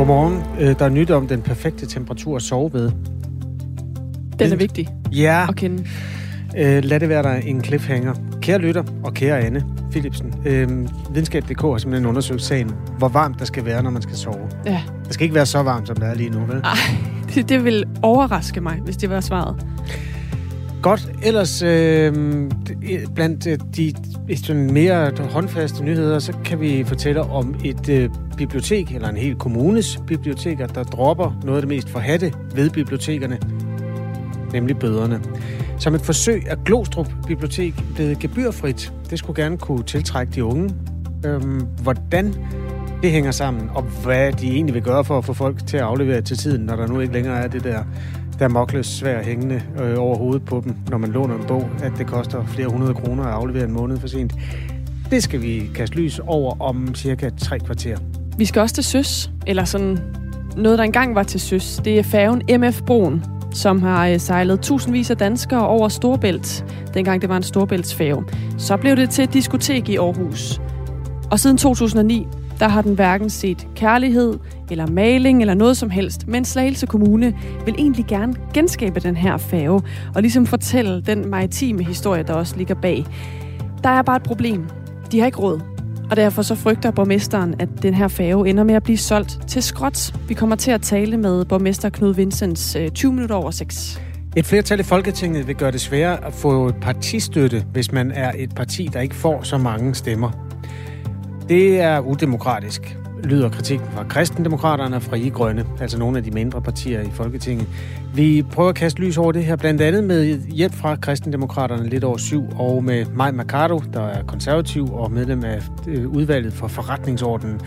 Godmorgen. 0.00 0.42
Øh, 0.60 0.78
der 0.78 0.84
er 0.84 0.88
nyt 0.88 1.10
om 1.10 1.26
den 1.26 1.42
perfekte 1.42 1.86
temperatur 1.86 2.36
at 2.36 2.42
sove 2.42 2.72
ved. 2.72 2.90
Den 4.38 4.52
er 4.52 4.56
vigtig 4.56 4.88
Ja, 5.12 5.46
at 5.48 5.56
kende. 5.56 5.84
øh, 6.58 6.84
lad 6.84 7.00
det 7.00 7.08
være 7.08 7.22
der 7.22 7.34
en 7.34 7.64
cliffhanger. 7.64 8.14
Kære 8.42 8.58
lytter 8.58 8.82
og 9.04 9.14
kære 9.14 9.40
Anne 9.40 9.64
Philipsen, 9.90 10.34
øh, 10.46 10.68
videnskab.dk 11.14 11.60
har 11.60 11.78
simpelthen 11.78 12.06
undersøgt 12.08 12.42
sagen, 12.42 12.70
hvor 12.98 13.08
varmt 13.08 13.38
der 13.38 13.44
skal 13.44 13.64
være, 13.64 13.82
når 13.82 13.90
man 13.90 14.02
skal 14.02 14.16
sove. 14.16 14.48
Ja. 14.66 14.82
Det 15.04 15.14
skal 15.14 15.24
ikke 15.24 15.34
være 15.34 15.46
så 15.46 15.62
varmt, 15.62 15.86
som 15.86 15.96
det 15.96 16.08
er 16.08 16.14
lige 16.14 16.30
nu, 16.30 16.38
vel? 16.38 16.56
Ej, 16.64 16.72
det, 17.34 17.48
det 17.48 17.64
vil 17.64 17.84
overraske 18.02 18.60
mig, 18.60 18.80
hvis 18.84 18.96
det 18.96 19.10
var 19.10 19.20
svaret. 19.20 19.66
Godt. 20.82 21.12
Ellers, 21.22 21.62
øh, 21.62 22.12
blandt 23.14 23.46
øh, 23.46 23.58
de 23.76 23.94
sådan 24.36 24.72
mere 24.72 25.12
håndfaste 25.30 25.84
nyheder, 25.84 26.18
så 26.18 26.32
kan 26.44 26.60
vi 26.60 26.84
fortælle 26.86 27.20
om 27.20 27.54
et 27.64 27.88
øh, 27.88 28.10
bibliotek, 28.36 28.94
eller 28.94 29.08
en 29.08 29.16
hel 29.16 29.34
kommunes 29.34 30.00
biblioteker, 30.06 30.66
der 30.66 30.82
dropper 30.82 31.40
noget 31.44 31.56
af 31.56 31.62
det 31.62 31.68
mest 31.68 31.88
forhatte 31.88 32.32
ved 32.54 32.70
bibliotekerne, 32.70 33.38
nemlig 34.52 34.78
bøderne. 34.78 35.20
Som 35.78 35.94
et 35.94 36.00
forsøg 36.00 36.42
er 36.46 36.56
Glostrup 36.64 37.08
Bibliotek 37.26 37.74
blevet 37.94 38.18
gebyrfrit. 38.18 38.92
Det 39.10 39.18
skulle 39.18 39.42
gerne 39.42 39.58
kunne 39.58 39.82
tiltrække 39.82 40.32
de 40.32 40.44
unge. 40.44 40.74
Øhm, 41.26 41.66
hvordan 41.82 42.34
det 43.02 43.10
hænger 43.10 43.30
sammen, 43.30 43.70
og 43.74 43.82
hvad 43.82 44.32
de 44.32 44.50
egentlig 44.50 44.74
vil 44.74 44.82
gøre 44.82 45.04
for 45.04 45.18
at 45.18 45.24
få 45.24 45.32
folk 45.32 45.66
til 45.66 45.76
at 45.76 45.82
aflevere 45.82 46.22
til 46.22 46.38
tiden, 46.38 46.66
når 46.66 46.76
der 46.76 46.86
nu 46.86 47.00
ikke 47.00 47.12
længere 47.12 47.38
er 47.38 47.48
det 47.48 47.64
der 47.64 47.84
der 48.40 48.48
mokles 48.48 48.86
svær 48.86 49.22
hængende 49.22 49.62
øh, 49.82 49.94
over 49.98 50.16
hovedet 50.16 50.44
på 50.44 50.62
dem, 50.64 50.74
når 50.90 50.98
man 50.98 51.10
låner 51.10 51.34
en 51.34 51.44
bog, 51.48 51.68
at 51.82 51.92
det 51.98 52.06
koster 52.06 52.46
flere 52.46 52.68
hundrede 52.68 52.94
kroner 52.94 53.24
at 53.24 53.32
aflevere 53.32 53.64
en 53.64 53.72
måned 53.72 53.98
for 53.98 54.08
sent. 54.08 54.34
Det 55.10 55.22
skal 55.22 55.42
vi 55.42 55.70
kaste 55.74 55.96
lys 55.96 56.20
over 56.26 56.60
om 56.60 56.94
cirka 56.94 57.30
tre 57.38 57.58
kvarter. 57.58 57.98
Vi 58.38 58.44
skal 58.44 58.62
også 58.62 58.74
til 58.74 58.84
søs, 58.84 59.30
eller 59.46 59.64
sådan 59.64 59.98
noget, 60.56 60.78
der 60.78 60.84
engang 60.84 61.14
var 61.14 61.22
til 61.22 61.40
søs. 61.40 61.80
Det 61.84 61.98
er 61.98 62.02
færgen 62.02 62.60
MF 62.60 62.82
Broen, 62.82 63.24
som 63.52 63.82
har 63.82 64.08
øh, 64.08 64.20
sejlet 64.20 64.60
tusindvis 64.60 65.10
af 65.10 65.16
danskere 65.16 65.66
over 65.66 65.88
Storbælt, 65.88 66.64
dengang 66.94 67.20
det 67.20 67.28
var 67.28 67.36
en 67.36 67.42
Storbæltsfærge. 67.42 68.24
Så 68.58 68.76
blev 68.76 68.96
det 68.96 69.10
til 69.10 69.24
et 69.24 69.32
diskotek 69.32 69.88
i 69.88 69.96
Aarhus. 69.96 70.60
Og 71.30 71.40
siden 71.40 71.56
2009, 71.56 72.26
der 72.60 72.68
har 72.68 72.82
den 72.82 72.94
hverken 72.94 73.30
set 73.30 73.66
kærlighed, 73.74 74.38
eller 74.70 74.86
maling, 74.86 75.40
eller 75.40 75.54
noget 75.54 75.76
som 75.76 75.90
helst. 75.90 76.28
Men 76.28 76.44
Slagelse 76.44 76.86
Kommune 76.86 77.34
vil 77.64 77.74
egentlig 77.78 78.06
gerne 78.06 78.34
genskabe 78.54 79.00
den 79.00 79.16
her 79.16 79.36
færge, 79.36 79.82
og 80.14 80.22
ligesom 80.22 80.46
fortælle 80.46 81.02
den 81.02 81.30
maritime 81.30 81.84
historie, 81.84 82.22
der 82.22 82.34
også 82.34 82.56
ligger 82.56 82.74
bag. 82.74 83.06
Der 83.82 83.90
er 83.90 84.02
bare 84.02 84.16
et 84.16 84.22
problem. 84.22 84.64
De 85.12 85.18
har 85.18 85.26
ikke 85.26 85.38
råd. 85.38 85.60
Og 86.10 86.16
derfor 86.16 86.42
så 86.42 86.54
frygter 86.54 86.90
borgmesteren, 86.90 87.54
at 87.58 87.68
den 87.82 87.94
her 87.94 88.08
færge 88.08 88.48
ender 88.48 88.64
med 88.64 88.74
at 88.74 88.82
blive 88.82 88.98
solgt 88.98 89.38
til 89.48 89.62
skråt. 89.62 90.14
Vi 90.28 90.34
kommer 90.34 90.56
til 90.56 90.70
at 90.70 90.82
tale 90.82 91.16
med 91.16 91.44
borgmester 91.44 91.88
Knud 91.88 92.14
Vincents 92.14 92.76
20 92.94 93.10
øh, 93.10 93.14
minutter 93.14 93.36
over 93.36 93.50
6. 93.50 94.00
Et 94.36 94.46
flertal 94.46 94.80
i 94.80 94.82
Folketinget 94.82 95.46
vil 95.46 95.54
gøre 95.54 95.72
det 95.72 95.80
sværere 95.80 96.24
at 96.24 96.32
få 96.32 96.72
partistøtte, 96.80 97.64
hvis 97.72 97.92
man 97.92 98.10
er 98.10 98.32
et 98.36 98.54
parti, 98.54 98.88
der 98.92 99.00
ikke 99.00 99.14
får 99.14 99.42
så 99.42 99.58
mange 99.58 99.94
stemmer. 99.94 100.30
Det 101.50 101.80
er 101.80 102.00
udemokratisk, 102.00 102.98
lyder 103.24 103.48
kritikken 103.48 103.86
fra 103.92 104.04
Kristendemokraterne 104.04 104.96
og 104.96 105.02
Frie 105.02 105.30
Grønne, 105.30 105.66
altså 105.80 105.98
nogle 105.98 106.18
af 106.18 106.24
de 106.24 106.30
mindre 106.30 106.62
partier 106.62 107.00
i 107.00 107.10
Folketinget. 107.12 107.66
Vi 108.14 108.44
prøver 108.52 108.68
at 108.68 108.74
kaste 108.74 109.00
lys 109.00 109.18
over 109.18 109.32
det 109.32 109.44
her, 109.44 109.56
blandt 109.56 109.80
andet 109.80 110.04
med 110.04 110.38
hjælp 110.40 110.74
fra 110.74 110.96
Kristendemokraterne 110.96 111.88
lidt 111.88 112.04
over 112.04 112.16
syv, 112.16 112.44
og 112.56 112.84
med 112.84 113.06
Maj 113.14 113.30
Mercado, 113.30 113.82
der 113.92 114.00
er 114.00 114.22
konservativ 114.22 114.94
og 114.94 115.12
medlem 115.12 115.44
af 115.44 115.62
øh, 115.88 116.08
udvalget 116.08 116.52
for 116.52 116.68
forretningsordenen. 116.68 117.60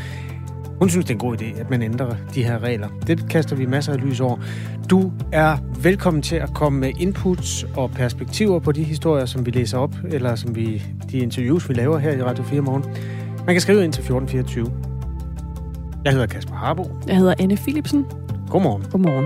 Hun 0.79 0.89
synes, 0.89 1.05
det 1.05 1.11
er 1.11 1.15
en 1.15 1.19
god 1.19 1.41
idé, 1.41 1.59
at 1.59 1.69
man 1.69 1.81
ændrer 1.81 2.15
de 2.35 2.43
her 2.43 2.63
regler. 2.63 2.87
Det 3.07 3.29
kaster 3.29 3.55
vi 3.55 3.65
masser 3.65 3.93
af 3.93 4.01
lys 4.01 4.19
over. 4.19 4.37
Du 4.89 5.11
er 5.31 5.57
velkommen 5.81 6.21
til 6.21 6.35
at 6.35 6.53
komme 6.53 6.79
med 6.79 6.91
inputs 6.99 7.65
og 7.75 7.91
perspektiver 7.91 8.59
på 8.59 8.71
de 8.71 8.83
historier, 8.83 9.25
som 9.25 9.45
vi 9.45 9.51
læser 9.51 9.77
op, 9.77 9.95
eller 10.11 10.35
som 10.35 10.55
vi, 10.55 10.83
de 11.11 11.17
interviews, 11.17 11.69
vi 11.69 11.73
laver 11.73 11.97
her 11.97 12.11
i 12.11 12.23
Radio 12.23 12.43
4 12.43 12.61
morgen. 12.61 12.83
Man 13.45 13.55
kan 13.55 13.61
skrive 13.61 13.83
ind 13.83 13.93
til 13.93 14.01
1424. 14.01 14.71
Jeg 16.05 16.11
hedder 16.11 16.27
Kasper 16.27 16.55
Harbo. 16.55 16.83
Jeg 17.07 17.17
hedder 17.17 17.33
Anne 17.39 17.55
Philipsen. 17.55 18.05
Godmorgen. 18.49 18.83
Godmorgen. 18.91 19.25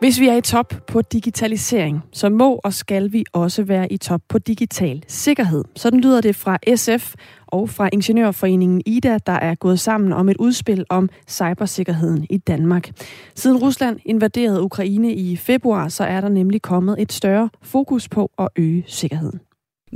Hvis 0.00 0.20
vi 0.20 0.28
er 0.28 0.36
i 0.36 0.40
top 0.40 0.74
på 0.86 1.02
digitalisering, 1.02 2.02
så 2.12 2.28
må 2.28 2.60
og 2.64 2.72
skal 2.72 3.12
vi 3.12 3.24
også 3.32 3.62
være 3.62 3.92
i 3.92 3.96
top 3.96 4.20
på 4.28 4.38
digital 4.38 5.04
sikkerhed. 5.08 5.64
Sådan 5.76 6.00
lyder 6.00 6.20
det 6.20 6.36
fra 6.36 6.58
SF 6.76 7.14
og 7.46 7.70
fra 7.70 7.88
Ingeniørforeningen 7.92 8.82
IDA, 8.86 9.18
der 9.26 9.32
er 9.32 9.54
gået 9.54 9.80
sammen 9.80 10.12
om 10.12 10.28
et 10.28 10.36
udspil 10.36 10.84
om 10.88 11.08
cybersikkerheden 11.28 12.26
i 12.30 12.36
Danmark. 12.36 12.90
Siden 13.34 13.56
Rusland 13.56 13.98
invaderede 14.04 14.62
Ukraine 14.62 15.14
i 15.14 15.36
februar, 15.36 15.88
så 15.88 16.04
er 16.04 16.20
der 16.20 16.28
nemlig 16.28 16.62
kommet 16.62 16.96
et 16.98 17.12
større 17.12 17.50
fokus 17.62 18.08
på 18.08 18.30
at 18.38 18.48
øge 18.56 18.84
sikkerheden. 18.86 19.40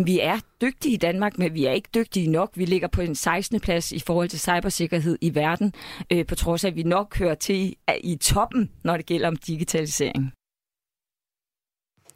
Vi 0.05 0.21
er 0.21 0.38
dygtige 0.61 0.94
i 0.94 0.97
Danmark, 0.97 1.38
men 1.38 1.55
vi 1.55 1.65
er 1.65 1.72
ikke 1.72 1.88
dygtige 1.94 2.31
nok. 2.31 2.50
Vi 2.55 2.65
ligger 2.65 2.88
på 2.88 3.00
en 3.00 3.15
16. 3.15 3.61
plads 3.61 3.93
i 3.93 3.99
forhold 3.99 4.28
til 4.28 4.41
cybersikkerhed 4.41 5.19
i 5.21 5.34
verden, 5.34 5.72
øh, 6.12 6.27
på 6.27 6.34
trods 6.34 6.65
af, 6.65 6.69
at 6.69 6.77
vi 6.77 6.83
nok 6.83 7.19
hører 7.19 7.34
til 7.34 7.77
i 8.05 8.16
toppen, 8.16 8.71
når 8.84 8.97
det 8.97 9.06
gælder 9.06 9.28
om 9.28 9.37
digitalisering. 9.37 10.33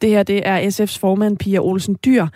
Det 0.01 0.09
her 0.09 0.23
det 0.23 0.47
er 0.47 0.59
SF's 0.59 0.99
formand 0.99 1.37
Pia 1.37 1.59
Olsen 1.59 1.97
Dyr. 2.05 2.27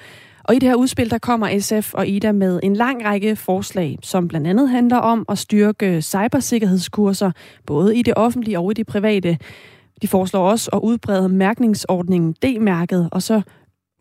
Og 0.43 0.55
i 0.55 0.59
det 0.59 0.69
her 0.69 0.75
udspil, 0.75 1.11
der 1.11 1.17
kommer 1.17 1.59
SF 1.59 1.93
og 1.93 2.07
Ida 2.07 2.31
med 2.31 2.59
en 2.63 2.75
lang 2.75 3.05
række 3.05 3.35
forslag, 3.35 3.97
som 4.03 4.27
blandt 4.27 4.47
andet 4.47 4.69
handler 4.69 4.97
om 4.97 5.25
at 5.29 5.38
styrke 5.38 6.01
cybersikkerhedskurser, 6.01 7.31
både 7.65 7.97
i 7.97 8.01
det 8.01 8.13
offentlige 8.17 8.59
og 8.59 8.71
i 8.71 8.73
det 8.73 8.88
private. 8.88 9.38
De 10.01 10.07
foreslår 10.07 10.49
også 10.49 10.69
at 10.73 10.79
udbrede 10.83 11.29
mærkningsordningen 11.29 12.33
D-mærket, 12.33 13.09
og 13.11 13.21
så 13.21 13.41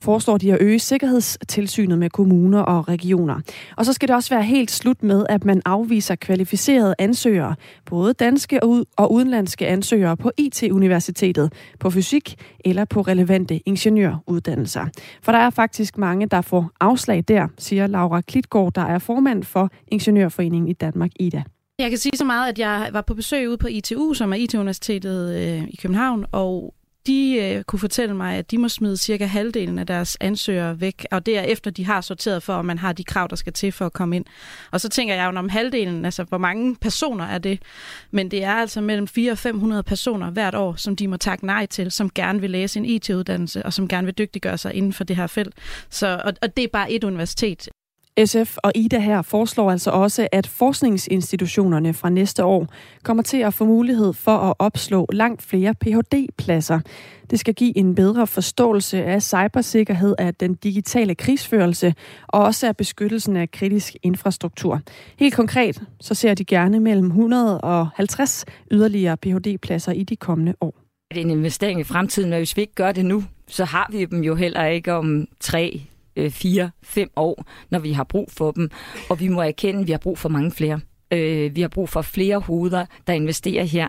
foreslår 0.00 0.38
de 0.38 0.52
at 0.52 0.58
øge 0.60 0.78
sikkerhedstilsynet 0.78 1.98
med 1.98 2.10
kommuner 2.10 2.60
og 2.60 2.88
regioner. 2.88 3.40
Og 3.76 3.86
så 3.86 3.92
skal 3.92 4.08
det 4.08 4.16
også 4.16 4.34
være 4.34 4.42
helt 4.42 4.70
slut 4.70 5.02
med, 5.02 5.26
at 5.28 5.44
man 5.44 5.62
afviser 5.64 6.14
kvalificerede 6.14 6.94
ansøgere, 6.98 7.54
både 7.86 8.12
danske 8.12 8.62
og 8.96 9.12
udenlandske 9.12 9.66
ansøgere 9.66 10.16
på 10.16 10.30
IT-universitetet, 10.38 11.52
på 11.80 11.90
fysik 11.90 12.34
eller 12.64 12.84
på 12.84 13.00
relevante 13.00 13.58
ingeniøruddannelser. 13.58 14.86
For 15.22 15.32
der 15.32 15.38
er 15.38 15.50
faktisk 15.50 15.98
mange, 15.98 16.26
der 16.26 16.40
får 16.40 16.70
afslag 16.80 17.24
der, 17.28 17.48
siger 17.58 17.86
Laura 17.86 18.20
Klitgaard, 18.20 18.72
der 18.74 18.82
er 18.82 18.98
formand 18.98 19.42
for 19.42 19.70
Ingeniørforeningen 19.88 20.68
i 20.68 20.72
Danmark, 20.72 21.10
IDA. 21.20 21.42
Jeg 21.78 21.90
kan 21.90 21.98
sige 21.98 22.16
så 22.16 22.24
meget, 22.24 22.48
at 22.48 22.58
jeg 22.58 22.88
var 22.92 23.02
på 23.02 23.14
besøg 23.14 23.48
ude 23.48 23.58
på 23.58 23.66
ITU, 23.66 24.14
som 24.14 24.32
er 24.32 24.36
IT-universitetet 24.36 25.36
øh, 25.36 25.68
i 25.68 25.76
København, 25.82 26.26
og 26.32 26.74
de 27.08 27.34
øh, 27.34 27.64
kunne 27.64 27.78
fortælle 27.78 28.16
mig, 28.16 28.36
at 28.36 28.50
de 28.50 28.58
må 28.58 28.68
smide 28.68 28.96
cirka 28.96 29.26
halvdelen 29.26 29.78
af 29.78 29.86
deres 29.86 30.16
ansøgere 30.20 30.80
væk, 30.80 31.06
og 31.10 31.26
det 31.26 31.38
er 31.38 31.42
efter, 31.42 31.70
de 31.70 31.84
har 31.84 32.00
sorteret 32.00 32.42
for, 32.42 32.52
om 32.52 32.64
man 32.64 32.78
har 32.78 32.92
de 32.92 33.04
krav, 33.04 33.26
der 33.30 33.36
skal 33.36 33.52
til 33.52 33.72
for 33.72 33.86
at 33.86 33.92
komme 33.92 34.16
ind. 34.16 34.24
Og 34.70 34.80
så 34.80 34.88
tænker 34.88 35.14
jeg 35.14 35.32
jo 35.32 35.38
om 35.38 35.48
halvdelen, 35.48 36.04
altså 36.04 36.24
hvor 36.24 36.38
mange 36.38 36.76
personer 36.76 37.24
er 37.24 37.38
det? 37.38 37.62
Men 38.10 38.30
det 38.30 38.44
er 38.44 38.54
altså 38.54 38.80
mellem 38.80 39.08
400 39.08 39.32
og 39.32 39.38
500 39.38 39.82
personer 39.82 40.30
hvert 40.30 40.54
år, 40.54 40.74
som 40.74 40.96
de 40.96 41.08
må 41.08 41.16
takke 41.16 41.46
nej 41.46 41.66
til, 41.66 41.90
som 41.90 42.10
gerne 42.10 42.40
vil 42.40 42.50
læse 42.50 42.78
en 42.78 42.84
IT-uddannelse, 42.84 43.62
og 43.66 43.72
som 43.72 43.88
gerne 43.88 44.04
vil 44.04 44.18
dygtiggøre 44.18 44.58
sig 44.58 44.74
inden 44.74 44.92
for 44.92 45.04
det 45.04 45.16
her 45.16 45.26
felt. 45.26 45.54
Så, 45.90 46.20
og, 46.24 46.32
og 46.42 46.56
det 46.56 46.64
er 46.64 46.68
bare 46.72 46.92
et 46.92 47.04
universitet. 47.04 47.68
SF 48.26 48.56
og 48.56 48.72
Ida 48.74 48.98
her 48.98 49.22
foreslår 49.22 49.70
altså 49.70 49.90
også, 49.90 50.28
at 50.32 50.46
forskningsinstitutionerne 50.46 51.94
fra 51.94 52.10
næste 52.10 52.44
år 52.44 52.66
kommer 53.02 53.22
til 53.22 53.36
at 53.36 53.54
få 53.54 53.64
mulighed 53.64 54.12
for 54.12 54.36
at 54.36 54.54
opslå 54.58 55.06
langt 55.12 55.42
flere 55.42 55.74
Ph.D.-pladser. 55.74 56.80
Det 57.30 57.40
skal 57.40 57.54
give 57.54 57.78
en 57.78 57.94
bedre 57.94 58.26
forståelse 58.26 59.04
af 59.04 59.22
cybersikkerhed 59.22 60.14
af 60.18 60.34
den 60.34 60.54
digitale 60.54 61.14
krigsførelse 61.14 61.94
og 62.26 62.44
også 62.44 62.66
af 62.68 62.76
beskyttelsen 62.76 63.36
af 63.36 63.50
kritisk 63.50 63.96
infrastruktur. 64.02 64.80
Helt 65.18 65.34
konkret 65.34 65.82
så 66.00 66.14
ser 66.14 66.34
de 66.34 66.44
gerne 66.44 66.80
mellem 66.80 67.06
150 67.06 68.44
yderligere 68.70 69.16
Ph.D.-pladser 69.16 69.92
i 69.92 70.02
de 70.02 70.16
kommende 70.16 70.54
år. 70.60 70.74
Det 71.10 71.16
er 71.16 71.20
en 71.20 71.30
investering 71.30 71.80
i 71.80 71.84
fremtiden, 71.84 72.30
men 72.30 72.38
hvis 72.38 72.56
vi 72.56 72.60
ikke 72.60 72.74
gør 72.74 72.92
det 72.92 73.04
nu, 73.04 73.24
så 73.48 73.64
har 73.64 73.88
vi 73.92 74.04
dem 74.04 74.22
jo 74.22 74.34
heller 74.34 74.64
ikke 74.64 74.92
om 74.92 75.28
3, 75.40 75.80
tre, 76.18 76.30
fire, 76.30 76.70
fem 76.82 77.10
år, 77.16 77.44
når 77.70 77.78
vi 77.78 77.92
har 77.92 78.04
brug 78.04 78.28
for 78.30 78.50
dem. 78.50 78.70
Og 79.10 79.20
vi 79.20 79.28
må 79.28 79.42
erkende, 79.42 79.80
at 79.80 79.86
vi 79.86 79.92
har 79.92 79.98
brug 79.98 80.18
for 80.18 80.28
mange 80.28 80.50
flere. 80.50 80.80
Øh, 81.12 81.56
vi 81.56 81.60
har 81.60 81.68
brug 81.68 81.88
for 81.88 82.02
flere 82.02 82.38
hoveder, 82.38 82.86
der 83.06 83.12
investerer 83.12 83.64
her. 83.64 83.88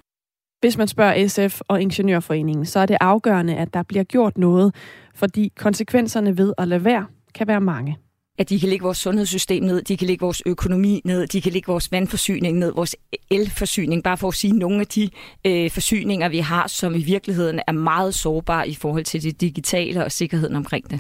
Hvis 0.62 0.78
man 0.78 0.88
spørger 0.88 1.28
SF 1.28 1.62
og 1.68 1.82
Ingeniørforeningen, 1.82 2.66
så 2.66 2.80
er 2.80 2.86
det 2.86 2.98
afgørende, 3.02 3.56
at 3.56 3.74
der 3.74 3.84
bliver 3.84 4.04
gjort 4.04 4.38
noget, 4.38 4.76
fordi 5.16 5.52
konsekvenserne 5.58 6.38
ved 6.38 6.54
at 6.58 6.68
lade 6.68 6.86
være 6.86 7.06
kan 7.34 7.48
være 7.48 7.62
mange. 7.62 7.98
At 8.40 8.50
de 8.50 8.60
kan 8.60 8.70
lægge 8.70 8.84
vores 8.84 8.98
sundhedssystem 8.98 9.64
ned, 9.64 9.82
de 9.82 9.98
kan 9.98 10.08
lægge 10.08 10.22
vores 10.22 10.42
økonomi 10.46 11.02
ned, 11.06 11.28
de 11.28 11.42
kan 11.42 11.52
lægge 11.52 11.68
vores 11.68 11.92
vandforsyning 11.92 12.58
ned, 12.58 12.74
vores 12.74 12.96
elforsyning, 13.32 14.04
bare 14.04 14.18
for 14.18 14.28
at 14.28 14.34
sige 14.34 14.54
nogle 14.54 14.80
af 14.80 14.88
de 14.88 15.10
øh, 15.46 15.72
forsyninger, 15.72 16.30
vi 16.30 16.40
har, 16.40 16.68
som 16.68 16.96
i 16.96 17.04
virkeligheden 17.04 17.60
er 17.68 17.72
meget 17.72 18.16
sårbare 18.16 18.70
i 18.70 18.76
forhold 18.76 19.04
til 19.04 19.24
det 19.24 19.42
digitale 19.42 20.06
og 20.06 20.12
sikkerheden 20.12 20.56
omkring 20.56 20.90
det. 20.90 21.00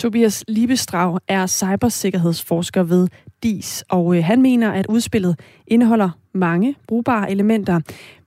Tobias 0.00 0.44
Liebestrau 0.48 1.18
er 1.28 1.46
cybersikkerhedsforsker 1.46 2.82
ved 2.82 3.08
DIS, 3.42 3.84
og 3.88 4.16
øh, 4.16 4.24
han 4.24 4.42
mener, 4.42 4.72
at 4.72 4.86
udspillet 4.88 5.40
indeholder 5.66 6.10
mange 6.34 6.74
brugbare 6.88 7.30
elementer, 7.30 7.80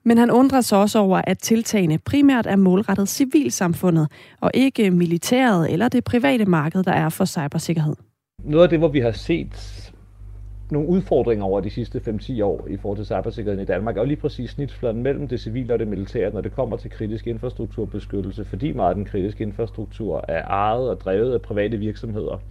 men 0.06 0.18
han 0.18 0.32
undrer 0.32 0.62
sig 0.62 0.78
også 0.78 1.00
over, 1.00 1.22
at 1.28 1.40
tiltagene 1.40 1.98
primært 1.98 2.48
er 2.48 2.56
målrettet 2.56 3.10
civilsamfundet, 3.10 4.08
og 4.42 4.52
ikke 4.54 4.92
militæret 4.92 5.72
eller 5.72 5.90
det 5.90 6.04
private 6.04 6.46
marked, 6.46 6.84
der 6.84 6.92
er 6.92 7.10
for 7.10 7.26
cybersikkerhed. 7.26 7.96
Noget 8.44 8.64
af 8.64 8.70
det, 8.70 8.80
hvor 8.80 8.88
vi 8.88 9.00
har 9.00 9.12
set 9.12 9.83
nogle 10.72 10.90
udfordringer 10.90 11.46
over 11.46 11.60
de 11.60 11.70
sidste 11.70 12.02
5-10 12.08 12.44
år 12.44 12.68
i 12.70 12.78
forhold 12.78 12.98
til 12.98 13.06
cybersikkerheden 13.06 13.64
i 13.64 13.66
Danmark, 13.66 13.98
er 13.98 14.04
lige 14.04 14.18
præcis 14.18 14.50
snitfladen 14.50 15.04
mellem 15.04 15.28
det 15.28 15.40
civile 15.40 15.74
og 15.74 15.80
det 15.80 15.88
militære, 15.88 16.34
når 16.34 16.42
det 16.42 16.56
kommer 16.56 16.78
til 16.78 16.92
kritisk 16.92 17.28
infrastrukturbeskyttelse, 17.28 18.46
fordi 18.46 18.72
meget 18.72 18.90
af 18.90 18.96
den 18.96 19.06
kritiske 19.06 19.44
infrastruktur 19.44 20.26
er 20.28 20.46
ejet 20.46 20.90
og 20.90 21.00
drevet 21.00 21.34
af 21.34 21.42
private 21.42 21.78
virksomheder. 21.78 22.42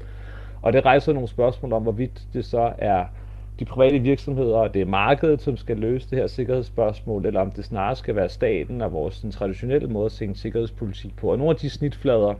Og 0.62 0.72
det 0.72 0.84
rejser 0.84 1.12
nogle 1.12 1.28
spørgsmål 1.28 1.72
om, 1.72 1.82
hvorvidt 1.82 2.22
det 2.32 2.44
så 2.44 2.72
er 2.78 3.04
de 3.58 3.64
private 3.64 3.98
virksomheder, 3.98 4.56
og 4.56 4.74
det 4.74 4.82
er 4.82 4.86
markedet, 4.86 5.42
som 5.42 5.56
skal 5.56 5.76
løse 5.76 6.10
det 6.10 6.18
her 6.18 6.26
sikkerhedsspørgsmål, 6.26 7.26
eller 7.26 7.40
om 7.40 7.50
det 7.50 7.64
snarere 7.64 7.96
skal 7.96 8.16
være 8.16 8.28
staten 8.28 8.80
og 8.80 8.92
vores 8.92 9.20
den 9.20 9.30
traditionelle 9.30 9.88
måde 9.88 10.06
at 10.06 10.12
se 10.12 10.34
sikkerhedspolitik 10.34 11.16
på. 11.16 11.26
Og 11.30 11.38
nogle 11.38 11.50
af 11.50 11.56
de 11.56 11.70
snitflader 11.70 12.34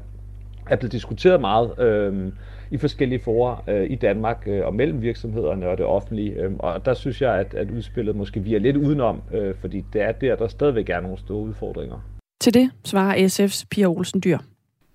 er 0.70 0.76
blevet 0.76 0.92
diskuteret 0.92 1.40
meget 1.40 1.78
øh, 1.78 2.32
i 2.72 2.78
forskellige 2.78 3.20
forer 3.20 3.64
øh, 3.68 3.90
i 3.90 3.94
Danmark 3.94 4.42
øh, 4.46 4.66
og 4.66 4.74
mellem 4.74 5.02
virksomhederne 5.02 5.68
og 5.68 5.78
det 5.78 5.86
offentlige. 5.86 6.32
Øh, 6.32 6.52
og 6.58 6.84
der 6.84 6.94
synes 6.94 7.22
jeg, 7.22 7.34
at, 7.34 7.54
at 7.54 7.70
udspillet 7.70 8.16
måske 8.16 8.40
vi 8.40 8.54
er 8.54 8.58
lidt 8.58 8.76
udenom, 8.76 9.22
øh, 9.32 9.54
fordi 9.54 9.84
det 9.92 10.02
er 10.02 10.12
der, 10.12 10.36
der 10.36 10.48
stadigvæk 10.48 10.88
er 10.88 11.00
nogle 11.00 11.18
store 11.18 11.42
udfordringer. 11.42 11.98
Til 12.40 12.54
det 12.54 12.70
svarer 12.84 13.14
SF's 13.16 13.64
Pia 13.70 13.86
Olsen 13.86 14.20
Dyr. 14.24 14.38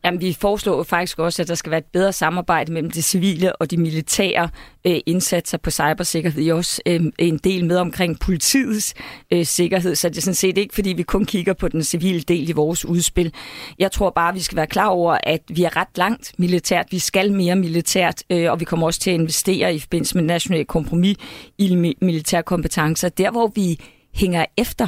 Jamen, 0.06 0.22
vi 0.22 0.34
foreslår 0.34 0.84
faktisk 0.84 1.20
også, 1.20 1.42
at 1.42 1.48
der 1.48 1.56
skal 1.56 1.70
være 1.72 1.78
et 1.78 1.86
bedre 1.94 2.14
samarbejde 2.14 2.74
mellem 2.74 2.92
det 2.92 3.04
civile 3.04 3.56
og 3.56 3.72
de 3.72 3.78
militære 3.78 4.50
øh, 4.88 5.00
indsatser 5.06 5.58
på 5.58 5.72
cybersikkerhed. 5.72 6.44
Det 6.44 6.50
er 6.50 6.54
også 6.54 6.82
øh, 6.86 7.02
en 7.20 7.38
del 7.38 7.66
med 7.66 7.78
omkring 7.78 8.20
politiets 8.20 8.94
øh, 9.32 9.46
sikkerhed, 9.46 9.96
så 9.96 10.10
det 10.10 10.18
er 10.18 10.22
sådan 10.22 10.36
set 10.36 10.58
ikke, 10.58 10.76
fordi 10.76 10.90
vi 10.90 11.04
kun 11.04 11.26
kigger 11.26 11.54
på 11.54 11.68
den 11.68 11.84
civile 11.84 12.22
del 12.22 12.50
i 12.50 12.52
vores 12.52 12.86
udspil. 12.86 13.34
Jeg 13.80 13.92
tror 13.92 14.10
bare, 14.10 14.34
vi 14.34 14.40
skal 14.40 14.56
være 14.56 14.68
klar 14.68 14.88
over, 14.88 15.18
at 15.24 15.42
vi 15.50 15.64
er 15.64 15.78
ret 15.78 15.98
langt 15.98 16.34
militært. 16.38 16.86
Vi 16.92 17.00
skal 17.00 17.34
mere 17.34 17.56
militært, 17.56 18.24
øh, 18.30 18.52
og 18.52 18.60
vi 18.60 18.66
kommer 18.66 18.86
også 18.86 19.00
til 19.00 19.12
at 19.12 19.20
investere 19.20 19.76
i 19.76 19.80
forbindelse 19.80 20.16
med 20.16 20.24
national 20.24 20.66
kompromis 20.66 21.18
i 21.58 21.76
militære 22.02 22.44
kompetencer. 22.44 23.10
Der, 23.10 23.32
hvor 23.32 23.52
vi 23.56 23.80
hænger 24.14 24.46
efter 24.58 24.88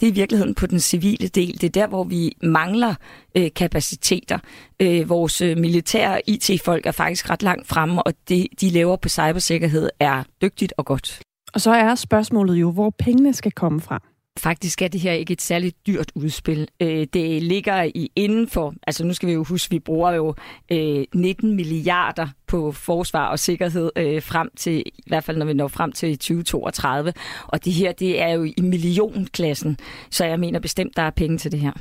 det 0.00 0.06
er 0.06 0.10
i 0.10 0.14
virkeligheden 0.14 0.54
på 0.54 0.66
den 0.66 0.80
civile 0.80 1.28
del. 1.28 1.60
Det 1.60 1.64
er 1.64 1.70
der, 1.80 1.86
hvor 1.86 2.04
vi 2.04 2.36
mangler 2.42 2.94
øh, 3.34 3.50
kapaciteter. 3.56 4.38
Øh, 4.80 5.08
vores 5.08 5.40
øh, 5.40 5.58
militære 5.58 6.20
IT-folk 6.26 6.86
er 6.86 6.92
faktisk 6.92 7.30
ret 7.30 7.42
langt 7.42 7.66
fremme, 7.66 8.02
og 8.02 8.12
det, 8.28 8.46
de 8.60 8.70
laver 8.70 8.96
på 8.96 9.08
cybersikkerhed 9.08 9.90
er 10.00 10.22
dygtigt 10.42 10.74
og 10.76 10.86
godt. 10.86 11.20
Og 11.54 11.60
så 11.60 11.70
er 11.70 11.94
spørgsmålet 11.94 12.54
jo, 12.54 12.70
hvor 12.70 12.90
pengene 12.98 13.34
skal 13.34 13.52
komme 13.52 13.80
fra. 13.80 14.02
Faktisk 14.38 14.82
er 14.82 14.88
det 14.88 15.00
her 15.00 15.12
ikke 15.12 15.32
et 15.32 15.42
særligt 15.42 15.86
dyrt 15.86 16.12
udspil. 16.14 16.68
Øh, 16.80 17.06
det 17.12 17.42
ligger 17.42 17.82
i 17.82 18.10
inden 18.16 18.48
for, 18.48 18.74
altså 18.86 19.04
nu 19.04 19.14
skal 19.14 19.28
vi 19.28 19.32
jo 19.32 19.44
huske, 19.44 19.70
vi 19.70 19.78
bruger 19.78 20.12
jo 20.12 20.34
øh, 20.72 21.04
19 21.14 21.56
milliarder 21.56 22.28
på 22.46 22.72
forsvar 22.72 23.28
og 23.28 23.38
sikkerhed 23.38 23.90
øh, 23.96 24.22
frem 24.22 24.50
til, 24.56 24.82
i 24.86 25.02
hvert 25.06 25.24
fald 25.24 25.36
når 25.36 25.46
vi 25.46 25.52
når 25.52 25.68
frem 25.68 25.92
til 25.92 26.18
2032. 26.18 27.12
Og 27.46 27.64
det 27.64 27.72
her, 27.72 27.92
det 27.92 28.22
er 28.22 28.28
jo 28.28 28.44
i 28.44 28.60
millionklassen, 28.62 29.78
så 30.10 30.24
jeg 30.24 30.40
mener 30.40 30.60
bestemt, 30.60 30.96
der 30.96 31.02
er 31.02 31.10
penge 31.10 31.38
til 31.38 31.52
det 31.52 31.60
her. 31.60 31.72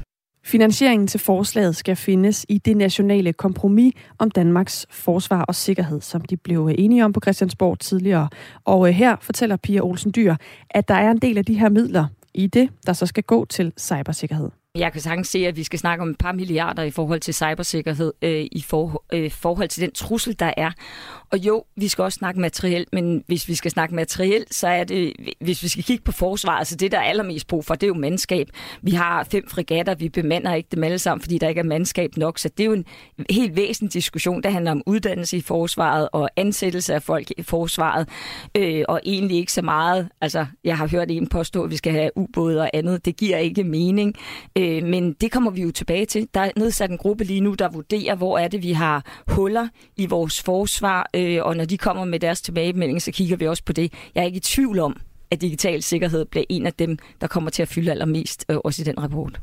Finansieringen 0.46 1.07
til 1.07 1.19
forslaget 1.19 1.75
skal 1.75 1.96
findes 1.96 2.46
i 2.50 2.57
det 2.57 2.78
nationale 2.78 3.34
kompromis 3.34 3.94
om 4.19 4.31
Danmarks 4.31 4.86
forsvar 4.90 5.42
og 5.42 5.56
sikkerhed, 5.56 6.02
som 6.02 6.22
de 6.22 6.38
blev 6.38 6.69
enige 6.78 7.06
om 7.06 7.13
på 7.13 7.19
Christiansborg 7.19 7.80
tidligere. 7.80 8.30
Og 8.66 8.88
øh, 8.88 8.94
her 8.94 9.16
fortæller 9.22 9.56
Pia 9.56 9.81
Olsen 9.81 10.12
Dyr, 10.16 10.36
at 10.69 10.88
der 10.88 10.96
er 10.96 11.12
en 11.12 11.18
del 11.18 11.38
af 11.38 11.46
de 11.46 11.60
her 11.60 11.69
midler, 11.69 12.07
i 12.36 12.48
det, 12.48 12.70
der 12.86 12.94
så 12.94 13.06
skal 13.06 13.24
gå 13.24 13.46
til 13.46 13.74
cybersikkerhed. 13.80 14.50
Jeg 14.75 14.92
kan 14.92 15.01
sagtens 15.01 15.27
se, 15.27 15.48
at 15.48 15.57
vi 15.57 15.63
skal 15.63 15.80
snakke 15.80 16.01
om 16.01 16.10
et 16.10 16.18
par 16.18 16.31
milliarder 16.31 16.83
i 16.83 16.92
forhold 16.92 17.19
til 17.19 17.33
cybersikkerhed, 17.33 18.13
øh, 18.22 18.45
i 18.51 18.62
for, 18.68 19.04
øh, 19.13 19.31
forhold 19.31 19.69
til 19.69 19.81
den 19.81 19.92
trussel, 19.92 20.39
der 20.39 20.54
er. 20.57 20.72
Og 21.31 21.38
jo, 21.38 21.63
vi 21.75 21.88
skal 21.88 22.04
også 22.04 22.18
snakke 22.18 22.39
materiel, 22.39 22.86
men 22.94 23.24
hvis 23.27 23.48
vi 23.48 23.56
skal 23.56 23.72
snakke 23.72 23.95
materiel, 23.95 24.45
så 24.51 24.68
er 24.68 24.83
det, 24.83 25.13
hvis 25.42 25.63
vi 25.63 25.68
skal 25.68 25.83
kigge 25.83 26.04
på 26.04 26.12
forsvaret, 26.12 26.68
så 26.68 26.75
det, 26.75 26.92
der 26.92 26.98
er 26.98 27.04
allermest 27.04 27.48
brug 27.48 27.66
for, 27.66 27.75
det 27.75 27.83
er 27.83 27.88
jo 27.88 27.94
mandskab. 27.94 28.48
Vi 28.81 28.92
har 28.92 29.24
fem 29.24 29.48
fregatter, 29.48 29.95
vi 29.95 30.10
bemander 30.10 30.54
ikke 30.54 30.69
dem 30.72 30.83
alle 30.83 31.00
sammen, 31.00 31.21
fordi 31.21 31.38
der 31.38 31.48
ikke 31.50 31.60
er 31.60 31.66
mandskab 31.66 32.18
nok, 32.18 32.39
så 32.39 32.50
det 32.50 32.63
er 32.63 32.68
jo 32.68 32.74
en 32.74 32.86
helt 33.30 33.56
væsentlig 33.56 33.94
diskussion, 33.94 34.44
der 34.44 34.50
handler 34.50 34.71
om 34.71 34.81
uddannelse 34.86 35.38
i 35.38 35.42
forsvaret 35.42 36.10
og 36.12 36.30
ansættelse 36.36 36.94
af 36.94 37.04
folk 37.04 37.31
i 37.38 37.44
forsvaret, 37.44 38.10
øh, 38.57 38.83
og 38.88 39.01
egentlig 39.06 39.38
ikke 39.38 39.51
så 39.51 39.62
meget, 39.62 40.10
altså 40.21 40.45
jeg 40.63 40.78
har 40.78 40.88
hørt 40.88 41.12
en 41.12 41.28
påstå, 41.28 41.63
at 41.63 41.71
vi 41.71 41.78
skal 41.78 41.92
have 41.94 42.10
ubåde 42.16 42.62
og 42.62 42.69
andet, 42.74 43.06
det 43.06 43.18
giver 43.18 43.38
ikke 43.38 43.63
mening, 43.63 44.16
øh, 44.57 44.65
Øh, 44.66 44.84
men 44.84 45.14
det 45.14 45.32
kommer 45.32 45.52
vi 45.52 45.62
jo 45.62 45.72
tilbage 45.72 46.06
til. 46.06 46.28
Der 46.34 46.40
er 46.40 46.52
nedsat 46.58 46.92
en 46.92 46.98
gruppe 46.98 47.24
lige 47.24 47.42
nu, 47.42 47.54
der 47.54 47.70
vurderer, 47.70 48.16
hvor 48.16 48.38
er 48.38 48.48
det, 48.48 48.64
vi 48.64 48.72
har 48.72 49.24
huller 49.28 49.68
i 49.98 50.06
vores 50.06 50.42
forsvar, 50.42 51.10
øh, 51.14 51.40
og 51.44 51.58
når 51.58 51.66
de 51.66 51.78
kommer 51.78 52.06
med 52.06 52.20
deres 52.20 52.42
tilbagemelding, 52.42 53.02
så 53.02 53.12
kigger 53.12 53.38
vi 53.38 53.48
også 53.48 53.64
på 53.64 53.74
det. 53.74 53.94
Jeg 54.16 54.22
er 54.22 54.26
ikke 54.26 54.38
i 54.38 54.40
tvivl 54.40 54.80
om, 54.80 54.98
at 55.32 55.42
digital 55.42 55.84
sikkerhed 55.84 56.26
bliver 56.26 56.46
en 56.50 56.66
af 56.66 56.74
dem, 56.74 56.98
der 57.22 57.28
kommer 57.28 57.50
til 57.50 57.62
at 57.62 57.68
fylde 57.68 57.92
allermest, 57.92 58.46
øh, 58.50 58.58
også 58.64 58.82
i 58.82 58.86
den 58.86 59.00
rapport. 59.04 59.42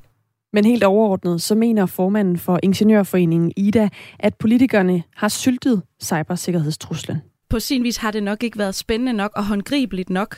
Men 0.52 0.64
helt 0.64 0.84
overordnet, 0.84 1.42
så 1.42 1.54
mener 1.54 1.86
formanden 1.86 2.38
for 2.38 2.60
Ingeniørforeningen 2.62 3.52
Ida, 3.56 3.88
at 4.18 4.34
politikerne 4.34 5.02
har 5.16 5.28
syltet 5.28 5.82
cybersikkerhedstruslen. 6.02 7.31
På 7.52 7.60
sin 7.60 7.82
vis 7.82 7.96
har 7.96 8.10
det 8.10 8.22
nok 8.22 8.42
ikke 8.42 8.58
været 8.58 8.74
spændende 8.74 9.12
nok 9.12 9.32
og 9.36 9.46
håndgribeligt 9.46 10.10
nok. 10.10 10.36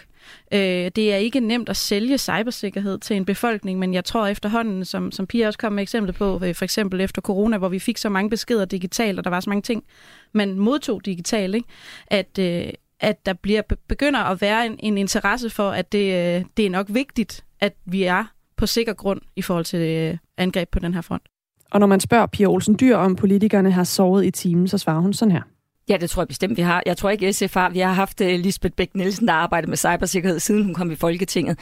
Øh, 0.52 0.58
det 0.96 1.12
er 1.12 1.16
ikke 1.16 1.40
nemt 1.40 1.68
at 1.68 1.76
sælge 1.76 2.18
cybersikkerhed 2.18 2.98
til 2.98 3.16
en 3.16 3.24
befolkning, 3.24 3.78
men 3.78 3.94
jeg 3.94 4.04
tror 4.04 4.26
efterhånden, 4.26 4.84
som, 4.84 5.12
som 5.12 5.26
Pia 5.26 5.46
også 5.46 5.58
kom 5.58 5.72
med 5.72 5.82
eksempel 5.82 6.12
på, 6.12 6.40
øh, 6.44 6.54
for 6.54 6.64
eksempel 6.64 7.00
efter 7.00 7.22
corona, 7.22 7.58
hvor 7.58 7.68
vi 7.68 7.78
fik 7.78 7.98
så 7.98 8.08
mange 8.08 8.30
beskeder 8.30 8.64
digitalt, 8.64 9.18
og 9.18 9.24
der 9.24 9.30
var 9.30 9.40
så 9.40 9.50
mange 9.50 9.62
ting, 9.62 9.84
man 10.32 10.58
modtog 10.58 11.04
digitalt, 11.04 11.54
ikke? 11.54 11.68
at 12.06 12.38
øh, 12.38 12.68
at 13.00 13.26
der 13.26 13.32
bliver 13.32 13.62
begynder 13.88 14.20
at 14.20 14.40
være 14.40 14.66
en, 14.66 14.76
en 14.78 14.98
interesse 14.98 15.50
for, 15.50 15.70
at 15.70 15.92
det, 15.92 16.38
øh, 16.38 16.44
det 16.56 16.66
er 16.66 16.70
nok 16.70 16.86
vigtigt, 16.90 17.44
at 17.60 17.74
vi 17.84 18.02
er 18.02 18.24
på 18.56 18.66
sikker 18.66 18.92
grund 18.92 19.20
i 19.36 19.42
forhold 19.42 19.64
til 19.64 19.80
øh, 19.80 20.16
angreb 20.36 20.68
på 20.68 20.78
den 20.78 20.94
her 20.94 21.00
front. 21.00 21.22
Og 21.70 21.80
når 21.80 21.86
man 21.86 22.00
spørger 22.00 22.26
Pia 22.26 22.46
Olsen 22.46 22.76
Dyr, 22.80 22.96
om 22.96 23.16
politikerne 23.16 23.70
har 23.70 23.84
sovet 23.84 24.24
i 24.24 24.30
timen, 24.30 24.68
så 24.68 24.78
svarer 24.78 25.00
hun 25.00 25.12
sådan 25.12 25.32
her. 25.32 25.42
Ja, 25.88 25.96
det 25.96 26.10
tror 26.10 26.22
jeg 26.22 26.28
bestemt, 26.28 26.56
vi 26.56 26.62
har. 26.62 26.82
Jeg 26.86 26.96
tror 26.96 27.10
ikke, 27.10 27.32
SF 27.32 27.54
har. 27.54 27.70
Vi 27.70 27.78
har 27.78 27.92
haft 27.92 28.20
uh, 28.20 28.26
Lisbeth 28.26 28.74
Bæk 28.76 28.94
Nielsen, 28.94 29.28
der 29.28 29.34
arbejder 29.34 29.68
med 29.68 29.76
cybersikkerhed, 29.76 30.40
siden 30.40 30.64
hun 30.64 30.74
kom 30.74 30.90
i 30.90 30.94
Folketinget. 30.94 31.58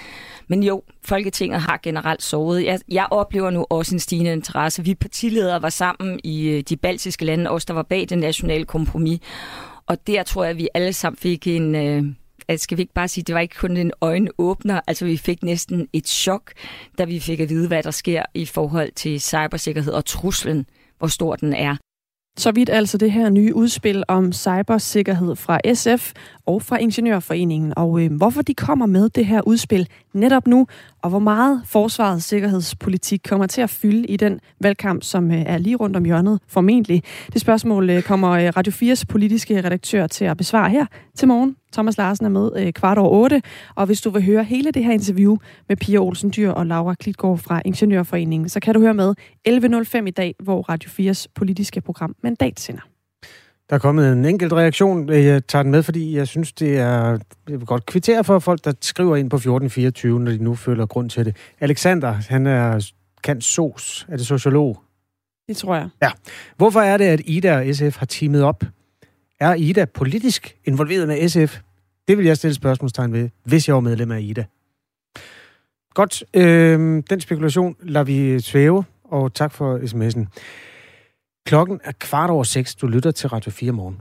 Men 0.48 0.62
jo, 0.62 0.82
Folketinget 1.04 1.60
har 1.60 1.80
generelt 1.82 2.22
sovet. 2.22 2.64
Jeg, 2.64 2.80
jeg 2.88 3.06
oplever 3.10 3.50
nu 3.50 3.66
også 3.70 3.94
en 3.94 3.98
stigende 3.98 4.32
interesse. 4.32 4.84
Vi 4.84 4.94
partiledere 4.94 5.62
var 5.62 5.68
sammen 5.68 6.20
i 6.24 6.54
uh, 6.54 6.60
de 6.68 6.76
baltiske 6.76 7.24
lande, 7.24 7.50
også 7.50 7.64
der 7.68 7.74
var 7.74 7.82
bag 7.82 8.06
det 8.08 8.18
nationale 8.18 8.64
kompromis. 8.64 9.20
Og 9.86 10.06
der 10.06 10.22
tror 10.22 10.44
jeg, 10.44 10.50
at 10.50 10.58
vi 10.58 10.68
alle 10.74 10.92
sammen 10.92 11.16
fik 11.16 11.46
en... 11.46 11.74
Uh, 11.74 12.06
skal 12.56 12.76
vi 12.76 12.82
ikke 12.82 12.94
bare 12.94 13.08
sige, 13.08 13.24
det 13.24 13.34
var 13.34 13.40
ikke 13.40 13.56
kun 13.56 13.76
en 13.76 13.92
øjenåbner, 14.00 14.80
altså 14.86 15.04
vi 15.04 15.16
fik 15.16 15.42
næsten 15.42 15.88
et 15.92 16.08
chok, 16.08 16.52
da 16.98 17.04
vi 17.04 17.20
fik 17.20 17.40
at 17.40 17.48
vide, 17.48 17.68
hvad 17.68 17.82
der 17.82 17.90
sker 17.90 18.22
i 18.34 18.46
forhold 18.46 18.92
til 18.92 19.20
cybersikkerhed 19.20 19.92
og 19.92 20.04
truslen, 20.04 20.66
hvor 20.98 21.06
stor 21.06 21.36
den 21.36 21.52
er. 21.52 21.76
Så 22.36 22.52
vidt 22.52 22.70
altså 22.70 22.98
det 22.98 23.12
her 23.12 23.30
nye 23.30 23.54
udspil 23.54 24.04
om 24.08 24.32
cybersikkerhed 24.32 25.36
fra 25.36 25.60
SF 25.74 26.12
og 26.46 26.62
fra 26.62 26.76
Ingeniørforeningen, 26.76 27.72
og 27.76 28.04
øh, 28.04 28.12
hvorfor 28.12 28.42
de 28.42 28.54
kommer 28.54 28.86
med 28.86 29.08
det 29.08 29.26
her 29.26 29.40
udspil 29.46 29.88
netop 30.14 30.46
nu, 30.46 30.66
og 31.02 31.10
hvor 31.10 31.18
meget 31.18 31.62
forsvarets 31.66 32.24
sikkerhedspolitik 32.24 33.20
kommer 33.28 33.46
til 33.46 33.60
at 33.60 33.70
fylde 33.70 34.06
i 34.06 34.16
den 34.16 34.40
valgkamp, 34.60 35.02
som 35.02 35.30
øh, 35.30 35.42
er 35.46 35.58
lige 35.58 35.76
rundt 35.76 35.96
om 35.96 36.04
hjørnet 36.04 36.40
formentlig. 36.48 37.02
Det 37.32 37.40
spørgsmål 37.40 37.90
øh, 37.90 38.02
kommer 38.02 38.30
øh, 38.30 38.52
Radio 38.56 38.72
4's 38.72 39.04
politiske 39.08 39.64
redaktør 39.64 40.06
til 40.06 40.24
at 40.24 40.36
besvare 40.36 40.70
her 40.70 40.86
til 41.14 41.28
morgen. 41.28 41.56
Thomas 41.72 41.98
Larsen 41.98 42.26
er 42.26 42.30
med 42.30 42.50
øh, 42.56 42.72
kvart 42.72 42.98
over 42.98 43.10
otte, 43.10 43.42
og 43.74 43.86
hvis 43.86 44.00
du 44.00 44.10
vil 44.10 44.24
høre 44.24 44.44
hele 44.44 44.70
det 44.70 44.84
her 44.84 44.92
interview 44.92 45.36
med 45.68 45.76
Pia 45.76 45.98
Olsen 45.98 46.32
Dyr 46.36 46.50
og 46.50 46.66
Laura 46.66 46.94
Klitgaard 46.94 47.38
fra 47.38 47.62
Ingeniørforeningen, 47.64 48.48
så 48.48 48.60
kan 48.60 48.74
du 48.74 48.80
høre 48.80 48.94
med 48.94 49.14
11.05 49.48 50.06
i 50.06 50.10
dag, 50.10 50.34
hvor 50.38 50.62
Radio 50.68 51.10
4's 51.10 51.26
politiske 51.34 51.80
program 51.80 52.14
Mandat 52.22 52.60
sender. 52.60 52.91
Der 53.72 53.76
er 53.76 53.80
kommet 53.80 54.12
en 54.12 54.24
enkelt 54.24 54.52
reaktion. 54.52 55.08
Jeg 55.08 55.46
tager 55.46 55.62
den 55.62 55.72
med, 55.72 55.82
fordi 55.82 56.16
jeg 56.16 56.28
synes, 56.28 56.52
det 56.52 56.78
er... 56.78 57.18
Jeg 57.48 57.58
vil 57.58 57.66
godt 57.66 57.86
kvittere 57.86 58.24
for 58.24 58.38
folk, 58.38 58.64
der 58.64 58.72
skriver 58.80 59.16
ind 59.16 59.30
på 59.30 59.36
1424, 59.36 60.20
når 60.20 60.30
de 60.30 60.44
nu 60.44 60.54
føler 60.54 60.86
grund 60.86 61.10
til 61.10 61.24
det. 61.24 61.36
Alexander, 61.60 62.10
han 62.10 62.46
er 62.46 62.90
kan 63.22 63.40
sos. 63.40 64.06
Er 64.08 64.16
det 64.16 64.26
sociolog? 64.26 64.82
Det 65.48 65.56
tror 65.56 65.74
jeg. 65.74 65.88
Ja. 66.02 66.10
Hvorfor 66.56 66.80
er 66.80 66.96
det, 66.96 67.04
at 67.04 67.20
Ida 67.24 67.56
og 67.56 67.74
SF 67.74 67.96
har 67.96 68.06
teamet 68.06 68.42
op? 68.42 68.64
Er 69.40 69.54
Ida 69.54 69.84
politisk 69.84 70.56
involveret 70.64 71.08
med 71.08 71.28
SF? 71.28 71.60
Det 72.08 72.18
vil 72.18 72.26
jeg 72.26 72.36
stille 72.36 72.54
spørgsmålstegn 72.54 73.12
ved, 73.12 73.28
hvis 73.44 73.68
jeg 73.68 73.74
var 73.74 73.80
medlem 73.80 74.10
af 74.10 74.20
Ida. 74.20 74.44
Godt. 75.94 76.24
Øh, 76.34 77.02
den 77.10 77.20
spekulation 77.20 77.76
lader 77.82 78.04
vi 78.04 78.40
svæve, 78.40 78.84
og 79.04 79.34
tak 79.34 79.52
for 79.52 79.78
sms'en. 79.78 80.26
Klokken 81.46 81.80
er 81.84 81.92
kvart 81.98 82.30
over 82.30 82.44
seks. 82.44 82.74
Du 82.74 82.86
lytter 82.86 83.10
til 83.10 83.28
Radio 83.28 83.50
4 83.50 83.72
morgen. 83.72 84.00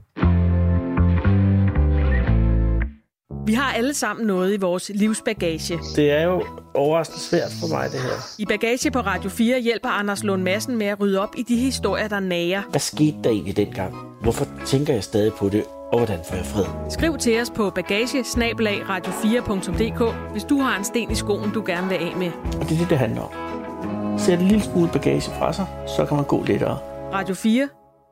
Vi 3.46 3.52
har 3.52 3.72
alle 3.72 3.94
sammen 3.94 4.26
noget 4.26 4.54
i 4.54 4.56
vores 4.56 4.90
livsbagage. 4.94 5.78
Det 5.96 6.10
er 6.10 6.22
jo 6.22 6.44
overraskende 6.74 7.20
svært 7.20 7.50
for 7.60 7.68
mig, 7.76 7.88
det 7.92 8.00
her. 8.00 8.10
I 8.38 8.46
Bagage 8.46 8.90
på 8.90 9.00
Radio 9.00 9.30
4 9.30 9.60
hjælper 9.60 9.88
Anders 9.88 10.24
Lund 10.24 10.42
Madsen 10.42 10.76
med 10.76 10.86
at 10.86 11.00
rydde 11.00 11.20
op 11.20 11.34
i 11.38 11.42
de 11.42 11.56
historier, 11.56 12.08
der 12.08 12.20
nager. 12.20 12.62
Hvad 12.70 12.80
skete 12.80 13.16
der 13.24 13.30
egentlig 13.30 13.56
dengang? 13.56 13.94
Hvorfor 14.22 14.46
tænker 14.66 14.94
jeg 14.94 15.04
stadig 15.04 15.32
på 15.32 15.48
det? 15.48 15.64
Og 15.92 15.98
hvordan 15.98 16.18
får 16.28 16.36
jeg 16.36 16.46
fred? 16.46 16.64
Skriv 16.90 17.18
til 17.18 17.40
os 17.40 17.50
på 17.50 17.70
bagage 17.70 18.20
radio4.dk, 18.20 20.32
hvis 20.32 20.44
du 20.44 20.58
har 20.58 20.78
en 20.78 20.84
sten 20.84 21.10
i 21.10 21.14
skoen, 21.14 21.50
du 21.52 21.62
gerne 21.66 21.88
vil 21.88 21.94
af 21.94 22.16
med. 22.16 22.30
Og 22.60 22.68
det 22.68 22.72
er 22.74 22.78
det, 22.78 22.90
det 22.90 22.98
handler 22.98 23.22
om. 23.22 24.18
Sæt 24.18 24.38
en 24.38 24.48
lille 24.48 24.64
smule 24.64 24.90
bagage 24.92 25.30
fra 25.38 25.52
sig, 25.52 25.66
så 25.96 26.06
kan 26.06 26.16
man 26.16 26.26
gå 26.26 26.44
lettere. 26.44 26.78
Radio 27.12 27.34
4 27.34 27.68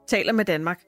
taler 0.09 0.33
med 0.33 0.45
Danmark. 0.45 0.79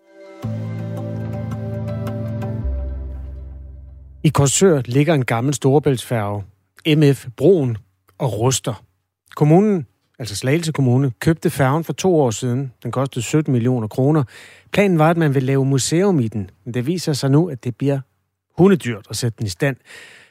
I 4.24 4.28
Korsør 4.28 4.82
ligger 4.84 5.14
en 5.14 5.24
gammel 5.24 5.54
storebæltsfærge, 5.54 6.44
MF 6.96 7.26
Broen, 7.36 7.78
og 8.18 8.38
ruster. 8.38 8.84
Kommunen, 9.36 9.86
altså 10.18 10.36
Slagelse 10.36 10.72
Kommune, 10.72 11.12
købte 11.20 11.50
færgen 11.50 11.84
for 11.84 11.92
to 11.92 12.20
år 12.20 12.30
siden. 12.30 12.72
Den 12.82 12.92
kostede 12.92 13.24
17 13.24 13.52
millioner 13.52 13.88
kroner. 13.88 14.24
Planen 14.72 14.98
var, 14.98 15.10
at 15.10 15.16
man 15.16 15.34
ville 15.34 15.46
lave 15.46 15.64
museum 15.64 16.20
i 16.20 16.28
den, 16.28 16.50
men 16.64 16.74
det 16.74 16.86
viser 16.86 17.12
sig 17.12 17.30
nu, 17.30 17.48
at 17.48 17.64
det 17.64 17.76
bliver 17.76 18.00
hundedyrt 18.58 19.06
at 19.10 19.16
sætte 19.16 19.38
den 19.38 19.46
i 19.46 19.50
stand. 19.50 19.76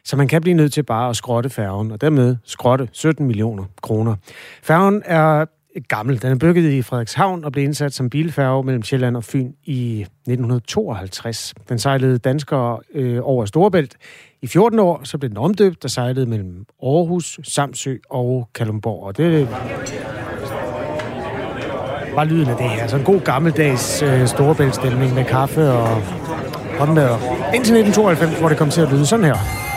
Så 0.03 0.17
man 0.17 0.27
kan 0.27 0.41
blive 0.41 0.53
nødt 0.53 0.73
til 0.73 0.83
bare 0.83 1.09
at 1.09 1.15
skrotte 1.15 1.49
færgen, 1.49 1.91
og 1.91 2.01
dermed 2.01 2.37
skrotte 2.43 2.89
17 2.91 3.27
millioner 3.27 3.65
kroner. 3.81 4.15
Færgen 4.63 5.01
er 5.05 5.45
gammel. 5.87 6.21
Den 6.21 6.31
er 6.31 6.35
bygget 6.35 6.71
i 6.71 6.81
Frederikshavn 6.81 7.45
og 7.45 7.51
blev 7.51 7.63
indsat 7.63 7.93
som 7.93 8.09
bilfærge 8.09 8.63
mellem 8.63 8.83
Sjælland 8.83 9.17
og 9.17 9.23
Fyn 9.23 9.51
i 9.63 10.01
1952. 10.01 11.53
Den 11.69 11.79
sejlede 11.79 12.17
danskere 12.17 12.79
øh, 12.93 13.19
over 13.23 13.45
Storebælt. 13.45 13.95
I 14.41 14.47
14 14.47 14.79
år 14.79 15.01
så 15.03 15.17
blev 15.17 15.29
den 15.29 15.37
omdøbt 15.37 15.85
og 15.85 15.91
sejlede 15.91 16.25
mellem 16.25 16.65
Aarhus, 16.83 17.39
Samsø 17.43 17.95
og 18.09 18.49
Kalumborg. 18.55 19.03
Og 19.03 19.17
det 19.17 19.49
var 22.15 22.23
lyden 22.23 22.47
af 22.47 22.57
det 22.57 22.69
her. 22.69 22.87
Så 22.87 22.97
en 22.97 23.03
god 23.03 23.19
gammeldags 23.19 24.01
øh, 24.01 24.27
Storebæltstemning 24.27 25.13
med 25.13 25.25
kaffe 25.25 25.71
og 25.71 26.01
håndmad. 26.79 27.09
Indtil 27.55 27.75
1992, 27.77 28.39
hvor 28.39 28.49
det 28.49 28.57
kom 28.57 28.69
til 28.69 28.81
at 28.81 28.91
lyde 28.91 29.05
sådan 29.05 29.25
her. 29.25 29.70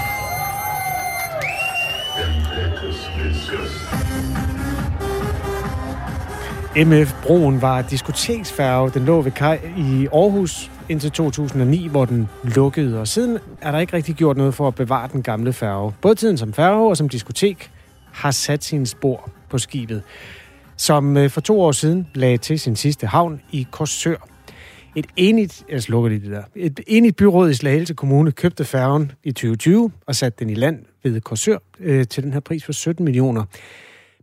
MF 6.76 7.14
Broen 7.22 7.62
var 7.62 7.82
diskoteksfærge. 7.82 8.90
Den 8.90 9.04
lå 9.04 9.22
ved 9.22 9.32
kaj 9.32 9.60
i 9.78 10.06
Aarhus 10.12 10.70
indtil 10.88 11.10
2009, 11.10 11.88
hvor 11.88 12.04
den 12.04 12.28
lukkede. 12.44 13.00
Og 13.00 13.08
siden 13.08 13.38
er 13.60 13.70
der 13.70 13.78
ikke 13.78 13.92
rigtig 13.92 14.14
gjort 14.14 14.36
noget 14.36 14.54
for 14.54 14.68
at 14.68 14.74
bevare 14.74 15.08
den 15.12 15.22
gamle 15.22 15.52
færge. 15.52 15.92
Både 16.02 16.14
tiden 16.14 16.38
som 16.38 16.52
færge 16.52 16.88
og 16.88 16.96
som 16.96 17.08
diskotek 17.08 17.70
har 18.12 18.30
sat 18.30 18.64
sine 18.64 18.86
spor 18.86 19.30
på 19.50 19.58
skibet, 19.58 20.02
som 20.76 21.16
øh, 21.16 21.30
for 21.30 21.40
to 21.40 21.60
år 21.60 21.72
siden 21.72 22.08
lagde 22.14 22.38
til 22.38 22.60
sin 22.60 22.76
sidste 22.76 23.06
havn 23.06 23.40
i 23.52 23.66
Korsør. 23.70 24.28
Et 24.96 25.06
enigt, 25.16 25.64
jeg 25.70 25.82
slukker 25.82 26.08
lige 26.10 26.20
det 26.20 26.30
der, 26.30 26.42
et 26.54 26.80
enigt 26.86 27.16
byråd 27.16 27.50
i 27.50 27.54
Slagelse 27.54 27.94
Kommune 27.94 28.32
købte 28.32 28.64
færgen 28.64 29.12
i 29.24 29.32
2020 29.32 29.90
og 30.06 30.14
satte 30.14 30.44
den 30.44 30.50
i 30.50 30.54
land 30.54 30.84
ved 31.02 31.20
Korsør 31.20 31.58
øh, 31.80 32.06
til 32.06 32.22
den 32.22 32.32
her 32.32 32.40
pris 32.40 32.64
for 32.64 32.72
17 32.72 33.04
millioner. 33.04 33.44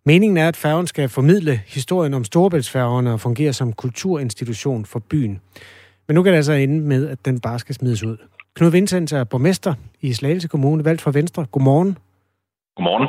Meningen 0.05 0.37
er, 0.37 0.47
at 0.47 0.55
færgen 0.55 0.87
skal 0.87 1.09
formidle 1.09 1.61
historien 1.67 2.13
om 2.13 2.23
Storebæltsfærgerne 2.23 3.13
og 3.13 3.19
fungere 3.19 3.53
som 3.53 3.73
kulturinstitution 3.73 4.85
for 4.85 4.99
byen. 4.99 5.41
Men 6.07 6.15
nu 6.15 6.23
kan 6.23 6.31
det 6.31 6.37
altså 6.37 6.53
ende 6.53 6.79
med, 6.79 7.09
at 7.09 7.25
den 7.25 7.39
bare 7.39 7.59
skal 7.59 7.75
smides 7.75 8.03
ud. 8.03 8.17
Knud 8.55 8.71
Vincent 8.71 9.13
er 9.13 9.23
borgmester 9.23 9.73
i 10.01 10.13
Slagelse 10.13 10.47
Kommune, 10.47 10.85
valgt 10.85 11.01
for 11.01 11.11
Venstre. 11.11 11.45
Godmorgen. 11.45 11.97
Godmorgen. 12.75 13.07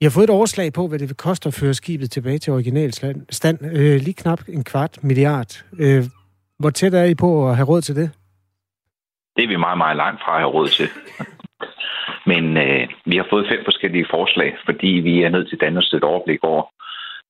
I 0.00 0.04
har 0.04 0.10
fået 0.10 0.24
et 0.24 0.30
overslag 0.30 0.72
på, 0.72 0.88
hvad 0.88 0.98
det 0.98 1.08
vil 1.08 1.16
koste 1.16 1.46
at 1.46 1.54
føre 1.54 1.74
skibet 1.74 2.10
tilbage 2.10 2.38
til 2.38 2.52
original 2.52 2.92
stand. 3.30 3.64
Øh, 3.64 4.00
lige 4.00 4.14
knap 4.14 4.40
en 4.48 4.64
kvart 4.64 4.98
milliard. 5.02 5.64
Øh, 5.78 6.04
hvor 6.58 6.70
tæt 6.70 6.94
er 6.94 7.04
I 7.04 7.14
på 7.14 7.50
at 7.50 7.56
have 7.56 7.68
råd 7.68 7.82
til 7.82 7.96
det? 7.96 8.10
Det 9.36 9.44
er 9.44 9.48
vi 9.48 9.56
meget, 9.56 9.78
meget 9.78 9.96
langt 9.96 10.20
fra 10.20 10.34
at 10.34 10.40
have 10.40 10.50
råd 10.50 10.68
til. 10.68 10.88
Men 12.26 12.56
øh, 12.56 12.88
vi 13.06 13.16
har 13.16 13.26
fået 13.30 13.48
fem 13.48 13.60
forskellige 13.64 14.06
forslag, 14.10 14.56
fordi 14.64 14.86
vi 15.08 15.22
er 15.22 15.28
nødt 15.28 15.48
til 15.48 15.56
at 15.56 15.60
danne 15.60 15.78
et 15.78 16.04
overblik 16.04 16.44
over, 16.44 16.64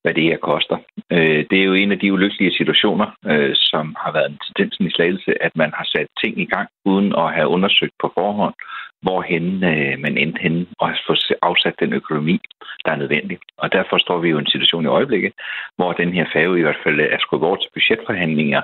hvad 0.03 0.13
det 0.13 0.23
her 0.23 0.37
koster. 0.37 0.77
Øh, 1.11 1.45
det 1.49 1.57
er 1.59 1.63
jo 1.69 1.73
en 1.73 1.91
af 1.91 1.99
de 1.99 2.13
ulykkelige 2.13 2.57
situationer, 2.57 3.07
øh, 3.31 3.55
som 3.55 3.95
har 4.03 4.11
været 4.11 4.29
en 4.29 4.39
tendens 4.45 4.75
i 4.79 4.95
slagelse, 4.95 5.43
at 5.43 5.53
man 5.55 5.71
har 5.77 5.87
sat 5.93 6.07
ting 6.23 6.41
i 6.41 6.45
gang, 6.45 6.67
uden 6.85 7.09
at 7.21 7.33
have 7.33 7.47
undersøgt 7.47 7.95
på 8.01 8.11
forhånd, 8.17 8.53
hvorhen 9.01 9.63
øh, 9.63 9.99
man 10.05 10.17
endte 10.17 10.41
henne 10.41 10.65
og 10.79 10.87
har 10.87 10.99
fået 11.07 11.37
afsat 11.41 11.75
den 11.79 11.93
økonomi, 11.93 12.39
der 12.85 12.91
er 12.91 13.01
nødvendig. 13.03 13.37
Og 13.57 13.71
derfor 13.71 13.97
står 13.97 14.17
vi 14.19 14.29
jo 14.29 14.37
i 14.37 14.39
en 14.39 14.53
situation 14.55 14.85
i 14.85 14.95
øjeblikket, 14.97 15.33
hvor 15.77 15.93
den 15.93 16.13
her 16.13 16.25
færge 16.33 16.59
i 16.59 16.61
hvert 16.61 16.83
fald 16.83 16.99
er 16.99 17.19
skudt 17.19 17.43
over 17.43 17.55
til 17.55 17.69
budgetforhandlinger 17.73 18.61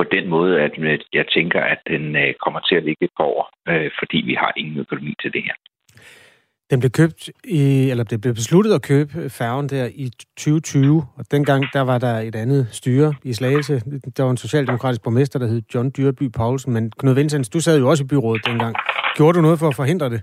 på 0.00 0.04
den 0.16 0.24
måde, 0.28 0.52
at 0.66 0.72
jeg 1.18 1.26
tænker, 1.36 1.60
at 1.72 1.80
den 1.92 2.04
kommer 2.44 2.60
til 2.68 2.76
at 2.76 2.84
ligge 2.84 3.04
et 3.04 3.14
par 3.18 3.28
år, 3.36 3.44
fordi 3.98 4.18
vi 4.30 4.34
har 4.42 4.52
ingen 4.56 4.76
økonomi 4.84 5.12
til 5.22 5.32
det 5.32 5.42
her. 5.48 5.56
Den 6.70 6.80
blev 6.80 6.90
købt 6.90 7.20
i, 7.44 7.90
eller 7.90 8.04
det 8.04 8.20
blev 8.20 8.34
besluttet 8.34 8.72
at 8.74 8.82
købe 8.92 9.30
færgen 9.40 9.68
der 9.68 9.86
i 10.04 10.06
2020, 10.36 11.02
og 11.18 11.24
dengang 11.30 11.64
der 11.72 11.80
var 11.80 11.98
der 11.98 12.14
et 12.28 12.36
andet 12.42 12.62
styre 12.80 13.14
i 13.24 13.32
Slagelse. 13.32 13.74
Der 14.16 14.22
var 14.22 14.30
en 14.30 14.44
socialdemokratisk 14.46 15.02
borgmester, 15.02 15.38
der 15.38 15.46
hed 15.46 15.62
John 15.74 15.92
Dyrby 15.96 16.26
Poulsen, 16.38 16.72
men 16.72 16.92
Knud 16.98 17.14
Vincents, 17.14 17.48
du 17.48 17.60
sad 17.60 17.78
jo 17.78 17.88
også 17.90 18.04
i 18.04 18.10
byrådet 18.12 18.46
dengang. 18.46 18.74
Gjorde 19.16 19.36
du 19.36 19.42
noget 19.42 19.58
for 19.58 19.68
at 19.68 19.76
forhindre 19.76 20.10
det? 20.10 20.20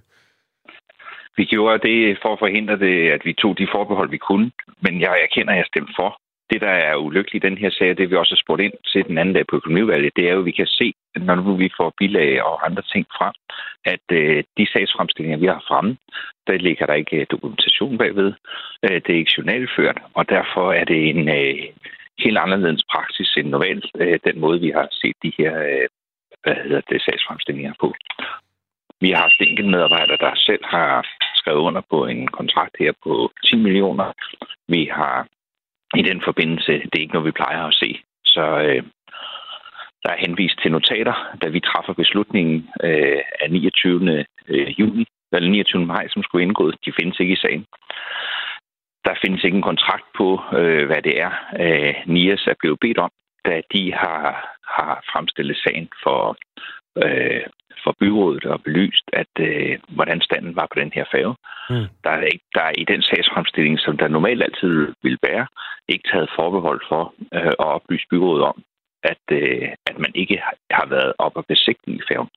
Vi 1.37 1.45
gjorde 1.45 1.87
det 1.87 2.17
for 2.21 2.33
at 2.33 2.39
forhindre 2.39 2.79
det, 2.79 2.95
at 3.15 3.21
vi 3.25 3.33
tog 3.33 3.57
de 3.57 3.67
forbehold, 3.75 4.09
vi 4.09 4.17
kunne, 4.17 4.51
men 4.81 5.01
jeg 5.01 5.13
erkender, 5.25 5.51
at 5.53 5.57
jeg 5.57 5.65
stemte 5.73 5.93
for. 5.99 6.09
Det, 6.49 6.61
der 6.61 6.75
er 6.89 6.95
ulykkeligt 6.95 7.45
i 7.45 7.47
den 7.47 7.57
her 7.57 7.69
sag, 7.69 7.97
det 7.97 8.09
vi 8.09 8.15
også 8.15 8.35
har 8.35 8.43
spurgt 8.43 8.61
ind 8.61 8.73
til 8.91 9.07
den 9.07 9.17
anden 9.17 9.35
dag 9.35 9.47
på 9.47 9.55
økonomivalget, 9.55 10.15
det 10.15 10.29
er 10.29 10.33
jo, 10.33 10.39
at 10.39 10.45
vi 10.45 10.51
kan 10.51 10.67
se, 10.67 10.93
når 11.15 11.35
nu 11.35 11.55
vi 11.55 11.69
får 11.77 11.93
bilag 11.97 12.43
og 12.43 12.65
andre 12.65 12.81
ting 12.81 13.05
frem, 13.17 13.33
at 13.85 14.05
øh, 14.11 14.43
de 14.57 14.67
sagsfremstillinger, 14.73 15.37
vi 15.37 15.45
har 15.45 15.63
fremme, 15.67 15.97
der 16.47 16.57
ligger 16.57 16.85
der 16.85 16.93
ikke 16.93 17.17
øh, 17.17 17.25
dokumentation 17.31 17.97
bagved. 17.97 18.33
Øh, 18.83 19.01
det 19.03 19.09
er 19.09 19.21
ikke 19.21 19.35
journalført, 19.37 19.97
og 20.13 20.29
derfor 20.29 20.73
er 20.73 20.85
det 20.85 21.09
en 21.09 21.29
øh, 21.29 21.65
helt 22.19 22.37
anderledes 22.37 22.83
praksis 22.91 23.29
end 23.37 23.47
normalt, 23.49 23.85
øh, 23.99 24.19
den 24.27 24.39
måde, 24.39 24.59
vi 24.59 24.71
har 24.75 24.87
set 24.91 25.15
de 25.23 25.31
her 25.37 25.53
øh, 25.63 25.87
hvad 26.43 26.55
hedder 26.63 26.81
det, 26.89 27.01
sagsfremstillinger 27.01 27.73
på. 27.79 27.93
Vi 29.01 29.11
har 29.11 29.21
haft 29.21 29.41
enkelte 29.41 29.71
medarbejdere, 29.71 30.17
der 30.17 30.33
selv 30.35 30.65
har 30.65 31.07
skrevet 31.35 31.59
under 31.59 31.81
på 31.89 32.05
en 32.05 32.27
kontrakt 32.27 32.75
her 32.79 32.93
på 33.03 33.31
10 33.45 33.55
millioner. 33.55 34.07
Vi 34.67 34.89
har 34.91 35.27
i 35.95 36.01
den 36.01 36.21
forbindelse, 36.25 36.71
det 36.71 36.95
er 36.95 37.05
ikke 37.05 37.13
noget, 37.13 37.25
vi 37.31 37.39
plejer 37.41 37.63
at 37.63 37.73
se. 37.73 38.01
Så 38.25 38.41
øh, 38.41 38.83
der 40.03 40.09
er 40.11 40.23
henvist 40.25 40.59
til 40.61 40.71
notater, 40.71 41.37
da 41.41 41.47
vi 41.47 41.59
træffer 41.59 41.93
beslutningen 41.93 42.69
øh, 42.83 43.21
af 43.41 43.51
29. 43.51 44.25
Øh, 44.47 44.79
juni, 44.79 45.05
eller 45.31 45.49
29. 45.49 45.85
maj, 45.85 46.07
som 46.09 46.23
skulle 46.23 46.43
indgå. 46.43 46.71
De 46.71 46.93
findes 46.99 47.19
ikke 47.19 47.33
i 47.33 47.43
sagen. 47.45 47.65
Der 49.05 49.13
findes 49.21 49.43
ikke 49.43 49.57
en 49.57 49.69
kontrakt 49.71 50.05
på, 50.17 50.41
øh, 50.59 50.85
hvad 50.85 51.01
det 51.01 51.21
er, 51.21 51.31
øh, 51.63 51.95
NIAS 52.13 52.47
er 52.47 52.53
blevet 52.59 52.79
bedt 52.79 52.97
om, 52.97 53.11
da 53.45 53.61
de 53.73 53.93
har, 53.93 54.57
har 54.77 55.03
fremstillet 55.11 55.57
sagen 55.57 55.89
for, 56.03 56.37
øh, 57.03 57.43
for 57.83 57.95
byrådet 57.99 58.45
og 58.45 58.63
belyst, 58.63 59.05
at 59.13 59.33
øh, 59.39 59.79
hvordan 59.89 60.21
standen 60.21 60.55
var 60.55 60.67
på 60.73 60.79
den 60.81 60.91
her 60.95 61.05
færge. 61.13 61.35
Mm. 61.69 61.87
Der, 62.03 62.09
er 62.09 62.21
ikke, 62.33 62.45
der 62.53 62.63
er 62.69 62.75
i 62.77 62.83
den 62.83 63.01
sagsfremstilling, 63.01 63.79
som 63.79 63.97
der 63.97 64.07
normalt 64.07 64.43
altid 64.43 64.93
vil 65.03 65.17
være, 65.29 65.47
ikke 65.89 66.09
taget 66.11 66.29
forbehold 66.39 66.81
for 66.89 67.13
øh, 67.33 67.53
at 67.63 67.71
oplyse 67.77 68.05
byrådet 68.11 68.43
om, 68.43 68.63
at, 69.03 69.23
øh, 69.31 69.67
at 69.85 69.99
man 69.99 70.11
ikke 70.15 70.37
har 70.71 70.87
været 70.89 71.13
op 71.17 71.35
og 71.35 71.45
besigtige 71.47 72.01
færgen. 72.09 72.29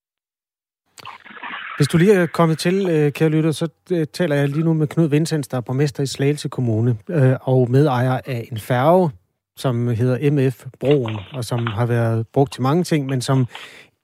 Hvis 1.77 1.89
du 1.89 1.99
lige 1.99 2.15
er 2.15 2.27
kommet 2.27 2.59
til, 2.59 2.77
øh, 2.91 3.13
kære 3.13 3.29
lytter, 3.29 3.51
så 3.51 3.69
øh, 3.93 4.07
taler 4.07 4.37
jeg 4.37 4.49
lige 4.49 4.65
nu 4.65 4.73
med 4.75 4.87
Knud 4.87 5.09
Vincents, 5.09 5.49
der 5.49 5.57
er 5.57 5.61
borgmester 5.61 6.03
i 6.03 6.07
Slagelse 6.07 6.49
Kommune, 6.49 6.97
øh, 7.11 7.37
og 7.41 7.71
medejer 7.71 8.21
af 8.27 8.49
en 8.53 8.59
færge, 8.59 9.11
som 9.57 9.89
hedder 9.89 10.31
MF 10.31 10.65
Broen, 10.81 11.17
og 11.33 11.45
som 11.45 11.67
har 11.67 11.87
været 11.87 12.27
brugt 12.33 12.53
til 12.53 12.63
mange 12.63 12.85
ting, 12.85 13.07
men 13.07 13.21
som 13.21 13.47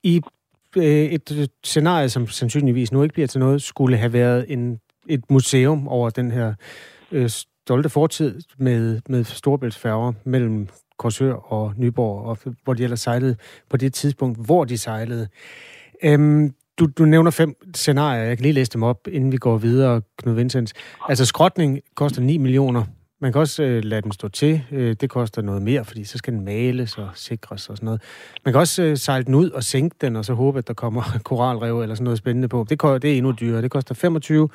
i 0.03 0.21
Øh, 0.75 0.83
et 0.85 1.31
øh, 1.31 1.47
scenarie, 1.63 2.09
som 2.09 2.27
sandsynligvis 2.27 2.91
nu 2.91 3.03
ikke 3.03 3.13
bliver 3.13 3.27
til 3.27 3.39
noget, 3.39 3.61
skulle 3.61 3.97
have 3.97 4.13
været 4.13 4.45
en, 4.49 4.79
et 5.09 5.23
museum 5.29 5.87
over 5.87 6.09
den 6.09 6.31
her 6.31 6.53
øh, 7.11 7.29
stolte 7.29 7.89
fortid 7.89 8.41
med, 8.57 9.01
med 9.09 9.23
storbæltsfærger 9.23 10.13
mellem 10.23 10.67
Korsør 10.97 11.33
og 11.33 11.73
Nyborg, 11.77 12.25
og 12.25 12.37
hvor 12.63 12.73
de 12.73 12.83
ellers 12.83 12.99
sejlede 12.99 13.35
på 13.69 13.77
det 13.77 13.93
tidspunkt, 13.93 14.45
hvor 14.45 14.65
de 14.65 14.77
sejlede. 14.77 15.27
Øhm, 16.03 16.53
du, 16.79 16.85
du 16.97 17.05
nævner 17.05 17.31
fem 17.31 17.55
scenarier. 17.73 18.23
Jeg 18.23 18.37
kan 18.37 18.43
lige 18.43 18.53
læse 18.53 18.71
dem 18.71 18.83
op, 18.83 19.07
inden 19.11 19.31
vi 19.31 19.37
går 19.37 19.57
videre, 19.57 20.01
Knud 20.17 20.33
Vincent. 20.33 20.73
Altså, 21.09 21.25
skrotning 21.25 21.79
koster 21.95 22.21
9 22.21 22.37
millioner. 22.37 22.83
Man 23.21 23.31
kan 23.31 23.41
også 23.41 23.63
øh, 23.63 23.83
lade 23.83 24.01
den 24.01 24.11
stå 24.11 24.27
til. 24.27 24.63
Øh, 24.71 24.95
det 25.01 25.09
koster 25.09 25.41
noget 25.41 25.61
mere, 25.61 25.85
fordi 25.85 26.03
så 26.03 26.17
skal 26.17 26.33
den 26.33 26.45
males 26.45 26.97
og 26.97 27.09
sikres 27.15 27.69
og 27.69 27.77
sådan 27.77 27.85
noget. 27.85 28.01
Man 28.45 28.53
kan 28.53 28.59
også 28.59 28.83
øh, 28.83 28.97
sejle 28.97 29.25
den 29.25 29.35
ud 29.35 29.49
og 29.49 29.63
sænke 29.63 29.95
den, 30.01 30.15
og 30.15 30.25
så 30.25 30.33
håbe, 30.33 30.57
at 30.57 30.67
der 30.67 30.73
kommer 30.73 31.03
koralrev 31.23 31.81
eller 31.81 31.95
sådan 31.95 32.03
noget 32.03 32.17
spændende 32.17 32.47
på. 32.47 32.65
Det, 32.69 32.81
det 32.81 33.13
er 33.13 33.17
endnu 33.17 33.31
dyrere. 33.31 33.61
Det 33.61 33.71
koster 33.71 33.95
25. 33.95 34.49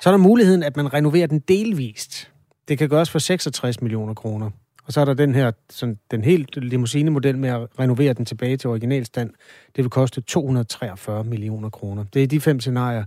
Så 0.00 0.08
er 0.08 0.12
der 0.12 0.18
muligheden, 0.18 0.62
at 0.62 0.76
man 0.76 0.94
renoverer 0.94 1.26
den 1.26 1.38
delvist. 1.38 2.30
Det 2.68 2.78
kan 2.78 2.88
gøres 2.88 3.10
for 3.10 3.18
66 3.18 3.80
millioner 3.80 4.14
kroner. 4.14 4.50
Og 4.86 4.92
så 4.92 5.00
er 5.00 5.04
der 5.04 5.14
den 5.14 5.34
her, 5.34 5.52
sådan, 5.70 5.98
den 6.10 6.24
helt 6.24 6.56
limousine-model 6.56 7.38
med 7.38 7.48
at 7.48 7.66
renovere 7.78 8.12
den 8.12 8.24
tilbage 8.24 8.56
til 8.56 8.70
originalstand. 8.70 9.30
Det 9.76 9.84
vil 9.84 9.90
koste 9.90 10.20
243 10.20 11.24
millioner 11.24 11.70
kroner. 11.70 12.04
Det 12.14 12.22
er 12.22 12.26
de 12.26 12.40
fem 12.40 12.60
scenarier, 12.60 13.04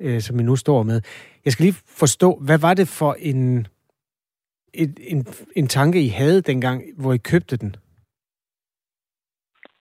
øh, 0.00 0.20
som 0.20 0.38
vi 0.38 0.42
nu 0.42 0.56
står 0.56 0.82
med. 0.82 1.00
Jeg 1.44 1.52
skal 1.52 1.64
lige 1.64 1.76
forstå, 1.86 2.38
hvad 2.42 2.58
var 2.58 2.74
det 2.74 2.88
for 2.88 3.16
en, 3.18 3.66
en, 4.74 4.96
en, 5.00 5.26
en 5.56 5.66
tanke, 5.66 6.02
I 6.02 6.08
havde 6.08 6.42
dengang, 6.42 6.82
hvor 6.98 7.12
I 7.12 7.18
købte 7.18 7.56
den? 7.56 7.76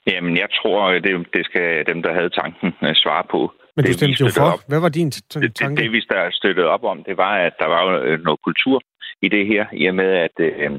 Jamen, 0.07 0.37
jeg 0.37 0.49
tror, 0.61 0.91
det, 0.91 1.27
det 1.33 1.45
skal 1.45 1.85
dem, 1.87 2.03
der 2.03 2.13
havde 2.13 2.29
tanken, 2.29 2.73
øh, 2.83 2.95
svare 2.95 3.23
på. 3.31 3.53
Men 3.75 3.85
du 3.85 3.93
stemte 3.93 4.23
jo 4.23 4.29
for. 4.37 4.51
Op. 4.53 4.59
Hvad 4.67 4.79
var 4.79 4.89
din 4.89 5.11
tanke? 5.11 5.47
Det, 5.47 5.59
det, 5.59 5.77
det, 5.77 5.91
vi 5.91 5.99
der 6.09 6.31
støttede 6.31 6.67
op 6.67 6.83
om, 6.83 7.03
det 7.03 7.17
var, 7.17 7.33
at 7.47 7.53
der 7.59 7.67
var 7.75 7.83
øh, 8.07 8.19
noget 8.19 8.39
kultur 8.43 8.81
i 9.21 9.29
det 9.29 9.47
her, 9.47 9.65
i 9.73 9.85
og 9.85 9.95
med, 9.95 10.09
at 10.25 10.35
øh, 10.39 10.71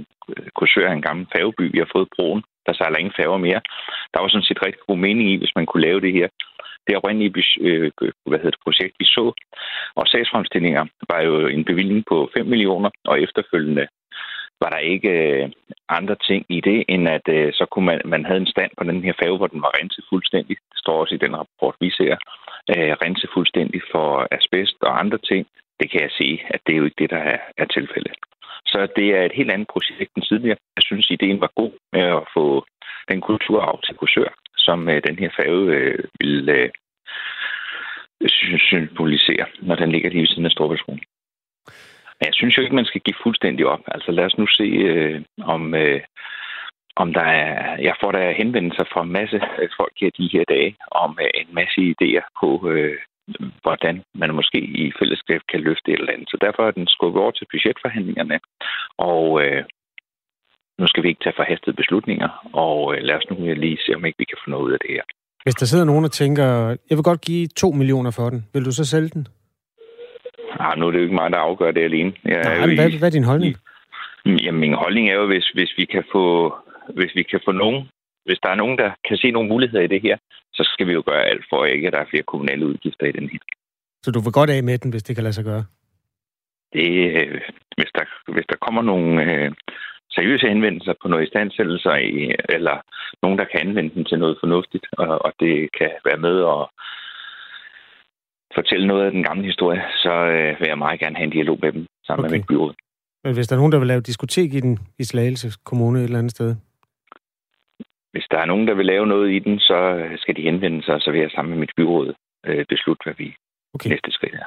Korsør 0.57 0.89
er 0.89 0.93
en 0.93 1.03
gammel 1.09 1.27
færgeby. 1.37 1.73
Vi 1.73 1.79
har 1.79 1.91
fået 1.97 2.09
broen. 2.17 2.43
Der 2.67 2.73
sejler 2.73 2.99
ingen 2.99 3.19
færger 3.21 3.39
mere. 3.47 3.61
Der 4.13 4.21
var 4.21 4.29
sådan 4.29 4.49
set 4.49 4.65
rigtig 4.67 4.83
god 4.89 4.99
mening 5.07 5.31
i, 5.33 5.37
hvis 5.37 5.57
man 5.57 5.67
kunne 5.67 5.87
lave 5.89 6.01
det 6.01 6.13
her. 6.13 6.29
Det 6.87 6.97
oprindelige 6.97 7.45
øh, 7.61 7.91
hvad 8.27 8.39
hedder 8.39 8.57
det, 8.57 8.65
projekt, 8.67 8.95
vi 8.99 9.05
så, 9.05 9.25
og 9.99 10.07
sagsfremstillinger 10.07 10.85
var 11.11 11.21
jo 11.29 11.47
en 11.47 11.65
bevilling 11.65 12.05
på 12.11 12.31
5 12.37 12.47
millioner, 12.47 12.91
og 13.05 13.23
efterfølgende 13.23 13.87
var 14.61 14.71
der 14.71 14.79
ikke 14.79 15.11
øh, 15.11 15.51
andre 15.89 16.17
ting 16.29 16.47
i 16.49 16.61
det, 16.61 16.85
end 16.89 17.09
at 17.09 17.27
øh, 17.29 17.53
så 17.53 17.65
kunne 17.71 17.87
man, 17.87 18.01
man 18.05 18.25
havde 18.25 18.41
en 18.41 18.55
stand 18.55 18.71
på 18.79 18.85
den 18.85 19.05
her 19.05 19.13
færge, 19.23 19.37
hvor 19.37 19.47
den 19.47 19.63
var 19.63 19.73
renset 19.79 20.05
fuldstændig. 20.11 20.57
Det 20.71 20.79
står 20.79 21.01
også 21.01 21.15
i 21.15 21.25
den 21.25 21.37
rapport, 21.37 21.77
vi 21.81 21.91
ser. 21.91 22.17
Øh, 22.73 22.93
renset 23.05 23.31
fuldstændig 23.35 23.81
for 23.93 24.29
asbest 24.31 24.77
og 24.81 25.01
andre 25.01 25.19
ting. 25.19 25.47
Det 25.81 25.91
kan 25.91 26.01
jeg 26.01 26.11
se, 26.21 26.29
at 26.55 26.61
det 26.67 26.73
er 26.73 26.79
jo 26.79 26.85
ikke 26.85 27.03
det, 27.03 27.11
der 27.11 27.23
er, 27.33 27.39
er 27.57 27.65
tilfældet. 27.65 28.15
Så 28.67 28.89
det 28.97 29.09
er 29.17 29.23
et 29.25 29.39
helt 29.39 29.51
andet 29.51 29.69
projekt 29.69 30.13
end 30.17 30.25
tidligere. 30.25 30.59
Jeg 30.77 30.83
synes, 30.83 31.11
ideen 31.11 31.41
var 31.41 31.53
god 31.57 31.73
med 31.93 32.03
at 32.03 32.25
få 32.37 32.67
den 33.11 33.21
kulturarv 33.21 33.83
til 33.83 33.95
Kursør, 33.97 34.31
som 34.57 34.89
øh, 34.89 35.03
den 35.09 35.19
her 35.19 35.31
færge 35.37 35.65
øh, 35.77 36.05
vil 36.21 36.49
øh, 36.49 36.71
symbolisere, 38.71 39.47
når 39.63 39.75
den 39.75 39.93
ligger 39.93 40.11
lige 40.11 40.21
ved 40.21 40.29
siden 40.29 40.47
af 40.47 40.51
Storbritannien. 40.51 41.05
Men 42.19 42.27
jeg 42.27 42.35
synes 42.35 42.57
jo 42.57 42.63
ikke, 42.63 42.75
man 42.75 42.91
skal 42.91 43.01
give 43.01 43.23
fuldstændig 43.23 43.67
op. 43.67 43.83
Altså 43.87 44.11
lad 44.13 44.25
os 44.25 44.39
nu 44.39 44.47
se, 44.47 44.69
øh, 44.93 45.23
om, 45.55 45.75
øh, 45.75 46.01
om 46.97 47.13
der 47.13 47.27
er... 47.43 47.77
Jeg 47.89 47.95
får 48.01 48.13
der 48.13 48.39
henvendelser 48.43 48.85
fra 48.93 49.03
en 49.03 49.13
masse 49.19 49.37
øh, 49.61 49.69
folk 49.79 49.95
her 50.01 50.11
de 50.19 50.31
her 50.33 50.45
dage 50.55 50.77
om 50.91 51.19
øh, 51.25 51.31
en 51.43 51.51
masse 51.61 51.81
idéer 51.93 52.25
på, 52.41 52.49
øh, 52.73 52.99
hvordan 53.63 54.03
man 54.15 54.35
måske 54.35 54.59
i 54.83 54.93
fællesskab 54.99 55.41
kan 55.51 55.61
løfte 55.61 55.91
et 55.91 55.99
eller 55.99 56.13
andet. 56.13 56.29
Så 56.31 56.37
derfor 56.41 56.63
er 56.67 56.71
den 56.71 56.87
skubbet 56.87 57.23
over 57.23 57.31
til 57.31 57.47
budgetforhandlingerne. 57.53 58.41
Og 59.11 59.25
øh, 59.45 59.65
nu 60.79 60.87
skal 60.87 61.03
vi 61.03 61.09
ikke 61.09 61.25
tage 61.25 61.39
forhastede 61.41 61.77
beslutninger, 61.77 62.31
og 62.53 62.79
øh, 62.95 63.03
lad 63.03 63.17
os 63.17 63.31
nu 63.31 63.37
lige 63.65 63.79
se, 63.87 63.95
om 63.97 64.05
ikke 64.05 64.19
vi 64.19 64.31
kan 64.31 64.39
få 64.45 64.51
noget 64.51 64.65
ud 64.67 64.73
af 64.73 64.81
det 64.85 64.91
her. 64.97 65.05
Hvis 65.45 65.55
der 65.55 65.67
sidder 65.67 65.85
nogen 65.85 66.05
og 66.05 66.13
tænker, 66.13 66.47
jeg 66.91 66.97
vil 66.99 67.09
godt 67.11 67.21
give 67.21 67.47
2 67.47 67.71
millioner 67.71 68.11
for 68.11 68.31
den, 68.31 68.47
vil 68.53 68.65
du 68.65 68.73
så 68.73 68.85
sælge 68.85 69.09
den? 69.09 69.29
Ah, 70.59 70.79
nu 70.79 70.87
er 70.87 70.91
det 70.91 70.99
jo 70.99 71.03
ikke 71.03 71.15
mig, 71.15 71.31
der 71.31 71.39
afgør 71.39 71.71
det 71.71 71.85
alene. 71.85 72.13
Jeg 72.25 72.43
Nej, 72.45 72.67
men 72.67 72.77
hvad, 72.79 72.99
hvad 72.99 73.09
er 73.09 73.13
din 73.19 73.25
holdning? 73.25 73.57
Jamen, 74.27 74.61
min 74.61 74.75
holdning 74.75 75.11
er 75.11 75.15
jo, 75.15 75.27
hvis, 75.27 75.49
hvis 75.49 75.73
vi 75.77 75.85
kan 75.85 76.05
få 76.13 76.55
hvis 76.95 77.15
vi 77.15 77.23
kan 77.23 77.41
få 77.45 77.53
nogen, 77.53 77.89
hvis 78.25 78.39
der 78.43 78.51
er 78.51 78.55
nogen, 78.55 78.79
der 78.79 78.91
kan 79.09 79.17
se 79.17 79.31
nogle 79.31 79.49
muligheder 79.49 79.85
i 79.85 79.87
det 79.87 80.03
her, 80.03 80.17
så 80.53 80.71
skal 80.73 80.87
vi 80.87 80.93
jo 80.93 81.03
gøre 81.07 81.25
alt 81.25 81.45
for, 81.51 81.65
at 81.65 81.73
ikke 81.73 81.87
at 81.87 81.93
der 81.93 81.99
er 81.99 82.11
flere 82.11 82.23
kommunale 82.23 82.67
udgifter 82.67 83.07
i 83.07 83.13
den 83.13 83.29
her. 83.29 83.39
Så 84.03 84.11
du 84.11 84.21
vil 84.21 84.33
godt 84.33 84.51
af 84.51 84.63
med 84.63 84.79
den, 84.79 84.91
hvis 84.91 85.03
det 85.03 85.17
kan 85.17 85.23
lade 85.23 85.33
sig 85.35 85.45
gøre? 85.45 85.65
Det, 86.73 86.89
øh, 87.17 87.41
hvis, 87.77 87.91
der, 87.95 88.33
hvis 88.33 88.47
der 88.49 88.57
kommer 88.57 88.83
nogle 88.83 89.23
øh, 89.25 89.53
seriøse 90.11 90.49
henvendelser 90.49 90.95
på 91.03 91.09
noget 91.09 91.27
istandsættelser, 91.27 91.95
i, 91.95 92.35
eller 92.49 92.77
nogen, 93.23 93.39
der 93.39 93.45
kan 93.45 93.61
anvende 93.61 93.95
den 93.95 94.05
til 94.05 94.19
noget 94.19 94.37
fornuftigt, 94.41 94.87
og, 94.93 95.25
og 95.25 95.33
det 95.41 95.55
kan 95.79 95.91
være 96.05 96.19
med 96.27 96.37
at 96.55 96.63
fortælle 98.55 98.87
noget 98.87 99.05
af 99.07 99.13
den 99.13 99.23
gamle 99.23 99.45
historie, 99.45 99.83
så 100.05 100.11
øh, 100.11 100.61
vil 100.61 100.69
jeg 100.69 100.79
meget 100.79 101.01
gerne 101.01 101.17
have 101.17 101.25
en 101.25 101.31
dialog 101.31 101.59
med 101.63 101.73
dem 101.73 101.87
sammen 102.07 102.25
okay. 102.25 102.33
med 102.33 102.39
mit 102.39 102.47
byråd. 102.47 102.75
Men 103.25 103.35
hvis 103.35 103.49
der 103.49 103.57
er 103.57 103.61
nogen, 103.61 103.73
der 103.73 103.79
vil 103.79 103.89
lave 103.89 104.01
diskotek 104.01 104.55
i 104.55 104.61
den 104.61 104.79
i 104.99 105.05
Slagelse 105.05 105.49
Kommune 105.65 105.99
et 105.99 106.05
eller 106.05 106.19
andet 106.19 106.33
sted? 106.33 106.55
Hvis 108.13 108.27
der 108.31 108.39
er 108.39 108.47
nogen, 108.47 108.67
der 108.69 108.75
vil 108.75 108.87
lave 108.87 109.07
noget 109.07 109.31
i 109.33 109.39
den, 109.39 109.59
så 109.59 110.09
skal 110.17 110.37
de 110.37 110.43
henvende 110.43 110.83
sig, 110.83 110.95
og 110.95 111.01
så 111.01 111.11
vil 111.11 111.21
jeg 111.21 111.31
sammen 111.31 111.51
med 111.51 111.59
mit 111.59 111.71
byråd 111.77 112.15
øh, 112.47 112.65
beslutte, 112.69 113.05
hvad 113.05 113.15
vi 113.19 113.35
okay. 113.75 113.91
næste 113.91 114.11
skridt 114.11 114.35
er. 114.35 114.47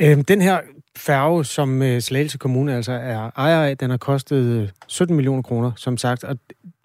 Øhm, 0.00 0.24
den 0.24 0.40
her 0.40 0.60
færge, 0.98 1.44
som 1.44 1.82
øh, 1.82 2.00
Slagelse 2.00 2.38
Kommune 2.38 2.74
altså 2.74 2.92
er 2.92 3.30
ejer 3.36 3.64
af, 3.68 3.78
den 3.78 3.90
har 3.90 3.96
kostet 3.96 4.72
17 4.88 5.12
øh, 5.12 5.16
millioner 5.16 5.42
kroner, 5.42 5.72
som 5.76 5.96
sagt. 5.96 6.24
Og 6.24 6.36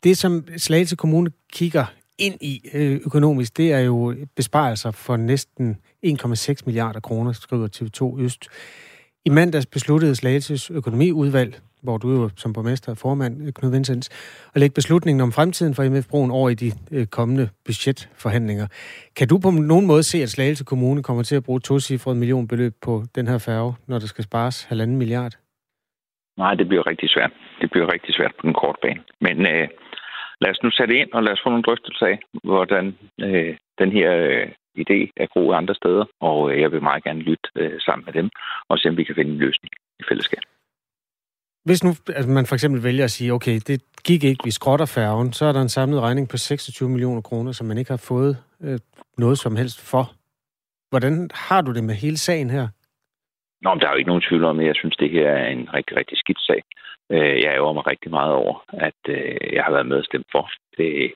det, 0.03 0.17
som 0.17 0.43
Slagelse 0.57 0.95
Kommune 0.95 1.31
kigger 1.53 1.85
ind 2.19 2.37
i 2.41 2.61
øh, 2.73 2.99
økonomisk, 3.05 3.57
det 3.57 3.73
er 3.73 3.79
jo 3.79 4.15
besparelser 4.35 4.91
for 4.91 5.17
næsten 5.17 5.77
1,6 6.05 6.55
milliarder 6.65 6.99
kroner, 6.99 7.31
skriver 7.31 7.67
TV2 7.75 8.21
Øst. 8.21 8.47
I 9.25 9.29
mandags 9.29 9.65
besluttede 9.65 10.15
Slagelses 10.15 10.71
økonomiudvalg, 10.71 11.59
hvor 11.83 11.97
du 11.97 12.11
jo 12.11 12.29
som 12.35 12.53
borgmester 12.53 12.91
er 12.91 12.95
formand, 12.95 13.47
øh, 13.47 13.53
Knud 13.53 13.71
Vincents, 13.71 14.09
at 14.55 14.59
lægge 14.61 14.73
beslutningen 14.73 15.21
om 15.21 15.31
fremtiden 15.31 15.73
for 15.75 15.83
MF-broen 15.83 16.31
over 16.31 16.49
i 16.49 16.53
de 16.53 16.71
øh, 16.91 17.05
kommende 17.05 17.49
budgetforhandlinger. 17.65 18.67
Kan 19.15 19.27
du 19.27 19.39
på 19.39 19.51
nogen 19.51 19.87
måde 19.87 20.03
se, 20.03 20.17
at 20.23 20.29
Slagelse 20.29 20.63
Kommune 20.63 21.03
kommer 21.03 21.23
til 21.23 21.35
at 21.35 21.43
bruge 21.43 21.59
to 21.59 21.79
cifrede 21.79 22.15
millionbeløb 22.15 22.73
på 22.81 23.03
den 23.15 23.27
her 23.27 23.37
færge, 23.37 23.73
når 23.87 23.99
der 23.99 24.07
skal 24.07 24.23
spares 24.23 24.63
halvanden 24.63 24.97
milliard? 24.97 25.33
Nej, 26.37 26.53
det 26.55 26.67
bliver 26.67 26.87
rigtig 26.87 27.09
svært. 27.09 27.31
Det 27.61 27.71
bliver 27.71 27.93
rigtig 27.93 28.15
svært 28.15 28.33
på 28.39 28.43
den 28.47 28.53
korte 28.53 28.79
bane. 28.81 29.01
Men 29.21 29.37
øh, 29.53 29.67
lad 30.41 30.51
os 30.51 30.63
nu 30.63 30.69
sætte 30.71 30.95
ind, 30.99 31.09
og 31.13 31.23
lad 31.23 31.33
os 31.33 31.41
få 31.43 31.49
nogle 31.49 31.63
drøftelser 31.63 32.05
af, 32.05 32.17
hvordan 32.43 32.85
øh, 33.21 33.57
den 33.81 33.91
her 33.91 34.09
øh, 34.15 34.47
idé 34.83 34.99
er 35.23 35.27
groet 35.33 35.55
andre 35.55 35.75
steder, 35.75 36.05
og 36.21 36.51
øh, 36.51 36.61
jeg 36.61 36.71
vil 36.71 36.81
meget 36.81 37.03
gerne 37.03 37.19
lytte 37.19 37.49
øh, 37.55 37.79
sammen 37.79 38.05
med 38.05 38.13
dem, 38.13 38.29
og 38.69 38.77
se 38.77 38.89
om 38.89 38.97
vi 38.97 39.03
kan 39.03 39.15
finde 39.15 39.31
en 39.31 39.37
løsning 39.37 39.71
i 39.99 40.03
fællesskab. 40.09 40.43
Hvis 41.65 41.83
nu 41.83 41.89
altså 42.15 42.29
man 42.31 42.45
for 42.45 42.55
eksempel 42.55 42.83
vælger 42.83 43.03
at 43.03 43.11
sige, 43.11 43.33
okay, 43.33 43.59
det 43.67 43.81
gik 44.03 44.23
ikke, 44.23 44.43
vi 44.43 44.51
skrotter 44.51 44.85
færgen, 44.85 45.33
så 45.33 45.45
er 45.45 45.51
der 45.51 45.61
en 45.61 45.69
samlet 45.69 46.01
regning 46.01 46.29
på 46.29 46.37
26 46.37 46.89
millioner 46.89 47.21
kroner, 47.21 47.51
som 47.51 47.67
man 47.67 47.77
ikke 47.77 47.91
har 47.91 48.03
fået 48.07 48.37
øh, 48.61 48.79
noget 49.17 49.37
som 49.37 49.55
helst 49.55 49.91
for. 49.91 50.11
Hvordan 50.89 51.29
har 51.33 51.61
du 51.61 51.73
det 51.73 51.83
med 51.83 51.95
hele 51.95 52.17
sagen 52.17 52.49
her? 52.49 52.67
Nå, 53.61 53.69
men 53.73 53.79
der 53.79 53.87
er 53.87 53.91
jo 53.91 53.97
ikke 53.97 54.11
nogen 54.13 54.27
tvivl 54.29 54.43
om, 54.43 54.59
at 54.59 54.65
jeg 54.65 54.75
synes, 54.75 54.97
det 54.97 55.09
her 55.09 55.29
er 55.29 55.47
en 55.47 55.73
rigtig, 55.73 55.97
rigtig 55.97 56.17
skidt 56.17 56.41
sag. 56.41 56.61
Øh, 57.11 57.35
jeg 57.43 57.51
ærger 57.55 57.73
mig 57.73 57.87
rigtig 57.87 58.11
meget 58.11 58.33
over, 58.33 58.55
at 58.87 59.01
øh, 59.07 59.53
jeg 59.53 59.63
har 59.63 59.71
været 59.71 59.87
med 59.91 59.97
at 59.97 60.05
stemme 60.05 60.25
for. 60.31 60.49
Det 60.77 61.11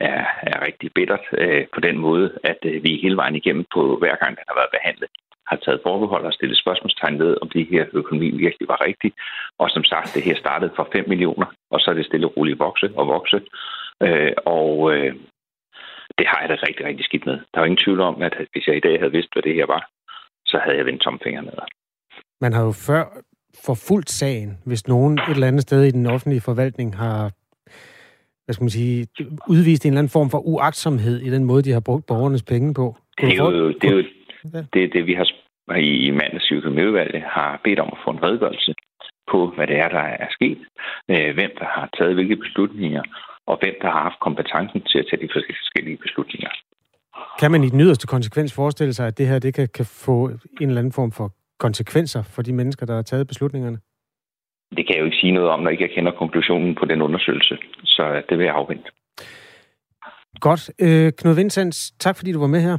er, 0.00 0.24
er 0.42 0.66
rigtig 0.66 0.90
bittert 0.94 1.26
øh, 1.32 1.66
på 1.74 1.80
den 1.80 1.98
måde, 1.98 2.38
at 2.44 2.60
vi 2.62 3.00
hele 3.02 3.16
vejen 3.16 3.36
igennem 3.36 3.64
på 3.74 3.96
hver 3.96 4.16
gang, 4.16 4.36
den 4.36 4.44
har 4.48 4.56
været 4.60 4.76
behandlet, 4.76 5.10
har 5.46 5.56
taget 5.56 5.80
forbehold 5.82 6.24
og 6.24 6.32
stillet 6.32 6.58
spørgsmålstegn 6.58 7.18
ved, 7.18 7.36
om 7.42 7.48
det 7.48 7.66
her 7.66 7.84
økonomi 7.92 8.30
virkelig 8.30 8.68
var 8.68 8.86
rigtig. 8.86 9.12
Og 9.58 9.70
som 9.70 9.84
sagt, 9.84 10.14
det 10.14 10.22
her 10.22 10.36
startede 10.36 10.72
for 10.76 10.88
5 10.92 11.08
millioner, 11.08 11.46
og 11.70 11.80
så 11.80 11.90
er 11.90 11.94
det 11.94 12.06
stille 12.06 12.26
og 12.26 12.36
roligt 12.36 12.58
vokse 12.58 12.90
og 12.96 13.06
vokse. 13.06 13.40
Og 14.46 14.92
det 16.18 16.26
har 16.26 16.38
jeg 16.40 16.48
da 16.48 16.54
rigtig, 16.68 16.86
rigtig 16.86 17.04
skidt 17.04 17.26
med. 17.26 17.38
Der 17.54 17.60
er 17.60 17.64
ingen 17.64 17.84
tvivl 17.84 18.00
om, 18.00 18.22
at 18.22 18.34
hvis 18.52 18.66
jeg 18.66 18.76
i 18.76 18.80
dag 18.86 18.98
havde 18.98 19.12
vidst, 19.12 19.32
hvad 19.32 19.42
det 19.42 19.54
her 19.54 19.66
var, 19.66 19.88
så 20.46 20.58
havde 20.58 20.76
jeg 20.76 20.86
vendt 20.86 21.02
tomfingeren 21.02 21.46
ned. 21.46 21.77
Man 22.40 22.52
har 22.52 22.62
jo 22.62 22.72
før 22.72 23.04
forfulgt 23.64 24.10
sagen, 24.10 24.58
hvis 24.64 24.88
nogen 24.88 25.18
et 25.18 25.28
eller 25.28 25.46
andet 25.46 25.62
sted 25.62 25.84
i 25.84 25.90
den 25.90 26.06
offentlige 26.06 26.40
forvaltning 26.40 26.96
har 26.96 27.30
hvad 28.48 28.54
skal 28.54 28.64
man 28.64 28.70
sige, 28.70 29.06
udvist 29.48 29.84
en 29.84 29.92
eller 29.92 29.98
anden 29.98 30.16
form 30.18 30.30
for 30.30 30.38
uagtsomhed 30.38 31.20
i 31.20 31.30
den 31.30 31.44
måde, 31.44 31.62
de 31.62 31.72
har 31.72 31.80
brugt 31.80 32.06
borgernes 32.06 32.42
penge 32.42 32.74
på. 32.74 32.96
Det 33.20 33.28
er 33.28 33.36
jo 33.36 33.68
det, 33.68 33.84
er 33.84 33.96
jo, 33.96 34.02
det, 34.74 34.82
er 34.84 34.88
det 34.88 35.06
vi 35.06 35.14
har 35.14 35.26
i 35.76 36.10
mandags 36.10 36.52
økonomiudvalget 36.52 37.22
har 37.22 37.60
bedt 37.64 37.78
om 37.78 37.88
at 37.92 37.98
få 38.04 38.10
en 38.10 38.22
redegørelse 38.22 38.74
på, 39.30 39.52
hvad 39.56 39.66
det 39.66 39.78
er, 39.78 39.88
der 39.88 40.06
er 40.24 40.28
sket, 40.30 40.58
øh, 41.10 41.34
hvem 41.34 41.50
der 41.58 41.64
har 41.76 41.88
taget 41.98 42.14
hvilke 42.14 42.36
beslutninger, 42.36 43.02
og 43.46 43.58
hvem 43.60 43.74
der 43.82 43.90
har 43.90 44.02
haft 44.02 44.20
kompetencen 44.20 44.80
til 44.90 44.98
at 44.98 45.06
tage 45.10 45.22
de 45.22 45.28
forskellige 45.32 45.98
beslutninger. 46.04 46.50
Kan 47.40 47.50
man 47.50 47.64
i 47.64 47.68
den 47.68 47.80
yderste 47.80 48.06
konsekvens 48.06 48.54
forestille 48.54 48.94
sig, 48.94 49.06
at 49.06 49.18
det 49.18 49.26
her 49.28 49.38
det 49.38 49.54
kan, 49.54 49.68
kan 49.74 49.86
få 49.86 50.30
en 50.60 50.68
eller 50.68 50.78
anden 50.78 50.92
form 50.92 51.12
for 51.12 51.28
konsekvenser 51.58 52.22
for 52.22 52.42
de 52.42 52.52
mennesker, 52.52 52.86
der 52.86 52.94
har 52.94 53.02
taget 53.02 53.26
beslutningerne? 53.26 53.78
Det 54.76 54.86
kan 54.86 54.94
jeg 54.94 55.00
jo 55.00 55.04
ikke 55.04 55.16
sige 55.16 55.32
noget 55.32 55.48
om, 55.48 55.60
når 55.60 55.70
ikke 55.70 55.84
jeg 55.84 55.90
kender 55.94 56.12
konklusionen 56.12 56.74
på 56.74 56.84
den 56.84 57.02
undersøgelse. 57.02 57.58
Så 57.84 58.22
det 58.28 58.38
vil 58.38 58.44
jeg 58.44 58.54
afvente. 58.54 58.90
Godt. 60.40 60.70
Øh, 60.80 61.12
Knud 61.12 61.34
Vincents, 61.34 61.90
tak 61.90 62.16
fordi 62.16 62.32
du 62.32 62.40
var 62.40 62.46
med 62.46 62.60
her. 62.60 62.78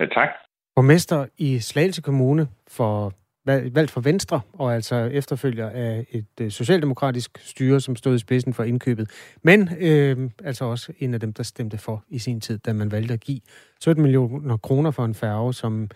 Ja, 0.00 0.06
tak. 0.06 0.28
Borgmester 0.76 1.26
i 1.38 1.58
Slagelse 1.58 2.02
Kommune 2.02 2.48
for 2.68 3.12
valgt 3.46 3.90
for 3.90 4.00
Venstre, 4.00 4.40
og 4.52 4.74
altså 4.74 4.96
efterfølger 4.96 5.70
af 5.70 6.06
et 6.10 6.40
øh, 6.40 6.50
socialdemokratisk 6.50 7.38
styre, 7.38 7.80
som 7.80 7.96
stod 7.96 8.14
i 8.14 8.18
spidsen 8.18 8.54
for 8.54 8.62
indkøbet. 8.62 9.36
Men 9.42 9.68
øh, 9.80 10.30
altså 10.44 10.64
også 10.64 10.92
en 10.98 11.14
af 11.14 11.20
dem, 11.20 11.32
der 11.32 11.42
stemte 11.42 11.78
for 11.78 12.04
i 12.08 12.18
sin 12.18 12.40
tid, 12.40 12.58
da 12.58 12.72
man 12.72 12.92
valgte 12.92 13.14
at 13.14 13.20
give 13.20 13.40
17 13.80 14.02
millioner 14.02 14.56
kroner 14.56 14.90
for 14.90 15.04
en 15.04 15.14
færge, 15.14 15.54
som 15.54 15.88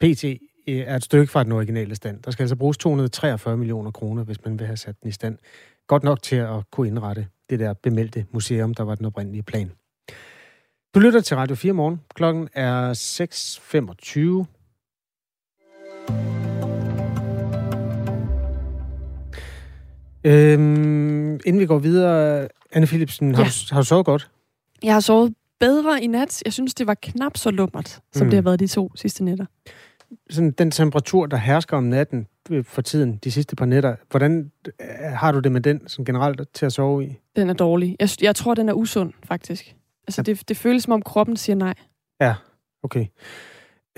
PT 0.00 0.24
er 0.66 0.96
et 0.96 1.04
stykke 1.04 1.26
fra 1.32 1.44
den 1.44 1.52
originale 1.52 1.94
stand. 1.94 2.22
Der 2.22 2.30
skal 2.30 2.42
altså 2.42 2.56
bruges 2.56 2.76
243 2.78 3.56
millioner 3.56 3.90
kroner, 3.90 4.24
hvis 4.24 4.44
man 4.44 4.58
vil 4.58 4.66
have 4.66 4.76
sat 4.76 4.94
den 5.02 5.08
i 5.08 5.12
stand. 5.12 5.38
Godt 5.86 6.02
nok 6.02 6.22
til 6.22 6.36
at 6.36 6.70
kunne 6.70 6.88
indrette 6.88 7.26
det 7.50 7.58
der 7.58 7.72
bemeldte 7.82 8.26
museum, 8.32 8.74
der 8.74 8.82
var 8.82 8.94
den 8.94 9.06
oprindelige 9.06 9.42
plan. 9.42 9.70
Du 10.94 11.00
lytter 11.00 11.20
til 11.20 11.36
Radio 11.36 11.56
4 11.56 11.72
morgen. 11.72 12.00
Klokken 12.14 12.48
er 12.54 12.92
6.25. 12.94 14.46
Øhm, 20.24 21.32
inden 21.46 21.58
vi 21.60 21.66
går 21.66 21.78
videre, 21.78 22.48
Anne 22.72 22.86
Philipsen, 22.86 23.34
har, 23.34 23.42
Ja. 23.42 23.48
du, 23.48 23.74
har 23.74 23.80
du 23.80 23.86
sovet 23.86 24.06
godt? 24.06 24.30
Jeg 24.82 24.92
har 24.92 25.00
sovet 25.00 25.34
bedre 25.60 26.02
i 26.02 26.06
nat. 26.06 26.42
Jeg 26.44 26.52
synes, 26.52 26.74
det 26.74 26.86
var 26.86 26.94
knap 27.02 27.36
så 27.36 27.50
lummert, 27.50 27.88
som 27.88 28.00
Mm. 28.14 28.22
mm. 28.26 28.30
det 28.30 28.36
har 28.36 28.42
været 28.42 28.60
de 28.60 28.66
to 28.66 28.92
sidste 28.96 29.24
nætter. 29.24 29.46
Sådan 30.30 30.50
den 30.50 30.70
temperatur, 30.70 31.26
der 31.26 31.36
hersker 31.36 31.76
om 31.76 31.84
natten 31.84 32.26
øh, 32.50 32.64
for 32.64 32.82
tiden, 32.82 33.16
de 33.24 33.30
sidste 33.30 33.56
par 33.56 33.66
nætter, 33.66 33.96
hvordan 34.10 34.50
øh, 34.66 34.86
har 35.12 35.32
du 35.32 35.38
det 35.38 35.52
med 35.52 35.60
den 35.60 35.88
sådan 35.88 36.04
generelt 36.04 36.40
til 36.54 36.66
at 36.66 36.72
sove 36.72 37.04
i? 37.06 37.16
Den 37.36 37.50
er 37.50 37.54
dårlig. 37.54 37.96
Jeg, 38.00 38.08
jeg 38.22 38.34
tror, 38.36 38.54
den 38.54 38.68
er 38.68 38.72
usund, 38.72 39.12
faktisk. 39.24 39.74
Altså, 40.08 40.22
det, 40.22 40.48
det 40.48 40.56
føles 40.56 40.82
som 40.82 40.92
om 40.92 41.02
kroppen 41.02 41.36
siger 41.36 41.56
nej. 41.56 41.74
Ja, 42.20 42.34
okay. 42.82 43.06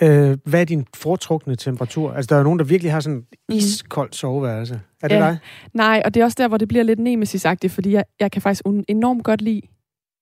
Øh, 0.03 0.39
hvad 0.45 0.61
er 0.61 0.65
din 0.65 0.87
foretrukne 0.97 1.57
temperatur? 1.57 2.13
Altså, 2.13 2.35
der 2.35 2.41
er 2.41 2.45
nogen, 2.45 2.59
der 2.59 2.65
virkelig 2.65 2.93
har 2.93 3.01
sådan 3.01 3.27
Mm. 3.49 3.55
iskoldt 3.57 4.17
soveværelse. 4.17 4.81
Er 5.03 5.09
det 5.09 5.15
Ja. 5.15 5.21
dig? 5.21 5.39
Nej, 5.75 6.03
og 6.05 6.15
det 6.15 6.21
er 6.21 6.25
også 6.25 6.37
der, 6.39 6.49
hvor 6.49 6.57
det 6.59 6.69
bliver 6.69 6.85
lidt 6.85 6.99
nemesisagtigt, 6.99 7.73
fordi 7.73 7.93
jeg, 7.93 8.05
jeg 8.21 8.31
kan 8.33 8.43
faktisk 8.43 8.63
enormt 8.89 9.25
godt 9.25 9.43
lide 9.43 9.61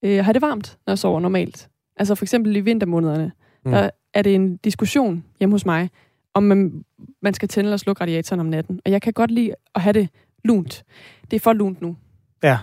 øh, 0.05 0.25
have 0.25 0.33
det 0.33 0.41
varmt, 0.41 0.77
når 0.87 0.91
jeg 0.91 0.99
sover 0.99 1.19
normalt. 1.19 1.69
Altså 1.97 2.15
for 2.15 2.25
eksempel 2.25 2.55
i 2.55 2.59
vintermånederne, 2.59 3.31
mm. 3.65 3.71
der 3.71 3.89
er 4.17 4.21
det 4.21 4.35
en 4.35 4.57
diskussion 4.57 5.23
hjemme 5.39 5.53
hos 5.53 5.65
mig, 5.65 5.89
om 6.33 6.43
man, 6.43 6.83
man 7.21 7.33
skal 7.33 7.49
tænde 7.49 7.67
eller 7.67 7.77
slukke 7.77 8.01
radiatoren 8.01 8.39
om 8.39 8.45
natten. 8.45 8.81
Og 8.85 8.91
jeg 8.91 9.01
kan 9.01 9.13
godt 9.13 9.31
lide 9.31 9.53
at 9.75 9.81
have 9.81 9.93
det 9.93 10.09
lunt. 10.43 10.83
Det 11.31 11.35
er 11.35 11.39
for 11.39 11.53
lunt 11.53 11.81
nu. 11.81 11.95
Ja. 12.43 12.57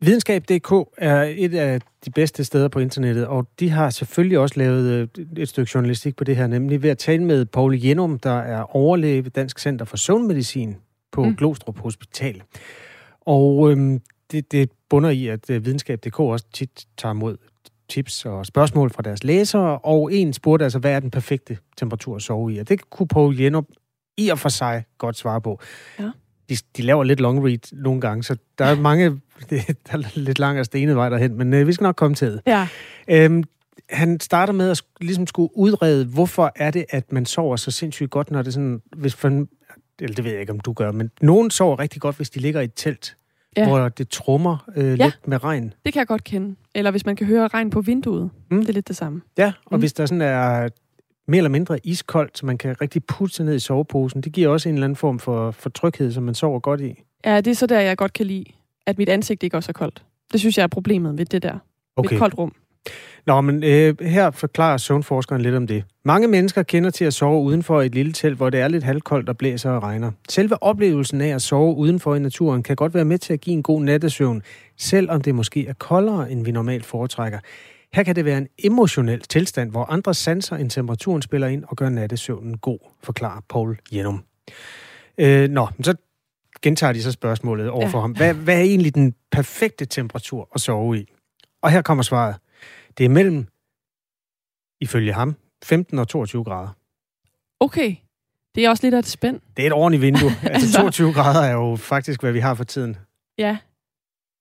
Videnskab.dk 0.00 0.72
er 0.98 1.34
et 1.36 1.54
af 1.54 1.80
de 2.04 2.10
bedste 2.10 2.44
steder 2.44 2.68
på 2.68 2.78
internettet, 2.78 3.26
og 3.26 3.46
de 3.60 3.70
har 3.70 3.90
selvfølgelig 3.90 4.38
også 4.38 4.54
lavet 4.58 4.90
øh, 4.90 5.24
et 5.36 5.48
stykke 5.48 5.70
journalistik 5.74 6.16
på 6.16 6.24
det 6.24 6.36
her, 6.36 6.46
nemlig 6.46 6.82
ved 6.82 6.90
at 6.90 6.98
tale 6.98 7.24
med 7.24 7.46
Paul 7.46 7.78
Jenum, 7.78 8.18
der 8.18 8.38
er 8.38 8.76
overlæge 8.76 9.24
ved 9.24 9.30
Dansk 9.30 9.58
Center 9.58 9.84
for 9.84 9.96
Søvnmedicin 9.96 10.76
på 11.12 11.24
mm. 11.24 11.36
Glostrup 11.36 11.78
Hospital. 11.78 12.42
Og 13.20 13.70
øhm, 13.70 14.00
det, 14.30 14.52
det 14.52 14.70
bunder 14.88 15.10
i, 15.10 15.26
at 15.26 15.50
øh, 15.50 15.64
Videnskab.dk 15.64 16.20
også 16.20 16.46
tit 16.52 16.86
tager 16.96 17.14
imod 17.14 17.36
tips 17.88 18.24
og 18.24 18.46
spørgsmål 18.46 18.90
fra 18.90 19.02
deres 19.02 19.24
læsere, 19.24 19.78
og 19.78 20.12
en 20.12 20.32
spurgte 20.32 20.64
altså, 20.64 20.78
hvad 20.78 20.92
er 20.92 21.00
den 21.00 21.10
perfekte 21.10 21.58
temperatur 21.76 22.16
at 22.16 22.22
sove 22.22 22.54
i? 22.54 22.58
Og 22.58 22.68
det 22.68 22.90
kunne 22.90 23.08
Paul 23.08 23.40
Jenum 23.40 23.66
i 24.16 24.28
og 24.28 24.38
for 24.38 24.48
sig 24.48 24.84
godt 24.98 25.16
svare 25.16 25.40
på. 25.40 25.60
Ja. 25.98 26.10
De, 26.48 26.56
de 26.76 26.82
laver 26.82 27.04
lidt 27.04 27.20
long 27.20 27.46
read 27.46 27.72
nogle 27.72 28.00
gange, 28.00 28.22
så 28.22 28.36
der 28.58 28.64
er 28.64 28.76
mange, 28.76 29.10
der 29.50 29.92
er 29.92 30.18
lidt 30.18 30.38
lang 30.38 30.58
og 30.58 30.64
stenet 30.64 30.96
vej 30.96 31.08
derhen, 31.08 31.38
men 31.38 31.54
øh, 31.54 31.66
vi 31.66 31.72
skal 31.72 31.84
nok 31.84 31.96
komme 31.96 32.14
til 32.14 32.32
det. 32.32 32.40
Ja. 32.46 32.68
Øhm, 33.08 33.44
han 33.90 34.20
starter 34.20 34.52
med 34.52 34.70
at 34.70 34.82
ligesom 35.00 35.26
skulle 35.26 35.56
udrede, 35.56 36.04
hvorfor 36.06 36.52
er 36.56 36.70
det, 36.70 36.84
at 36.90 37.12
man 37.12 37.26
sover 37.26 37.56
så 37.56 37.70
sindssygt 37.70 38.10
godt, 38.10 38.30
når 38.30 38.42
det 38.42 38.54
sådan, 38.54 38.82
hvis 38.96 39.14
for, 39.14 39.28
eller 40.00 40.14
det 40.14 40.24
ved 40.24 40.30
jeg 40.30 40.40
ikke, 40.40 40.52
om 40.52 40.60
du 40.60 40.72
gør, 40.72 40.92
men 40.92 41.10
nogen 41.20 41.50
sover 41.50 41.78
rigtig 41.78 42.00
godt, 42.00 42.16
hvis 42.16 42.30
de 42.30 42.40
ligger 42.40 42.60
i 42.60 42.64
et 42.64 42.72
telt, 42.76 43.16
ja. 43.56 43.68
Hvor 43.68 43.88
det 43.88 44.08
trummer 44.08 44.70
øh, 44.76 44.98
ja. 44.98 45.04
Lidt 45.04 45.28
med 45.28 45.44
regn. 45.44 45.74
Det 45.84 45.92
kan 45.92 46.00
jeg 46.00 46.06
godt 46.06 46.24
kende. 46.24 46.56
Eller 46.74 46.90
hvis 46.90 47.06
man 47.06 47.16
kan 47.16 47.26
høre 47.26 47.48
regn 47.48 47.70
på 47.70 47.80
vinduet. 47.80 48.30
Mm. 48.50 48.60
Det 48.60 48.68
er 48.68 48.72
lidt 48.72 48.88
det 48.88 48.96
samme. 48.96 49.20
Ja, 49.38 49.52
og 49.66 49.76
mm. 49.76 49.80
Hvis 49.80 49.92
der 49.92 50.06
sådan 50.06 50.22
er 50.22 50.68
mere 51.28 51.38
eller 51.38 51.50
mindre 51.50 51.86
iskoldt, 51.86 52.38
så 52.38 52.46
man 52.46 52.58
kan 52.58 52.80
rigtig 52.80 53.04
putte 53.04 53.34
sig 53.34 53.44
ned 53.44 53.54
i 53.54 53.58
soveposen, 53.58 54.20
det 54.20 54.32
giver 54.32 54.48
også 54.48 54.68
en 54.68 54.74
eller 54.74 54.84
anden 54.84 54.96
form 54.96 55.18
for, 55.18 55.50
for 55.50 55.70
tryghed, 55.70 56.12
som 56.12 56.22
man 56.22 56.34
sover 56.34 56.60
godt 56.60 56.80
i. 56.80 57.02
Ja, 57.24 57.36
det 57.36 57.50
er 57.50 57.54
så 57.54 57.66
der, 57.66 57.80
jeg 57.80 57.96
godt 57.96 58.12
kan 58.12 58.26
lide, 58.26 58.44
at 58.86 58.98
mit 58.98 59.08
ansigt 59.08 59.42
ikke 59.42 59.56
også 59.56 59.70
er 59.70 59.72
koldt. 59.72 60.04
Det 60.32 60.40
synes 60.40 60.58
jeg 60.58 60.62
er 60.62 60.68
problemet 60.68 61.18
ved 61.18 61.26
det 61.26 61.42
der. 61.42 61.58
Okay. 61.96 62.14
Et 62.14 62.18
koldt 62.18 62.38
rum. 62.38 62.52
Nå, 63.26 63.40
men 63.40 63.64
øh, 63.64 63.94
her 64.00 64.30
forklarer 64.30 64.76
søvnforskeren 64.76 65.42
lidt 65.42 65.54
om 65.54 65.66
det. 65.66 65.84
Mange 66.04 66.28
mennesker 66.28 66.62
kender 66.62 66.90
til 66.90 67.04
at 67.04 67.14
sove 67.14 67.42
udenfor 67.42 67.82
et 67.82 67.94
lille 67.94 68.12
telt, 68.12 68.36
hvor 68.36 68.50
det 68.50 68.60
er 68.60 68.68
lidt 68.68 68.84
halvkoldt 68.84 69.28
og 69.28 69.36
blæser 69.38 69.70
og 69.70 69.82
regner. 69.82 70.10
Selve 70.28 70.62
oplevelsen 70.62 71.20
af 71.20 71.28
at 71.28 71.42
sove 71.42 71.76
udenfor 71.76 72.14
i 72.14 72.18
naturen 72.18 72.62
kan 72.62 72.76
godt 72.76 72.94
være 72.94 73.04
med 73.04 73.18
til 73.18 73.32
at 73.32 73.40
give 73.40 73.54
en 73.54 73.62
god 73.62 73.82
nattesøvn, 73.82 74.42
selvom 74.78 75.20
det 75.20 75.34
måske 75.34 75.66
er 75.66 75.72
koldere, 75.72 76.30
end 76.30 76.44
vi 76.44 76.50
normalt 76.52 76.84
foretrækker. 76.86 77.38
Her 77.94 78.02
kan 78.02 78.16
det 78.16 78.24
være 78.24 78.38
en 78.38 78.48
emotionel 78.64 79.20
tilstand, 79.20 79.70
hvor 79.70 79.84
andre 79.84 80.14
sanser 80.14 80.56
end 80.56 80.70
temperaturen 80.70 81.22
spiller 81.22 81.46
ind 81.46 81.64
og 81.68 81.76
gør 81.76 81.88
nattesøvnen 81.88 82.58
god, 82.58 82.78
forklarer 83.02 83.40
Paul 83.48 83.78
Jenum. 83.92 84.22
Øh, 85.18 85.48
nå, 85.50 85.68
så 85.82 85.94
gentager 86.62 86.92
de 86.92 87.02
så 87.02 87.12
spørgsmålet 87.12 87.70
over 87.70 87.88
for 87.88 87.98
Ja. 87.98 88.02
ham. 88.02 88.12
Hvad, 88.12 88.34
hvad 88.34 88.56
er 88.56 88.60
egentlig 88.62 88.94
den 88.94 89.14
perfekte 89.32 89.84
temperatur 89.84 90.48
at 90.54 90.60
sove 90.60 90.98
i? 90.98 91.06
Og 91.62 91.70
her 91.70 91.82
kommer 91.82 92.02
svaret. 92.02 92.34
Det 92.98 93.04
er 93.04 93.08
mellem, 93.08 93.46
ifølge 94.80 95.12
ham, 95.12 95.36
15 95.64 95.98
og 95.98 96.08
22 96.08 96.44
grader. 96.44 96.68
Okay. 97.60 97.96
Det 98.54 98.64
er 98.64 98.70
også 98.70 98.86
lidt 98.86 98.94
af 98.94 98.98
et 98.98 99.06
spænd. 99.06 99.40
Det 99.56 99.62
er 99.62 99.66
et 99.66 99.72
ordentligt 99.72 100.02
vindue. 100.02 100.30
altså 100.42 100.48
Altså- 100.50 100.78
22 100.80 101.12
grader 101.12 101.40
er 101.48 101.52
jo 101.52 101.76
faktisk, 101.76 102.20
hvad 102.20 102.32
vi 102.32 102.40
har 102.40 102.54
for 102.54 102.64
tiden. 102.64 102.96
Ja. 103.38 103.56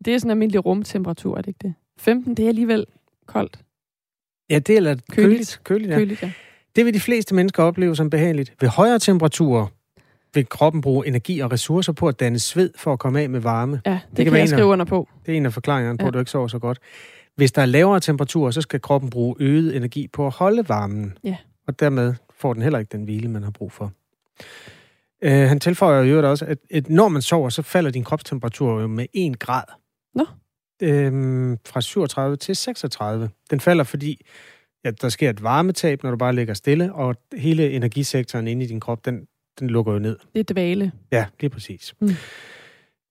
Det 0.06 0.14
er 0.14 0.18
sådan 0.18 0.28
en 0.28 0.32
almindelig 0.32 0.66
rumtemperatur, 0.66 1.38
er 1.38 1.42
det 1.42 1.48
ikke 1.48 1.60
det? 1.62 1.74
15, 1.98 2.38
det 2.38 2.46
er 2.46 2.50
alligevel 2.50 2.86
koldt. 3.26 3.60
Ja, 4.50 4.60
det 4.60 4.78
er 4.78 4.80
lidt 4.82 5.12
køligt. 5.12 5.60
Køligt. 5.64 5.64
køligt 5.64 5.92
ja. 5.92 5.96
Køligt, 5.98 6.22
ja. 6.24 6.32
Det 6.76 6.86
vil 6.86 6.94
de 6.94 7.00
fleste 7.00 7.36
mennesker 7.36 7.64
opleve 7.64 7.96
som 7.96 8.10
behageligt. 8.10 8.54
Ved 8.62 8.70
højere 8.70 9.00
temperaturer 9.00 9.68
vil 10.34 10.50
kroppen 10.50 10.82
bruge 10.82 11.08
energi 11.08 11.40
og 11.40 11.52
ressourcer 11.52 11.94
på 11.94 12.08
at 12.08 12.20
danne 12.20 12.40
sved 12.40 12.70
for 12.78 12.94
at 12.94 13.00
komme 13.00 13.22
af 13.22 13.30
med 13.30 13.40
varme. 13.40 13.82
Ja, 13.86 13.92
det, 13.92 14.02
det 14.18 14.26
kan 14.26 14.32
kan, 14.32 14.40
jeg 14.40 14.50
skrive 14.50 14.66
under 14.68 14.86
på. 14.86 15.10
Det 15.26 15.32
er 15.34 15.38
en 15.38 15.46
af 15.46 15.54
forklaringerne 15.54 15.98
på, 15.98 16.04
Ja. 16.04 16.08
at 16.08 16.14
du 16.14 16.20
ikke 16.20 16.32
sover 16.32 16.48
så 16.48 16.60
godt. 16.60 16.80
Hvis 17.36 17.52
der 17.52 17.62
er 17.62 17.66
lavere 17.66 18.00
temperaturer, 18.00 18.52
så 18.52 18.62
skal 18.62 18.82
kroppen 18.82 19.10
bruge 19.10 19.36
øget 19.40 19.76
energi 19.76 20.08
på 20.08 20.28
at 20.28 20.34
holde 20.34 20.70
varmen. 20.70 21.18
Ja. 21.24 21.38
Og 21.68 21.80
dermed 21.80 22.14
får 22.36 22.54
den 22.54 22.64
heller 22.64 22.80
ikke 22.80 22.92
den 22.92 23.04
hvile, 23.04 23.30
man 23.30 23.44
har 23.44 23.52
brug 23.52 23.72
for. 23.72 23.92
Uh, 25.26 25.32
han 25.32 25.60
tilføjer 25.60 26.04
jo 26.04 26.30
også, 26.30 26.46
at, 26.46 26.58
at 26.72 26.90
når 26.90 27.08
man 27.08 27.22
sover, 27.22 27.50
så 27.50 27.62
falder 27.62 27.92
din 27.92 28.04
kropstemperatur 28.04 28.82
jo 28.82 28.88
med 28.88 29.06
1 29.14 29.40
grad. 29.40 29.64
Nå. 30.16 30.26
Øhm, 30.82 31.58
fra 31.66 31.82
37 31.82 32.38
til 32.38 32.56
36. 32.56 33.30
Den 33.50 33.60
falder, 33.60 33.84
fordi 33.84 34.26
ja, 34.86 34.92
der 34.92 35.10
sker 35.10 35.30
et 35.30 35.44
varmetab, 35.44 36.04
når 36.04 36.12
du 36.12 36.18
bare 36.18 36.36
ligger 36.36 36.54
stille, 36.54 36.94
og 36.94 37.16
hele 37.38 37.72
energisektoren 37.72 38.48
inde 38.48 38.66
i 38.66 38.68
din 38.68 38.80
krop, 38.80 39.06
den, 39.06 39.28
den 39.60 39.70
lukker 39.70 39.94
jo 39.94 40.00
ned. 40.00 40.18
Det 40.34 40.50
er 40.50 40.54
dvale. 40.54 40.92
Ja, 41.12 41.26
det 41.42 41.46
er 41.46 41.50
præcis. 41.50 41.94
Mm. 42.02 42.10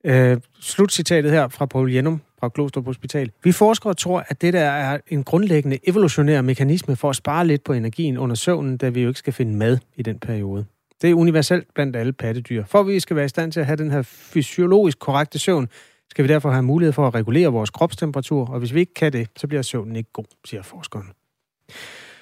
Øh, 0.04 0.40
slutcitatet 0.60 1.32
her 1.32 1.48
fra 1.48 1.66
Paul 1.66 1.92
Jenum 1.92 2.20
fra 2.42 2.50
Glostrup 2.54 2.84
Hospital. 2.84 3.30
Vi 3.44 3.52
forskere 3.52 3.94
tror, 3.94 4.24
at 4.28 4.42
det 4.42 4.52
der 4.52 4.60
er 4.60 4.98
en 5.08 5.24
grundlæggende 5.24 5.78
evolutionær 5.88 6.42
mekanisme 6.42 6.96
for 6.96 7.10
at 7.10 7.16
spare 7.16 7.46
lidt 7.46 7.64
på 7.64 7.72
energien 7.72 8.18
under 8.18 8.36
søvnen, 8.36 8.76
da 8.76 8.88
vi 8.88 9.02
jo 9.02 9.08
ikke 9.08 9.18
skal 9.18 9.32
finde 9.32 9.56
mad 9.56 9.78
i 9.96 10.02
den 10.02 10.18
periode. 10.18 10.64
Det 11.02 11.10
er 11.10 11.14
universelt 11.14 11.74
blandt 11.74 11.96
alle 11.96 12.12
pattedyr. 12.12 12.64
For 12.64 12.80
at 12.80 12.86
vi 12.86 13.00
skal 13.00 13.16
være 13.16 13.24
i 13.24 13.28
stand 13.28 13.52
til 13.52 13.60
at 13.60 13.66
have 13.66 13.76
den 13.76 13.90
her 13.90 14.02
fysiologisk 14.02 14.98
korrekte 14.98 15.38
søvn, 15.38 15.68
skal 16.10 16.22
vi 16.22 16.28
derfor 16.28 16.50
have 16.50 16.62
mulighed 16.62 16.92
for 16.92 17.06
at 17.06 17.14
regulere 17.14 17.48
vores 17.48 17.70
kropstemperatur, 17.70 18.46
og 18.50 18.58
hvis 18.58 18.74
vi 18.74 18.80
ikke 18.80 18.94
kan 18.94 19.12
det, 19.12 19.28
så 19.36 19.46
bliver 19.46 19.62
søvnen 19.62 19.96
ikke 19.96 20.10
god, 20.12 20.24
siger 20.44 20.62
forskeren. 20.62 21.06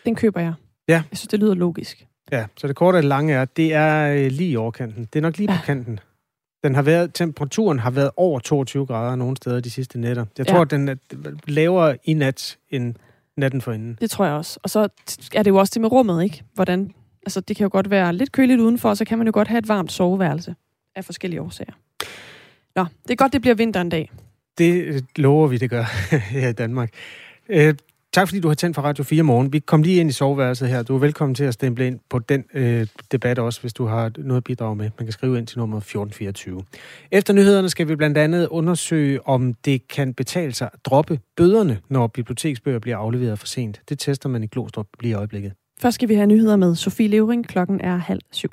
Den 0.04 0.14
køber 0.14 0.40
jeg. 0.40 0.52
Ja. 0.88 1.02
Jeg 1.11 1.18
synes, 1.18 1.28
det 1.28 1.40
lyder 1.40 1.54
logisk. 1.54 2.06
Ja, 2.33 2.46
så 2.56 2.68
det 2.68 2.76
korte 2.76 2.96
og 2.96 3.02
det 3.02 3.09
lange 3.09 3.35
er, 3.35 3.44
det 3.44 3.74
er 3.74 4.14
øh, 4.14 4.30
lige 4.33 4.50
i 4.50 4.56
overkanten. 4.56 5.09
Det 5.12 5.18
er 5.18 5.22
nok 5.22 5.38
lige 5.38 5.48
på 5.48 5.52
Ja. 5.54 5.61
kanten. 5.64 6.00
Den 6.64 6.75
har 6.75 6.83
været, 6.83 7.14
temperaturen 7.14 7.79
har 7.79 7.90
været 7.90 8.11
over 8.16 8.38
22 8.40 8.87
grader 8.87 9.16
nogle 9.16 9.37
steder 9.37 9.61
de 9.61 9.70
sidste 9.70 9.99
nætter. 10.01 10.25
Jeg 10.38 10.46
tror, 10.46 10.57
Ja. 10.57 10.62
at 10.62 10.70
den 10.70 10.88
er 10.88 10.94
lavere 11.46 11.96
i 12.05 12.14
nat 12.14 12.59
end 12.70 12.94
natten 13.37 13.61
forinden. 13.61 13.99
Det 14.01 14.11
tror 14.11 14.25
jeg 14.25 14.35
også. 14.35 14.61
Og 14.62 14.70
så 14.70 14.88
er 15.35 15.42
det 15.42 15.51
jo 15.51 15.57
også 15.57 15.70
det 15.75 15.81
med 15.81 15.92
rummet, 15.92 16.25
ikke? 16.25 16.42
Hvordan, 16.55 16.92
altså, 17.27 17.40
det 17.40 17.57
kan 17.57 17.64
jo 17.64 17.68
godt 17.73 17.90
være 17.90 18.12
lidt 18.12 18.33
køligt 18.33 18.61
udenfor, 18.61 18.88
og 18.88 18.96
så 18.96 19.05
kan 19.05 19.18
man 19.18 19.27
jo 19.27 19.31
godt 19.35 19.49
have 19.49 19.59
et 19.59 19.68
varmt 19.68 19.92
soveværelse 19.92 20.55
af 20.96 21.05
forskellige 21.05 21.42
årsager. 21.42 21.73
Nå, 22.77 22.85
det 23.03 23.11
er 23.11 23.16
godt, 23.16 23.33
det 23.33 23.40
bliver 23.40 23.55
vinter 23.55 23.81
en 23.81 23.88
dag. 23.88 24.11
Det 24.59 24.85
øh, 24.85 25.03
lover 25.16 25.46
vi, 25.49 25.59
det 25.59 25.70
gør 25.70 25.85
her 26.31 26.49
i 26.49 26.53
Danmark. 26.53 26.90
Tak 28.12 28.29
fordi 28.29 28.40
du 28.40 28.49
har 28.49 28.55
tændt 28.55 28.75
for 28.75 28.83
Radio 28.83 29.05
4 29.05 29.23
morgen. 29.23 29.53
Vi 29.53 29.59
kom 29.59 29.83
lige 29.83 30.01
ind 30.01 30.11
i 30.11 30.12
soveværelset 30.12 30.68
her. 30.68 30.83
Du 30.83 30.94
er 30.94 30.99
velkommen 30.99 31.35
til 31.35 31.44
at 31.44 31.55
stemple 31.55 31.87
ind 31.87 32.01
på 32.09 32.18
den 32.18 32.44
øh, 32.55 32.87
debat 33.12 33.38
også, 33.38 33.61
hvis 33.61 33.73
du 33.73 33.87
har 33.87 34.12
noget 34.18 34.37
at 34.37 34.44
bidrage 34.44 34.77
med. 34.77 34.90
Man 34.99 35.07
kan 35.07 35.12
skrive 35.12 35.38
ind 35.38 35.46
til 35.46 35.59
nummer 35.59 35.77
1424. 35.77 36.62
Efter 37.11 37.33
nyhederne 37.33 37.68
skal 37.68 37.88
vi 37.88 37.96
blandt 37.96 38.18
andet 38.18 38.49
undersøge, 38.49 39.27
om 39.27 39.55
det 39.55 39.88
kan 39.88 40.14
betale 40.14 40.53
sig 40.53 40.70
at 40.73 40.79
droppe 40.85 41.20
bøderne, 41.37 41.79
når 41.88 42.07
biblioteksbøger 42.07 42.79
bliver 42.79 42.96
afleveret 42.96 43.38
for 43.38 43.46
sent. 43.46 43.81
Det 43.88 43.99
tester 43.99 44.29
man 44.29 44.42
i 44.42 44.46
Glostrup 44.46 44.87
lige 45.01 45.11
i 45.11 45.14
øjeblikket. 45.14 45.53
Først 45.81 45.94
skal 45.94 46.09
vi 46.09 46.14
have 46.14 46.27
nyheder 46.27 46.57
med 46.57 46.75
Sofie 46.75 47.09
Levering. 47.09 47.49
Klokken 47.49 47.81
er 47.81 47.96
halv 47.96 48.20
syv. 48.31 48.51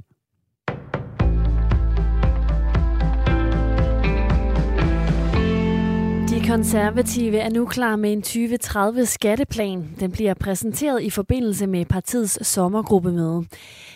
Konservative 6.48 7.38
er 7.38 7.50
nu 7.50 7.66
klar 7.66 7.96
med 7.96 8.14
en 8.14 8.22
2030 8.22 9.06
skatteplan. 9.06 9.90
Den 10.00 10.12
bliver 10.12 10.34
præsenteret 10.34 11.02
i 11.02 11.10
forbindelse 11.10 11.68
med 11.68 11.86
partiets 11.86 12.48
sommergruppemøde. 12.48 13.46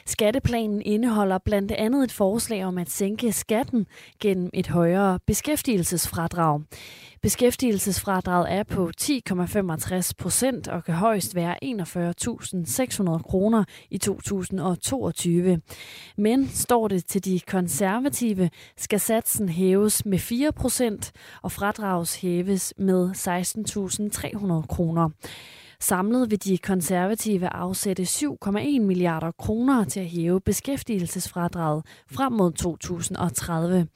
Skatteplanen 0.06 0.82
indeholder 0.82 1.38
blandt 1.38 1.72
andet 1.72 2.04
et 2.04 2.12
forslag 2.12 2.66
om 2.66 2.78
at 2.78 2.90
sænke 2.90 3.32
skatten 3.32 3.88
gennem 4.22 4.50
et 4.54 4.68
højere 4.68 5.20
beskæftigelsesfradrag. 5.28 6.62
Beskæftigelsesfradraget 7.24 8.52
er 8.52 8.64
på 8.64 8.92
10,65 9.02 10.12
procent 10.18 10.68
og 10.68 10.84
kan 10.84 10.94
højst 10.94 11.36
være 11.36 11.56
41.600 11.66 13.22
kroner 13.22 13.64
i 13.90 13.98
2022. 13.98 15.62
Men 16.18 16.48
står 16.48 16.88
det 16.88 17.06
til 17.06 17.26
de 17.26 17.40
konservative, 17.40 18.50
skal 18.78 19.00
satsen 19.00 19.50
hæves 19.50 20.06
med 20.06 20.20
4 20.20 20.52
procent 20.52 21.12
og 21.42 21.52
fradrags 21.52 22.16
hæves 22.16 22.74
med 22.78 23.10
16.300 24.62 24.68
kroner. 24.68 25.10
Samlet 25.80 26.32
vil 26.32 26.44
de 26.44 26.58
konservative 26.58 27.48
afsætte 27.48 28.04
7,1 28.04 28.80
milliarder 28.80 29.32
kroner 29.32 29.84
til 29.84 30.00
at 30.00 30.06
hæve 30.06 30.42
beskæftigelsesfradraget 30.42 31.86
frem 32.12 32.34
mod 32.34 32.52
2030. 32.52 33.88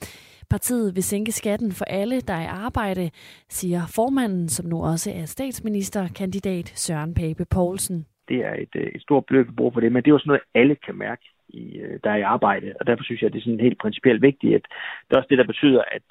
Partiet 0.49 0.95
vil 0.95 1.03
sænke 1.03 1.31
skatten 1.31 1.71
for 1.71 1.85
alle, 1.85 2.21
der 2.21 2.33
er 2.33 2.41
i 2.41 2.55
arbejde, 2.65 3.09
siger 3.49 3.81
formanden, 3.95 4.49
som 4.49 4.65
nu 4.65 4.83
også 4.83 5.11
er 5.11 5.25
statsministerkandidat 5.25 6.67
Søren 6.75 7.13
Pape 7.13 7.45
Poulsen. 7.45 8.05
Det 8.29 8.37
er 8.37 8.53
et, 8.53 8.75
øh, 8.75 8.87
et 8.95 9.01
stort 9.01 9.25
beløb, 9.25 9.47
vi 9.47 9.51
bruger 9.51 9.71
på 9.71 9.79
det, 9.79 9.91
men 9.91 10.03
det 10.03 10.09
er 10.09 10.13
også 10.13 10.27
noget, 10.27 10.41
alle 10.53 10.75
kan 10.75 10.95
mærke, 10.95 11.25
i, 11.49 11.77
øh, 11.77 11.99
der 12.03 12.09
er 12.11 12.15
i 12.15 12.21
arbejde. 12.21 12.73
Og 12.79 12.87
derfor 12.87 13.03
synes 13.03 13.21
jeg, 13.21 13.27
at 13.27 13.33
det 13.33 13.39
er 13.39 13.43
sådan 13.43 13.59
helt 13.59 13.81
principielt 13.81 14.21
vigtigt, 14.21 14.55
at 14.55 14.61
det 15.07 15.15
er 15.15 15.17
også 15.17 15.27
det, 15.29 15.37
der 15.37 15.51
betyder, 15.53 15.81
at 15.91 16.01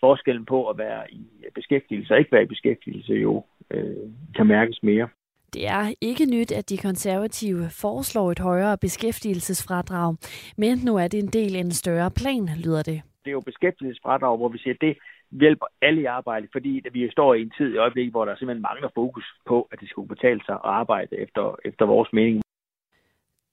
forskellen 0.00 0.44
på 0.44 0.68
at 0.70 0.78
være 0.78 1.02
i 1.12 1.26
beskæftigelse 1.54 2.14
og 2.14 2.18
ikke 2.18 2.32
være 2.32 2.42
i 2.42 2.52
beskæftigelse 2.54 3.12
jo 3.12 3.44
øh, 3.70 4.06
kan 4.36 4.46
mærkes 4.46 4.82
mere. 4.82 5.08
Det 5.54 5.68
er 5.68 5.94
ikke 6.00 6.26
nyt, 6.26 6.52
at 6.52 6.70
de 6.70 6.78
konservative 6.78 7.64
foreslår 7.82 8.30
et 8.30 8.38
højere 8.38 8.78
beskæftigelsesfradrag, 8.78 10.16
men 10.58 10.78
nu 10.78 10.96
er 10.96 11.08
det 11.08 11.20
en 11.20 11.32
del 11.38 11.56
af 11.56 11.60
en 11.60 11.70
større 11.70 12.10
plan, 12.10 12.48
lyder 12.64 12.82
det 12.82 13.02
det 13.24 13.30
er 13.30 13.38
jo 13.40 13.50
beskæftigelsesfradrag, 13.50 14.36
hvor 14.36 14.48
vi 14.48 14.58
siger, 14.58 14.74
at 14.74 14.80
det 14.80 14.98
hjælper 15.30 15.66
alle 15.82 16.00
i 16.02 16.04
arbejde, 16.04 16.48
fordi 16.52 16.82
vi 16.92 17.10
står 17.10 17.34
i 17.34 17.42
en 17.42 17.52
tid 17.58 17.74
i 17.74 17.76
øjeblikket, 17.76 18.12
hvor 18.12 18.24
der 18.24 18.36
simpelthen 18.36 18.62
mangler 18.62 18.88
fokus 18.94 19.24
på, 19.46 19.68
at 19.72 19.80
det 19.80 19.88
skulle 19.88 20.08
betale 20.08 20.40
sig 20.46 20.54
at 20.54 20.60
arbejde 20.64 21.16
efter, 21.18 21.56
efter 21.64 21.84
vores 21.86 22.08
mening. 22.12 22.42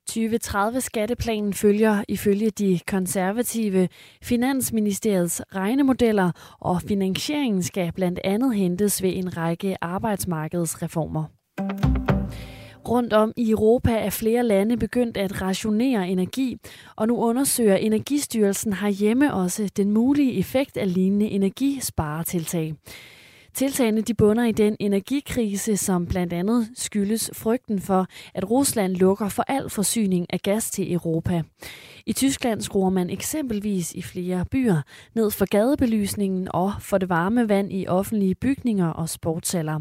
2030-skatteplanen 0.09 1.53
følger 1.53 2.03
ifølge 2.09 2.49
de 2.49 2.79
konservative 2.87 3.87
Finansministeriets 4.23 5.41
regnemodeller, 5.55 6.57
og 6.59 6.81
finansieringen 6.87 7.63
skal 7.63 7.91
blandt 7.95 8.19
andet 8.23 8.55
hentes 8.55 9.03
ved 9.03 9.11
en 9.15 9.37
række 9.37 9.77
arbejdsmarkedsreformer. 9.81 11.25
Rundt 12.89 13.13
om 13.13 13.33
i 13.37 13.51
Europa 13.51 13.91
er 13.91 14.09
flere 14.09 14.43
lande 14.43 14.77
begyndt 14.77 15.17
at 15.17 15.41
rationere 15.41 16.09
energi, 16.09 16.57
og 16.95 17.07
nu 17.07 17.17
undersøger 17.17 17.75
Energistyrelsen 17.75 18.73
herhjemme 18.73 19.33
også 19.33 19.69
den 19.77 19.91
mulige 19.91 20.33
effekt 20.33 20.77
af 20.77 20.93
lignende 20.93 21.29
energisparetiltag. 21.29 22.73
Tiltagene 23.53 24.01
de 24.01 24.13
bunder 24.13 24.43
i 24.43 24.51
den 24.51 24.77
energikrise, 24.79 25.77
som 25.77 26.07
blandt 26.07 26.33
andet 26.33 26.69
skyldes 26.75 27.31
frygten 27.33 27.81
for, 27.81 28.07
at 28.33 28.51
Rusland 28.51 28.95
lukker 28.95 29.29
for 29.29 29.43
al 29.47 29.69
forsyning 29.69 30.25
af 30.33 30.39
gas 30.39 30.71
til 30.71 30.93
Europa. 30.93 31.41
I 32.05 32.13
Tyskland 32.13 32.61
skruer 32.61 32.89
man 32.89 33.09
eksempelvis 33.09 33.91
i 33.93 34.01
flere 34.01 34.45
byer 34.51 34.81
ned 35.15 35.31
for 35.31 35.45
gadebelysningen 35.45 36.47
og 36.53 36.73
for 36.79 36.97
det 36.97 37.09
varme 37.09 37.49
vand 37.49 37.73
i 37.73 37.87
offentlige 37.87 38.35
bygninger 38.35 38.87
og 38.87 39.09
sportshaller. 39.09 39.79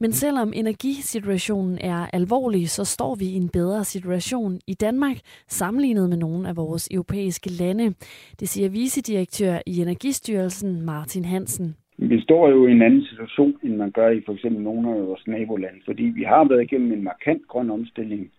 Men 0.00 0.12
selvom 0.12 0.52
energisituationen 0.54 1.78
er 1.80 2.06
alvorlig, 2.12 2.68
så 2.68 2.84
står 2.84 3.14
vi 3.14 3.24
i 3.24 3.36
en 3.36 3.48
bedre 3.48 3.84
situation 3.84 4.60
i 4.66 4.74
Danmark 4.74 5.16
sammenlignet 5.46 6.08
med 6.08 6.16
nogle 6.16 6.48
af 6.48 6.56
vores 6.56 6.88
europæiske 6.90 7.50
lande. 7.50 7.94
Det 8.40 8.48
siger 8.48 8.68
vicedirektør 8.70 9.58
i 9.66 9.82
Energistyrelsen 9.82 10.82
Martin 10.86 11.24
Hansen. 11.24 11.76
Vi 11.98 12.20
står 12.20 12.48
jo 12.50 12.66
i 12.66 12.72
en 12.72 12.82
anden 12.82 13.04
situation, 13.04 13.54
end 13.62 13.76
man 13.76 13.90
gør 13.90 14.08
i 14.08 14.22
for 14.26 14.32
eksempel 14.32 14.62
nogle 14.62 14.90
af 14.90 15.06
vores 15.06 15.26
nabolande, 15.26 15.80
fordi 15.84 16.02
vi 16.02 16.22
har 16.22 16.48
været 16.48 16.62
igennem 16.62 16.92
en 16.92 17.04
markant 17.04 17.48
grøn 17.48 17.70
omstilling. 17.70 18.30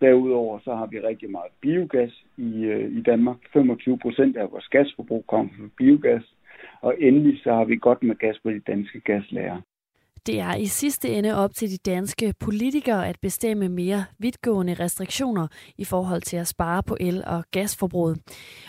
Derudover 0.00 0.58
så 0.64 0.74
har 0.74 0.86
vi 0.86 1.00
rigtig 1.00 1.30
meget 1.30 1.52
biogas 1.60 2.24
i, 2.36 2.50
øh, 2.64 2.98
i 2.98 3.02
Danmark. 3.02 3.36
25 3.52 3.98
procent 3.98 4.36
af 4.36 4.52
vores 4.52 4.68
gasforbrug 4.68 5.24
kommer 5.28 5.52
fra 5.58 5.68
biogas. 5.78 6.22
Og 6.80 6.94
endelig 6.98 7.40
så 7.42 7.52
har 7.54 7.64
vi 7.64 7.76
godt 7.76 8.02
med 8.02 8.16
gas 8.16 8.38
på 8.42 8.50
de 8.50 8.60
danske 8.60 9.00
gaslager. 9.00 9.60
Det 10.26 10.40
er 10.40 10.54
i 10.54 10.66
sidste 10.66 11.08
ende 11.08 11.34
op 11.34 11.54
til 11.54 11.70
de 11.70 11.76
danske 11.76 12.34
politikere 12.40 13.08
at 13.08 13.16
bestemme 13.22 13.68
mere 13.68 14.04
vidtgående 14.18 14.74
restriktioner 14.74 15.46
i 15.78 15.84
forhold 15.84 16.22
til 16.22 16.36
at 16.36 16.48
spare 16.48 16.82
på 16.82 16.96
el- 17.00 17.24
og 17.26 17.44
gasforbruget. 17.50 18.18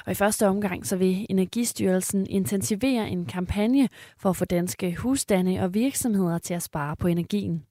Og 0.05 0.11
i 0.11 0.15
første 0.15 0.47
omgang 0.47 0.85
så 0.85 0.95
vil 0.95 1.25
Energistyrelsen 1.29 2.27
intensivere 2.27 3.09
en 3.09 3.25
kampagne 3.25 3.89
for 4.17 4.29
at 4.29 4.35
få 4.35 4.45
danske 4.45 4.95
husstande 4.95 5.59
og 5.59 5.73
virksomheder 5.73 6.37
til 6.37 6.53
at 6.53 6.63
spare 6.63 6.95
på 6.95 7.07
energien. 7.07 7.63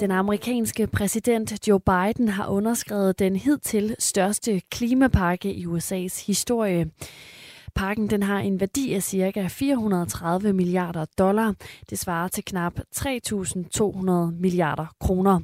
Den 0.00 0.10
amerikanske 0.10 0.86
præsident 0.86 1.68
Joe 1.68 1.80
Biden 1.80 2.28
har 2.28 2.48
underskrevet 2.48 3.18
den 3.18 3.36
hidtil 3.36 3.96
største 3.98 4.60
klimapakke 4.70 5.54
i 5.54 5.66
USA's 5.66 6.26
historie. 6.26 6.90
Pakken 7.76 8.10
den 8.10 8.22
har 8.22 8.38
en 8.40 8.60
værdi 8.60 8.92
af 8.94 9.02
ca. 9.02 9.46
430 9.48 10.52
milliarder 10.52 11.04
dollar. 11.18 11.54
Det 11.90 11.98
svarer 11.98 12.28
til 12.28 12.44
knap 12.44 12.78
3.200 12.96 14.12
milliarder 14.40 14.86
kroner. 15.00 15.40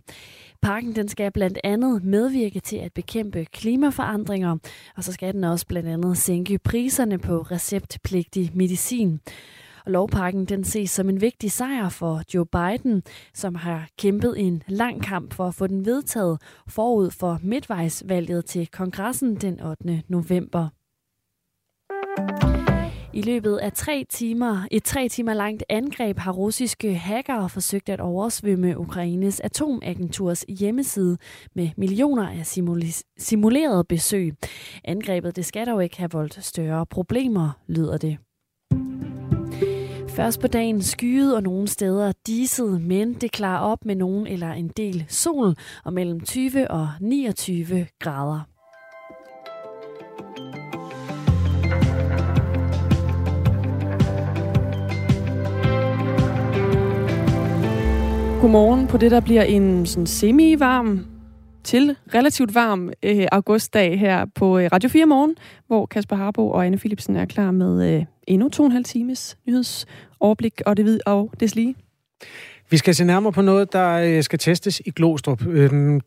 Pakken 0.62 0.96
den 0.96 1.08
skal 1.08 1.32
blandt 1.32 1.58
andet 1.64 2.04
medvirke 2.04 2.60
til 2.60 2.76
at 2.76 2.92
bekæmpe 2.92 3.44
klimaforandringer, 3.44 4.56
og 4.96 5.04
så 5.04 5.12
skal 5.12 5.34
den 5.34 5.44
også 5.44 5.66
blandt 5.66 5.88
andet 5.88 6.18
sænke 6.18 6.58
priserne 6.58 7.18
på 7.18 7.38
receptpligtig 7.38 8.50
medicin. 8.54 9.20
Og 9.86 9.92
lovpakken 9.92 10.44
den 10.44 10.64
ses 10.64 10.90
som 10.90 11.08
en 11.08 11.20
vigtig 11.20 11.52
sejr 11.52 11.88
for 11.88 12.22
Joe 12.34 12.46
Biden, 12.46 13.02
som 13.34 13.54
har 13.54 13.88
kæmpet 13.98 14.34
en 14.40 14.62
lang 14.68 15.02
kamp 15.02 15.34
for 15.34 15.48
at 15.48 15.54
få 15.54 15.66
den 15.66 15.84
vedtaget 15.84 16.42
forud 16.68 17.10
for 17.10 17.40
midtvejsvalget 17.42 18.44
til 18.44 18.66
kongressen 18.66 19.34
den 19.34 19.60
8. 19.60 20.02
november. 20.08 20.68
I 23.14 23.22
løbet 23.22 23.56
af 23.56 23.72
tre 23.72 24.06
timer, 24.10 24.66
et 24.70 24.84
tre 24.84 25.08
timer 25.08 25.34
langt 25.34 25.64
angreb 25.68 26.18
har 26.18 26.32
russiske 26.32 26.94
hackere 26.94 27.48
forsøgt 27.48 27.88
at 27.88 28.00
oversvømme 28.00 28.78
Ukraines 28.78 29.40
atomagenturs 29.40 30.44
hjemmeside 30.48 31.18
med 31.54 31.68
millioner 31.76 32.28
af 32.28 32.46
simulerede 33.18 33.84
besøg. 33.84 34.34
Angrebet 34.84 35.36
det 35.36 35.44
skal 35.44 35.66
dog 35.66 35.84
ikke 35.84 35.98
have 35.98 36.10
voldt 36.12 36.44
større 36.44 36.86
problemer, 36.86 37.50
lyder 37.66 37.98
det. 37.98 38.18
Først 40.08 40.40
på 40.40 40.46
dagen 40.46 40.82
skyet 40.82 41.36
og 41.36 41.42
nogle 41.42 41.68
steder 41.68 42.12
diset, 42.26 42.82
men 42.82 43.14
det 43.14 43.32
klarer 43.32 43.60
op 43.60 43.84
med 43.84 43.96
nogen 43.96 44.26
eller 44.26 44.52
en 44.52 44.68
del 44.68 45.04
sol 45.08 45.56
og 45.84 45.92
mellem 45.92 46.20
20 46.20 46.70
og 46.70 46.88
29 47.00 47.86
grader. 47.98 48.51
Godmorgen 58.42 58.86
på 58.86 58.96
det, 58.96 59.10
der 59.10 59.20
bliver 59.20 59.42
en 59.42 59.86
sådan 59.86 60.06
semi-varm 60.06 61.06
til 61.64 61.96
relativt 62.14 62.54
varm 62.54 62.92
øh, 63.02 63.26
augustdag 63.32 63.98
her 63.98 64.26
på 64.34 64.58
øh, 64.58 64.68
Radio 64.72 64.88
4 64.88 65.06
Morgen, 65.06 65.36
hvor 65.66 65.86
Kasper 65.86 66.16
Harbo 66.16 66.50
og 66.50 66.66
Anne 66.66 66.78
Philipsen 66.78 67.16
er 67.16 67.24
klar 67.24 67.50
med 67.50 67.94
øh, 67.94 68.04
endnu 68.26 68.48
to 68.48 68.62
og 68.62 68.66
en 68.66 68.72
halv 68.72 68.84
times 68.84 69.38
nyhedsoverblik 69.46 70.60
og 70.66 70.76
det 70.76 70.84
vid 70.84 71.00
og 71.06 71.32
det 71.40 71.54
lige. 71.56 71.74
Vi 72.70 72.76
skal 72.76 72.94
se 72.94 73.04
nærmere 73.04 73.32
på 73.32 73.42
noget, 73.42 73.72
der 73.72 73.92
øh, 73.92 74.22
skal 74.22 74.38
testes 74.38 74.82
i 74.84 74.90
Glostrup. 74.90 75.46
Øhm, 75.46 76.00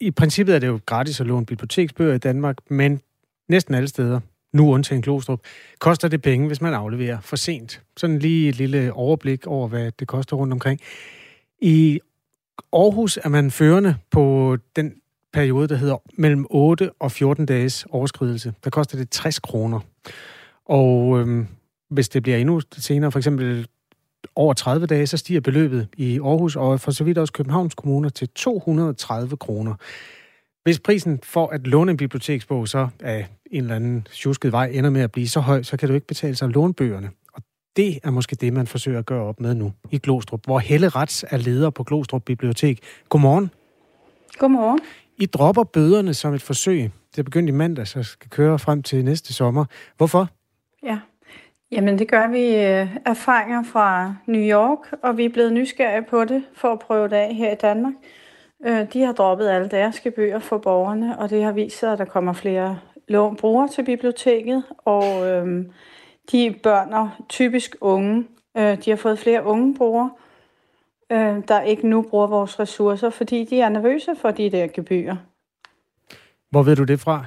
I 0.00 0.10
princippet 0.10 0.54
er 0.54 0.58
det 0.58 0.66
jo 0.66 0.80
gratis 0.86 1.20
at 1.20 1.26
låne 1.26 1.46
biblioteksbøger 1.46 2.14
i 2.14 2.18
Danmark, 2.18 2.56
men 2.70 3.00
næsten 3.48 3.74
alle 3.74 3.88
steder, 3.88 4.20
nu 4.52 4.72
undtagen 4.72 5.02
Glostrup, 5.02 5.40
koster 5.78 6.08
det 6.08 6.22
penge, 6.22 6.46
hvis 6.46 6.60
man 6.60 6.74
afleverer 6.74 7.20
for 7.20 7.36
sent. 7.36 7.82
Sådan 7.96 8.18
lige 8.18 8.48
et 8.48 8.56
lille 8.56 8.92
overblik 8.92 9.46
over, 9.46 9.68
hvad 9.68 9.92
det 9.98 10.08
koster 10.08 10.36
rundt 10.36 10.52
omkring. 10.52 10.80
I 11.64 12.00
Aarhus 12.72 13.18
er 13.24 13.28
man 13.28 13.50
førende 13.50 13.96
på 14.10 14.56
den 14.76 14.94
periode, 15.32 15.68
der 15.68 15.76
hedder 15.76 15.96
mellem 16.14 16.46
8 16.50 16.90
og 17.00 17.12
14 17.12 17.46
dages 17.46 17.86
overskridelse. 17.90 18.54
Der 18.64 18.70
koster 18.70 18.98
det 18.98 19.10
60 19.10 19.38
kroner. 19.38 19.80
Og 20.64 21.20
øhm, 21.20 21.46
hvis 21.90 22.08
det 22.08 22.22
bliver 22.22 22.38
endnu 22.38 22.60
senere, 22.72 23.12
for 23.12 23.18
eksempel 23.18 23.66
over 24.36 24.54
30 24.54 24.86
dage, 24.86 25.06
så 25.06 25.16
stiger 25.16 25.40
beløbet 25.40 25.88
i 25.96 26.18
Aarhus 26.18 26.56
og 26.56 26.80
for 26.80 26.90
så 26.90 27.04
vidt 27.04 27.18
også 27.18 27.32
Københavns 27.32 27.74
Kommune 27.74 28.10
til 28.10 28.28
230 28.28 29.36
kroner. 29.36 29.74
Hvis 30.64 30.80
prisen 30.80 31.20
for 31.22 31.46
at 31.46 31.66
låne 31.66 31.90
en 31.90 31.96
biblioteksbog 31.96 32.68
så 32.68 32.88
af 33.00 33.26
en 33.50 33.62
eller 33.62 33.76
anden 33.76 34.06
tjusket 34.12 34.52
vej 34.52 34.70
ender 34.72 34.90
med 34.90 35.00
at 35.00 35.12
blive 35.12 35.28
så 35.28 35.40
høj, 35.40 35.62
så 35.62 35.76
kan 35.76 35.88
du 35.88 35.94
ikke 35.94 36.06
betale 36.06 36.36
sig 36.36 36.48
lånbøgerne. 36.48 37.10
Det 37.76 37.98
er 38.04 38.10
måske 38.10 38.36
det, 38.36 38.52
man 38.52 38.66
forsøger 38.66 38.98
at 38.98 39.06
gøre 39.06 39.22
op 39.22 39.40
med 39.40 39.54
nu 39.54 39.72
i 39.90 39.98
Glostrup, 39.98 40.44
hvor 40.44 40.58
Helle 40.58 40.88
Rets 40.88 41.24
er 41.30 41.36
leder 41.36 41.70
på 41.70 41.82
Glostrup 41.82 42.22
Bibliotek. 42.22 42.80
Godmorgen. 43.08 43.50
Godmorgen. 44.38 44.80
I 45.18 45.26
dropper 45.26 45.64
bøderne 45.64 46.14
som 46.14 46.34
et 46.34 46.42
forsøg. 46.42 46.90
Det 47.12 47.18
er 47.18 47.22
begyndt 47.22 47.48
i 47.48 47.52
mandag, 47.52 47.86
så 47.86 48.02
skal 48.02 48.30
køre 48.30 48.58
frem 48.58 48.82
til 48.82 49.04
næste 49.04 49.34
sommer. 49.34 49.64
Hvorfor? 49.96 50.28
Ja, 50.82 50.98
jamen 51.72 51.98
det 51.98 52.08
gør 52.08 52.28
vi 52.28 52.40
øh, 52.40 52.96
erfaringer 53.06 53.62
fra 53.62 54.14
New 54.26 54.40
York, 54.40 54.98
og 55.02 55.16
vi 55.16 55.24
er 55.24 55.28
blevet 55.28 55.52
nysgerrige 55.52 56.06
på 56.10 56.24
det 56.24 56.44
for 56.54 56.72
at 56.72 56.78
prøve 56.78 57.08
det 57.08 57.16
af 57.16 57.34
her 57.34 57.52
i 57.52 57.56
Danmark. 57.62 57.92
Øh, 58.66 58.92
de 58.92 59.02
har 59.02 59.12
droppet 59.12 59.48
alle 59.48 59.68
deres 59.68 60.00
gebyrer 60.00 60.38
for 60.38 60.58
borgerne, 60.58 61.18
og 61.18 61.30
det 61.30 61.44
har 61.44 61.52
vist 61.52 61.78
sig, 61.78 61.92
at 61.92 61.98
der 61.98 62.04
kommer 62.04 62.32
flere 62.32 62.78
lån 63.08 63.36
brugere 63.36 63.68
til 63.68 63.84
biblioteket, 63.84 64.64
og 64.78 65.30
øh, 65.30 65.64
de 66.32 66.56
børn 66.62 66.92
og 66.92 67.10
typisk 67.28 67.76
unge, 67.80 68.26
øh, 68.56 68.84
de 68.84 68.90
har 68.90 68.96
fået 68.96 69.18
flere 69.18 69.44
unge 69.44 69.74
brugere, 69.74 70.10
øh, 71.12 71.42
der 71.48 71.60
ikke 71.60 71.88
nu 71.88 72.02
bruger 72.02 72.26
vores 72.26 72.60
ressourcer, 72.60 73.10
fordi 73.10 73.44
de 73.44 73.60
er 73.60 73.68
nervøse 73.68 74.16
for 74.16 74.30
de 74.30 74.50
der 74.50 74.66
gebyrer. 74.66 75.16
Hvor 76.50 76.62
ved 76.62 76.76
du 76.76 76.84
det 76.84 77.00
fra? 77.00 77.24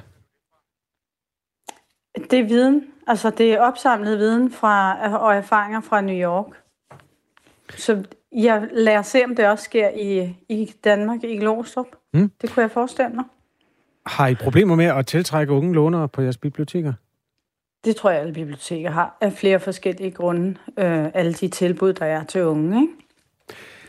Det 2.30 2.38
er 2.38 2.44
viden. 2.44 2.84
Altså, 3.06 3.30
det 3.30 3.52
er 3.52 3.60
opsamlet 3.60 4.18
viden 4.18 4.52
fra, 4.52 4.98
og 5.18 5.34
erfaringer 5.34 5.80
fra 5.80 6.00
New 6.00 6.16
York. 6.16 6.62
Så 7.76 8.04
jeg 8.32 8.68
lader 8.72 9.02
se, 9.02 9.24
om 9.24 9.36
det 9.36 9.48
også 9.48 9.64
sker 9.64 9.88
i, 9.88 10.36
i 10.48 10.74
Danmark, 10.84 11.24
i 11.24 11.36
Glostrup. 11.36 11.86
Mm. 12.14 12.30
Det 12.40 12.50
kunne 12.50 12.62
jeg 12.62 12.70
forestille 12.70 13.14
mig. 13.14 13.24
Har 14.06 14.26
I 14.28 14.34
problemer 14.34 14.74
med 14.74 14.84
at 14.84 15.06
tiltrække 15.06 15.52
unge 15.52 15.74
lånere 15.74 16.08
på 16.08 16.22
jeres 16.22 16.36
biblioteker? 16.36 16.92
Det 17.84 17.96
tror 17.96 18.10
jeg, 18.10 18.20
alle 18.20 18.32
biblioteker 18.32 18.90
har, 18.90 19.16
af 19.20 19.32
flere 19.32 19.60
forskellige 19.60 20.10
grunde. 20.10 20.56
Øh, 20.78 21.06
alle 21.14 21.32
de 21.32 21.48
tilbud, 21.48 21.92
der 21.92 22.06
er 22.06 22.24
til 22.24 22.44
unge. 22.44 22.80
Ikke? 22.80 22.92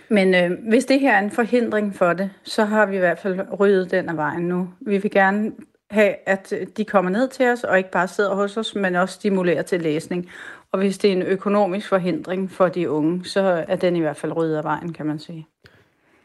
Men 0.10 0.36
øh, 0.36 0.70
hvis 0.70 0.86
det 0.86 1.00
her 1.00 1.14
er 1.14 1.20
en 1.20 1.32
forhindring 1.32 1.96
for 1.96 2.14
det, 2.14 2.30
så 2.44 2.66
har 2.66 2.86
vi 2.86 2.96
i 2.96 3.00
hvert 3.00 3.20
fald 3.20 3.40
ryddet 3.60 3.92
den 3.92 4.10
af 4.10 4.18
vejen 4.18 4.44
nu. 4.44 4.70
Vi 4.80 4.98
vil 4.98 5.12
gerne 5.12 5.52
have, 5.92 6.16
at 6.26 6.54
øh, 6.60 6.68
de 6.78 6.86
kommer 6.86 7.12
ned 7.12 7.28
til 7.28 7.46
os, 7.48 7.64
og 7.64 7.78
ikke 7.78 7.92
bare 7.92 8.08
sidder 8.08 8.36
hos 8.36 8.58
os, 8.58 8.76
men 8.76 8.96
også 8.96 9.16
stimulerer 9.16 9.62
til 9.62 9.82
læsning. 9.82 10.30
Og 10.72 10.80
hvis 10.80 10.98
det 10.98 11.08
er 11.08 11.16
en 11.16 11.22
økonomisk 11.22 11.90
forhindring 11.90 12.52
for 12.52 12.68
de 12.68 12.90
unge, 12.90 13.26
så 13.26 13.66
er 13.68 13.76
den 13.76 13.96
i 13.96 14.00
hvert 14.00 14.18
fald 14.18 14.38
ryddet 14.38 14.58
af 14.58 14.64
vejen, 14.64 14.94
kan 14.94 15.06
man 15.06 15.20
sige. 15.20 15.48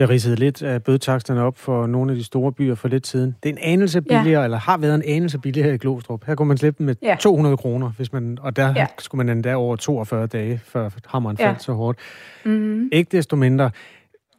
Jeg 0.04 0.10
ridsede 0.10 0.36
lidt 0.36 0.62
af 0.62 0.82
bødetaksterne 0.82 1.42
op 1.42 1.58
for 1.58 1.86
nogle 1.86 2.12
af 2.12 2.16
de 2.16 2.24
store 2.24 2.52
byer 2.52 2.74
for 2.74 2.88
lidt 2.88 3.06
siden. 3.06 3.36
Det 3.42 3.48
er 3.48 3.52
en 3.52 3.58
anelse 3.62 4.02
billigere, 4.02 4.40
ja. 4.40 4.44
eller 4.44 4.58
har 4.58 4.76
været 4.76 4.94
en 4.94 5.02
anelse 5.06 5.38
billigere 5.38 5.74
i 5.74 5.78
Glostrup. 5.78 6.24
Her 6.26 6.34
kunne 6.34 6.48
man 6.48 6.56
slippe 6.56 6.82
med 6.82 6.94
ja. 7.02 7.16
200 7.20 7.56
kroner, 7.56 7.90
hvis 7.96 8.12
man, 8.12 8.38
og 8.40 8.56
der 8.56 8.72
ja. 8.76 8.86
skulle 8.98 9.26
man 9.26 9.36
endda 9.36 9.54
over 9.54 9.76
42 9.76 10.26
dage, 10.26 10.60
før 10.64 10.90
hammeren 11.06 11.36
ja. 11.40 11.48
faldt 11.48 11.62
så 11.62 11.72
hårdt. 11.72 11.98
Mm-hmm. 12.44 12.88
Ikke 12.92 13.16
desto 13.16 13.36
mindre. 13.36 13.70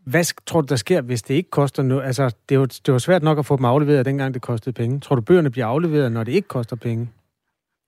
Hvad 0.03 0.45
tror 0.45 0.61
du, 0.61 0.67
der 0.69 0.75
sker, 0.75 1.01
hvis 1.01 1.21
det 1.21 1.33
ikke 1.33 1.49
koster 1.49 1.83
noget? 1.83 2.05
Altså, 2.05 2.35
det 2.49 2.55
jo, 2.55 2.65
det 2.65 2.91
var 2.91 2.97
svært 2.97 3.23
nok 3.23 3.39
at 3.39 3.45
få 3.45 3.57
dem 3.57 3.65
afleveret, 3.65 4.05
dengang 4.05 4.33
det 4.33 4.41
kostede 4.41 4.73
penge. 4.73 4.99
Tror 4.99 5.15
du, 5.15 5.21
bøgerne 5.21 5.49
bliver 5.49 5.65
afleveret, 5.65 6.11
når 6.11 6.23
det 6.23 6.31
ikke 6.31 6.47
koster 6.47 6.75
penge? 6.75 7.07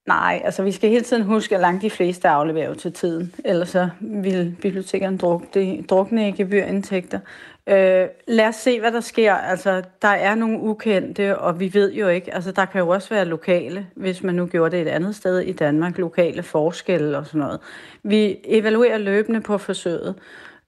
Nej, 0.08 0.42
altså 0.46 0.64
vi 0.64 0.72
skal 0.72 0.90
hele 0.90 1.04
tiden 1.04 1.24
huske, 1.24 1.56
at 1.56 1.62
langt 1.62 1.82
de 1.82 1.90
fleste 1.90 2.28
afleverer 2.28 2.74
til 2.74 2.94
tiden. 2.94 3.36
Ellers 3.46 3.70
så 3.70 3.90
vil 4.00 4.56
bibliotekerne 4.62 5.18
drukne, 5.18 5.84
drukne 5.84 6.30
i 6.30 6.32
gebyrindtægter. 6.32 7.20
Øh, 7.68 8.08
lad 8.28 8.48
os 8.48 8.56
se, 8.56 8.80
hvad 8.80 8.92
der 8.92 9.00
sker. 9.00 9.34
Altså, 9.34 9.84
der 10.02 10.08
er 10.08 10.36
nogle 10.36 10.60
ukendte, 10.60 11.38
og 11.38 11.60
vi 11.60 11.74
ved 11.74 11.94
jo 11.94 12.08
ikke, 12.08 12.34
altså 12.34 12.52
der 12.52 12.66
kan 12.66 12.82
jo 12.82 12.90
også 12.90 13.10
være 13.10 13.26
lokale, 13.26 13.88
hvis 13.96 14.24
man 14.24 14.36
nu 14.36 14.46
gjorde 14.46 14.78
det 14.78 14.82
et 14.82 14.88
andet 14.88 15.16
sted 15.16 15.40
i 15.40 15.52
Danmark, 15.52 15.98
lokale 15.98 16.44
forskelle 16.44 17.18
og 17.18 17.26
sådan 17.26 17.42
noget. 17.42 17.60
Vi 18.04 18.38
evaluerer 18.44 18.98
løbende 18.98 19.42
på 19.42 19.58
forsøget, 19.58 20.16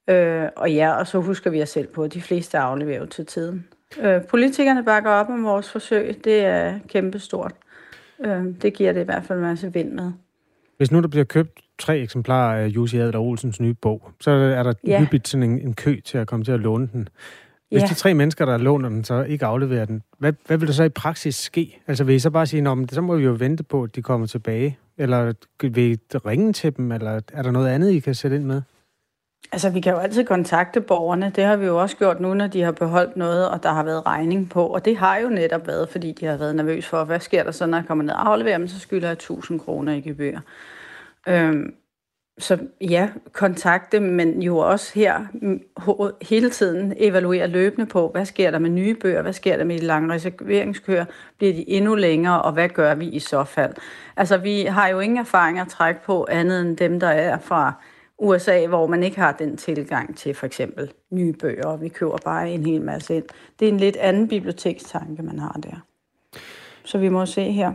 øh, 0.08 0.44
og 0.56 0.72
ja, 0.72 0.92
og 0.92 1.08
så 1.08 1.20
husker 1.20 1.50
vi 1.50 1.62
os 1.62 1.70
selv 1.70 1.88
på, 1.88 2.04
at 2.04 2.14
de 2.14 2.22
fleste 2.22 2.58
afleverer 2.58 3.06
til 3.06 3.26
tiden. 3.26 3.68
Øh, 4.02 4.26
politikerne 4.26 4.84
bakker 4.84 5.12
op 5.12 5.30
om 5.30 5.44
vores 5.44 5.72
forsøg, 5.72 6.22
det 6.24 6.46
er 6.46 6.80
kæmpestort. 6.88 7.52
Øh, 8.26 8.46
det 8.62 8.74
giver 8.74 8.94
det 8.94 9.02
i 9.02 9.04
hvert 9.04 9.24
fald 9.24 9.40
en 9.40 9.46
masse 9.46 9.74
vind 9.74 9.92
med. 9.92 10.12
Hvis 10.78 10.92
nu 10.92 11.02
der 11.02 11.08
bliver 11.08 11.24
købt 11.24 11.60
tre 11.80 12.00
eksemplarer 12.00 12.64
af 12.64 12.68
Jussi 12.68 12.98
Adler 12.98 13.20
Olsens 13.20 13.60
nye 13.60 13.74
bog, 13.74 14.12
så 14.22 14.32
er 14.32 14.64
der 14.64 14.74
ja. 14.88 15.00
hyppigt 15.00 15.28
sådan 15.28 15.50
en, 15.50 15.60
en 15.60 15.74
kø 15.74 16.00
til 16.06 16.18
at 16.18 16.28
komme 16.28 16.46
til 16.46 16.52
at 16.52 16.60
låne 16.60 16.90
den. 16.94 17.10
Hvis 17.70 17.82
ja. 17.82 17.88
de 17.88 17.94
tre 17.94 18.14
mennesker, 18.14 18.46
der 18.46 18.58
låner 18.58 18.90
den, 18.90 19.04
så 19.04 19.24
ikke 19.24 19.46
afleverer 19.46 19.86
den, 19.86 20.02
hvad, 20.18 20.34
hvad 20.48 20.58
vil 20.58 20.68
der 20.68 20.74
så 20.74 20.84
i 20.84 20.90
praksis 20.90 21.36
ske? 21.36 21.82
Altså 21.88 22.04
vil 22.04 22.16
I 22.16 22.20
så 22.20 22.30
bare 22.30 22.46
sige, 22.46 22.70
at 22.70 22.92
så 22.92 23.02
må 23.02 23.16
vi 23.16 23.24
jo 23.24 23.36
vente 23.40 23.64
på, 23.64 23.84
at 23.84 23.96
de 23.96 24.02
kommer 24.02 24.28
tilbage? 24.28 24.78
Eller 24.98 25.34
vil 25.62 25.78
I 25.78 25.98
ringe 26.26 26.54
til 26.54 26.78
dem? 26.78 26.92
Eller 26.92 27.20
er 27.34 27.42
der 27.42 27.52
noget 27.52 27.68
andet, 27.68 27.92
I 27.92 28.00
kan 28.00 28.16
sætte 28.16 28.38
ind 28.38 28.46
med? 28.46 28.62
Altså, 29.52 29.70
vi 29.70 29.80
kan 29.82 29.94
jo 29.94 30.00
altid 30.00 30.26
kontakte 30.26 30.82
borgerne. 30.82 31.32
Det 31.36 31.44
har 31.44 31.56
vi 31.56 31.66
jo 31.66 31.82
også 31.82 31.98
gjort 31.98 32.20
nu, 32.20 32.34
når 32.34 32.48
de 32.48 32.62
har 32.62 32.72
beholdt 32.72 33.18
noget, 33.18 33.50
og 33.50 33.64
der 33.64 33.70
har 33.72 33.84
været 33.84 34.06
regning 34.06 34.50
på. 34.50 34.68
Og 34.68 34.86
det 34.86 34.98
har 34.98 35.18
jo 35.18 35.30
netop 35.30 35.68
været, 35.68 35.90
fordi 35.90 36.12
de 36.12 36.26
har 36.26 36.38
været 36.38 36.56
nervøse 36.56 36.90
for, 36.90 37.04
hvad 37.04 37.20
sker 37.20 37.44
der 37.44 37.52
så, 37.52 37.66
når 37.66 37.78
jeg 37.78 37.88
kommer 37.88 38.04
ned 38.04 38.14
og 38.14 38.30
afleverer 38.30 38.58
dem, 38.58 38.68
så 38.68 38.80
skylder 38.80 39.08
jeg 39.08 39.14
1000 39.14 39.60
kroner 39.60 39.94
i 39.94 40.02
gebyr. 40.02 40.40
Øhm, 41.28 41.74
så 42.40 42.58
ja, 42.82 43.10
kontakte, 43.34 44.00
men 44.00 44.42
jo 44.42 44.58
også 44.58 44.92
her 44.96 45.26
hele 46.22 46.50
tiden 46.50 46.94
evaluere 46.98 47.48
løbende 47.48 47.86
på, 47.86 48.10
hvad 48.10 48.26
sker 48.26 48.52
der 48.52 48.60
med 48.60 48.70
nye 48.70 48.96
bøger, 48.96 49.22
hvad 49.22 49.34
sker 49.34 49.58
der 49.58 49.64
med 49.64 49.80
de 49.80 49.86
lange 49.86 50.14
reserveringskøer, 50.14 51.06
bliver 51.38 51.54
de 51.54 51.70
endnu 51.70 51.96
længere, 51.96 52.42
og 52.42 52.52
hvad 52.52 52.70
gør 52.70 52.96
vi 52.96 53.06
i 53.06 53.20
så 53.20 53.44
fald? 53.44 53.74
Altså, 54.18 54.38
vi 54.38 54.62
har 54.62 54.88
jo 54.88 55.00
ingen 55.00 55.18
erfaring 55.18 55.60
at 55.60 55.68
trække 55.68 56.04
på 56.04 56.28
andet 56.32 56.62
end 56.62 56.78
dem, 56.78 57.00
der 57.00 57.08
er 57.08 57.38
fra 57.38 57.74
USA, 58.20 58.68
hvor 58.68 58.88
man 58.88 59.04
ikke 59.04 59.20
har 59.20 59.32
den 59.32 59.58
tilgang 59.58 60.18
til 60.18 60.34
for 60.34 60.46
eksempel 60.46 60.92
nye 61.12 61.34
bøger, 61.34 61.66
og 61.66 61.82
vi 61.82 61.90
køber 61.90 62.18
bare 62.26 62.52
en 62.52 62.66
hel 62.66 62.82
masse 62.82 63.16
ind. 63.16 63.26
Det 63.60 63.68
er 63.68 63.72
en 63.72 63.80
lidt 63.80 63.96
anden 63.96 64.28
bibliotekstanke, 64.28 65.24
man 65.24 65.40
har 65.40 65.60
der. 65.64 65.86
Så 66.84 66.98
vi 66.98 67.10
må 67.10 67.26
se 67.26 67.52
her. 67.52 67.74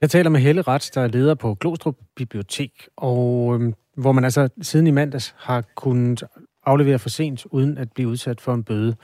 Jeg 0.00 0.10
taler 0.10 0.30
med 0.30 0.40
Helle 0.40 0.62
Rets, 0.62 0.90
der 0.90 1.00
er 1.00 1.08
leder 1.08 1.34
på 1.34 1.54
Glostrup 1.54 1.96
Bibliotek, 2.16 2.88
og 2.96 3.54
øhm, 3.54 3.74
hvor 3.96 4.12
man 4.12 4.24
altså 4.24 4.48
siden 4.62 4.86
i 4.86 4.90
mandags 4.90 5.34
har 5.38 5.64
kunnet 5.74 6.22
aflevere 6.66 6.98
for 6.98 7.08
sent, 7.08 7.46
uden 7.50 7.78
at 7.78 7.92
blive 7.92 8.08
udsat 8.08 8.40
for 8.40 8.54
en 8.54 8.64
bøde. 8.64 8.96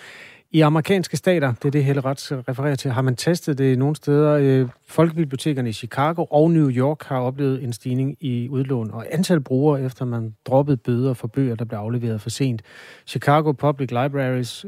I 0.52 0.60
amerikanske 0.60 1.16
stater, 1.16 1.52
det 1.52 1.64
er 1.64 1.70
det 1.70 1.84
Helle 1.84 2.00
Rets 2.00 2.32
refererer 2.32 2.74
til, 2.74 2.90
har 2.90 3.02
man 3.02 3.16
testet 3.16 3.58
det 3.58 3.78
nogle 3.78 3.96
steder. 3.96 4.32
Øh, 4.32 4.68
folkebibliotekerne 4.86 5.68
i 5.68 5.72
Chicago 5.72 6.24
og 6.30 6.50
New 6.50 6.70
York 6.70 7.02
har 7.02 7.20
oplevet 7.20 7.62
en 7.64 7.72
stigning 7.72 8.16
i 8.20 8.48
udlån 8.48 8.90
og 8.90 9.06
antal 9.10 9.40
brugere, 9.40 9.82
efter 9.82 10.04
man 10.04 10.34
droppede 10.46 10.76
bøder 10.76 11.14
for 11.14 11.28
bøger, 11.28 11.54
der 11.54 11.64
blev 11.64 11.78
afleveret 11.78 12.20
for 12.20 12.30
sent. 12.30 12.62
Chicago 13.06 13.52
Public 13.52 13.90
Libraries 13.90 14.66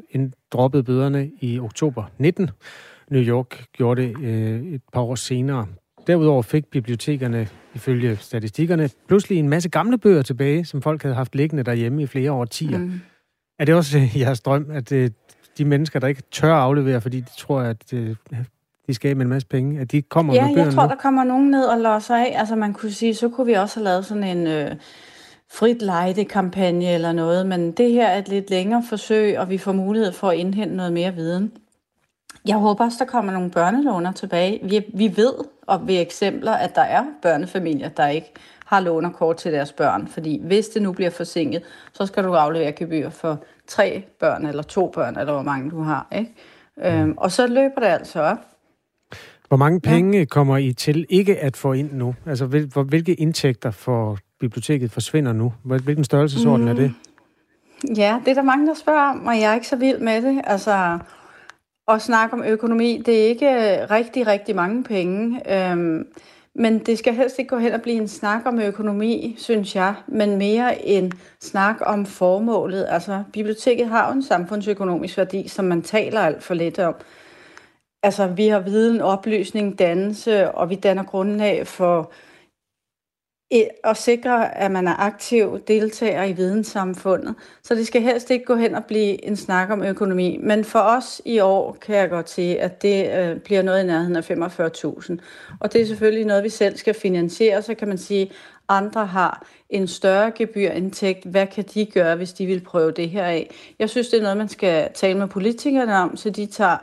droppede 0.52 0.82
bøderne 0.82 1.30
i 1.40 1.60
oktober 1.60 2.04
19. 2.18 2.50
New 3.10 3.22
York 3.22 3.64
gjorde 3.72 4.02
det 4.02 4.16
øh, 4.22 4.62
et 4.72 4.82
par 4.92 5.00
år 5.00 5.14
senere. 5.14 5.66
Derudover 6.06 6.42
fik 6.42 6.66
bibliotekerne, 6.66 7.48
ifølge 7.74 8.16
statistikkerne, 8.16 8.90
pludselig 9.08 9.38
en 9.38 9.48
masse 9.48 9.68
gamle 9.68 9.98
bøger 9.98 10.22
tilbage, 10.22 10.64
som 10.64 10.82
folk 10.82 11.02
havde 11.02 11.14
haft 11.14 11.34
liggende 11.34 11.62
derhjemme 11.62 12.02
i 12.02 12.06
flere 12.06 12.32
årtier. 12.32 12.78
Mm. 12.78 13.00
Er 13.58 13.64
det 13.64 13.74
også 13.74 13.98
jeres 14.16 14.40
drøm, 14.40 14.66
at 14.70 14.92
øh, 14.92 15.10
de 15.60 15.64
mennesker, 15.64 16.00
der 16.00 16.08
ikke 16.08 16.22
tør 16.30 16.54
aflevere, 16.54 17.00
fordi 17.00 17.20
de 17.20 17.30
tror, 17.38 17.60
at 17.60 17.92
øh, 17.92 18.16
de 18.86 18.94
skal 18.94 19.16
med 19.16 19.24
en 19.24 19.30
masse 19.30 19.48
penge, 19.48 19.80
at 19.80 19.92
de 19.92 20.02
kommer 20.02 20.34
ja, 20.34 20.46
med 20.46 20.54
bøgerne 20.54 20.66
jeg 20.66 20.74
tror, 20.74 20.82
nu? 20.82 20.88
der 20.88 20.96
kommer 20.96 21.24
nogen 21.24 21.50
ned 21.50 21.64
og 21.64 21.78
låser 21.78 22.16
af. 22.16 22.34
Altså 22.36 22.56
man 22.56 22.72
kunne 22.72 22.92
sige, 22.92 23.14
så 23.14 23.28
kunne 23.28 23.46
vi 23.46 23.52
også 23.52 23.80
have 23.80 23.84
lavet 23.84 24.06
sådan 24.06 24.24
en 24.24 24.46
øh, 24.46 24.76
frit 25.52 25.82
lejde-kampagne 25.82 26.94
eller 26.94 27.12
noget, 27.12 27.46
men 27.46 27.72
det 27.72 27.92
her 27.92 28.06
er 28.06 28.18
et 28.18 28.28
lidt 28.28 28.50
længere 28.50 28.82
forsøg, 28.88 29.38
og 29.38 29.50
vi 29.50 29.58
får 29.58 29.72
mulighed 29.72 30.12
for 30.12 30.28
at 30.28 30.36
indhente 30.36 30.76
noget 30.76 30.92
mere 30.92 31.14
viden. 31.14 31.52
Jeg 32.46 32.56
håber 32.56 32.84
også, 32.84 32.96
der 32.98 33.04
kommer 33.04 33.32
nogle 33.32 33.50
børnelåner 33.50 34.12
tilbage. 34.12 34.60
Vi, 34.62 34.84
vi 34.94 35.16
ved, 35.16 35.34
og 35.66 35.88
ved 35.88 36.00
eksempler, 36.00 36.52
at 36.52 36.74
der 36.74 36.82
er 36.82 37.04
børnefamilier, 37.22 37.88
der 37.88 38.06
ikke 38.06 38.32
har 38.70 38.80
lånerkort 38.80 39.36
til 39.36 39.52
deres 39.52 39.72
børn. 39.72 40.08
Fordi 40.08 40.40
hvis 40.44 40.68
det 40.68 40.82
nu 40.82 40.92
bliver 40.92 41.10
forsinket, 41.10 41.62
så 41.92 42.06
skal 42.06 42.24
du 42.24 42.34
aflevere 42.34 42.72
gebyr 42.72 43.10
for 43.10 43.44
tre 43.66 44.04
børn, 44.20 44.46
eller 44.46 44.62
to 44.62 44.90
børn, 44.94 45.18
eller 45.18 45.32
hvor 45.32 45.42
mange 45.42 45.70
du 45.70 45.82
har. 45.82 46.06
Ikke? 46.12 46.32
Øhm, 46.84 47.14
og 47.16 47.32
så 47.32 47.46
løber 47.46 47.80
det 47.80 47.86
altså 47.86 48.20
op. 48.20 48.38
Hvor 49.48 49.56
mange 49.56 49.80
penge 49.80 50.18
ja. 50.18 50.24
kommer 50.24 50.56
I 50.56 50.72
til 50.72 51.06
ikke 51.08 51.38
at 51.38 51.56
få 51.56 51.72
ind 51.72 51.92
nu? 51.92 52.14
Altså, 52.26 52.46
hvil, 52.46 52.72
hvilke 52.88 53.14
indtægter 53.14 53.70
for 53.70 54.18
biblioteket 54.40 54.90
forsvinder 54.90 55.32
nu? 55.32 55.52
Hvilken 55.64 56.04
størrelsesorden 56.04 56.64
mm. 56.64 56.70
er 56.70 56.74
det? 56.74 56.92
Ja, 57.96 58.20
det 58.24 58.30
er 58.30 58.34
der 58.34 58.42
mange, 58.42 58.66
der 58.66 58.74
spørger 58.74 59.10
om, 59.10 59.26
og 59.26 59.40
jeg 59.40 59.50
er 59.50 59.54
ikke 59.54 59.68
så 59.68 59.76
vild 59.76 59.98
med 59.98 60.22
det. 60.22 60.40
Altså, 60.44 60.98
at 61.88 62.02
snakke 62.02 62.34
om 62.34 62.44
økonomi, 62.44 63.02
det 63.06 63.24
er 63.24 63.28
ikke 63.28 63.50
rigtig, 63.86 64.26
rigtig 64.26 64.56
mange 64.56 64.84
penge. 64.84 65.40
Øhm, 65.54 66.06
men 66.54 66.78
det 66.78 66.98
skal 66.98 67.14
helst 67.14 67.38
ikke 67.38 67.48
gå 67.48 67.58
hen 67.58 67.72
og 67.72 67.82
blive 67.82 67.96
en 67.96 68.08
snak 68.08 68.42
om 68.46 68.60
økonomi, 68.60 69.34
synes 69.38 69.76
jeg, 69.76 69.94
men 70.06 70.36
mere 70.36 70.86
en 70.86 71.12
snak 71.40 71.76
om 71.80 72.06
formålet. 72.06 72.86
Altså, 72.88 73.24
biblioteket 73.32 73.88
har 73.88 74.08
jo 74.08 74.12
en 74.12 74.22
samfundsøkonomisk 74.22 75.16
værdi, 75.16 75.48
som 75.48 75.64
man 75.64 75.82
taler 75.82 76.20
alt 76.20 76.42
for 76.42 76.54
lidt 76.54 76.78
om. 76.78 76.94
Altså, 78.02 78.26
vi 78.26 78.48
har 78.48 78.60
viden, 78.60 79.00
oplysning, 79.00 79.78
dannelse, 79.78 80.50
og 80.50 80.70
vi 80.70 80.74
danner 80.74 81.02
grundlag 81.02 81.66
for 81.66 82.12
at 83.84 83.96
sikre, 83.96 84.58
at 84.58 84.70
man 84.70 84.88
er 84.88 84.94
aktiv 85.00 85.60
deltager 85.68 86.24
i 86.24 86.32
videnssamfundet. 86.32 87.34
Så 87.62 87.74
det 87.74 87.86
skal 87.86 88.02
helst 88.02 88.30
ikke 88.30 88.44
gå 88.44 88.54
hen 88.54 88.74
og 88.74 88.84
blive 88.84 89.24
en 89.24 89.36
snak 89.36 89.70
om 89.70 89.82
økonomi. 89.82 90.38
Men 90.42 90.64
for 90.64 90.78
os 90.78 91.22
i 91.24 91.38
år 91.38 91.76
kan 91.80 91.96
jeg 91.96 92.10
godt 92.10 92.30
sige, 92.30 92.60
at 92.60 92.82
det 92.82 93.18
øh, 93.18 93.36
bliver 93.36 93.62
noget 93.62 93.82
i 93.82 93.86
nærheden 93.86 94.16
af 94.16 94.30
45.000. 94.30 95.16
Og 95.60 95.72
det 95.72 95.80
er 95.80 95.86
selvfølgelig 95.86 96.24
noget, 96.26 96.44
vi 96.44 96.48
selv 96.48 96.76
skal 96.76 96.94
finansiere. 96.94 97.62
Så 97.62 97.74
kan 97.74 97.88
man 97.88 97.98
sige, 97.98 98.30
andre 98.68 99.06
har 99.06 99.46
en 99.70 99.88
større 99.88 100.30
gebyrindtægt. 100.30 101.24
Hvad 101.24 101.46
kan 101.46 101.64
de 101.74 101.86
gøre, 101.86 102.16
hvis 102.16 102.32
de 102.32 102.46
vil 102.46 102.60
prøve 102.60 102.90
det 102.90 103.10
her 103.10 103.24
af? 103.24 103.50
Jeg 103.78 103.90
synes, 103.90 104.08
det 104.08 104.18
er 104.18 104.22
noget, 104.22 104.36
man 104.36 104.48
skal 104.48 104.88
tale 104.94 105.18
med 105.18 105.28
politikerne 105.28 105.96
om, 105.96 106.16
så 106.16 106.30
de 106.30 106.46
tager 106.46 106.76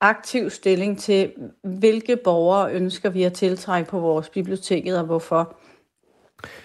aktiv 0.00 0.50
stilling 0.50 0.98
til, 0.98 1.32
hvilke 1.62 2.16
borgere 2.16 2.72
ønsker 2.72 3.10
vi 3.10 3.22
at 3.22 3.32
tiltrække 3.32 3.90
på 3.90 3.98
vores 3.98 4.28
biblioteket, 4.28 4.98
og 4.98 5.04
hvorfor. 5.04 5.56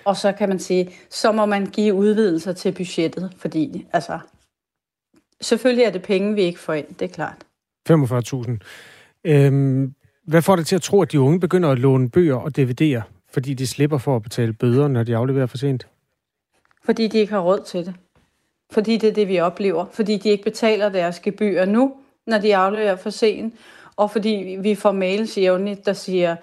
Og 0.06 0.18
så 0.18 0.32
kan 0.32 0.50
man 0.50 0.60
sige, 0.60 0.90
så 1.10 1.32
må 1.32 1.46
man 1.46 1.66
give 1.66 1.94
udvidelser 1.94 2.54
til 2.54 2.72
budgettet, 2.72 3.34
fordi 3.38 3.86
altså, 3.94 4.20
selvfølgelig 5.42 5.84
er 5.84 5.90
det 5.90 6.02
penge, 6.02 6.36
vi 6.36 6.42
ikke 6.42 6.60
får 6.60 6.74
ind, 6.74 6.88
det 7.00 7.02
er 7.02 7.14
klart. 7.14 7.44
45.000. 7.90 8.58
Øhm, 9.24 9.94
hvad 10.24 10.42
får 10.42 10.56
det 10.56 10.68
til 10.68 10.76
at 10.76 10.82
tro, 10.82 11.02
at 11.02 11.12
de 11.12 11.20
unge 11.20 11.40
begynder 11.40 11.70
at 11.70 11.80
låne 11.80 12.10
bøger 12.10 12.36
og 12.36 12.52
DVD'er, 12.58 13.02
fordi 13.30 13.54
de 13.54 13.68
slipper 13.68 13.98
for 13.98 14.16
at 14.16 14.24
betale 14.24 14.54
bøder, 14.54 14.88
når 14.88 15.04
de 15.04 15.16
afleverer 15.16 15.46
for 15.46 15.58
sent? 15.58 15.88
Fordi 16.86 17.08
de 17.08 17.18
ikke 17.18 17.34
har 17.34 17.40
råd 17.40 17.64
til 17.66 17.86
det. 17.86 17.96
Fordi 18.72 18.98
det 18.98 19.10
er 19.10 19.14
det, 19.14 19.28
vi 19.28 19.40
oplever. 19.40 19.86
Fordi 19.92 20.18
de 20.18 20.30
ikke 20.30 20.44
betaler 20.44 20.90
deres 20.90 21.20
gebyr 21.20 21.66
nu, 21.66 21.94
når 22.28 22.38
de 22.38 22.56
afleverer 22.56 22.96
for 22.96 23.10
sent. 23.10 23.54
Og 23.96 24.12
fordi 24.12 24.58
vi 24.62 24.76
får 24.76 24.92
mails 24.92 25.38
jævnligt, 25.38 25.86
der 25.86 25.94
siger, 25.94 26.36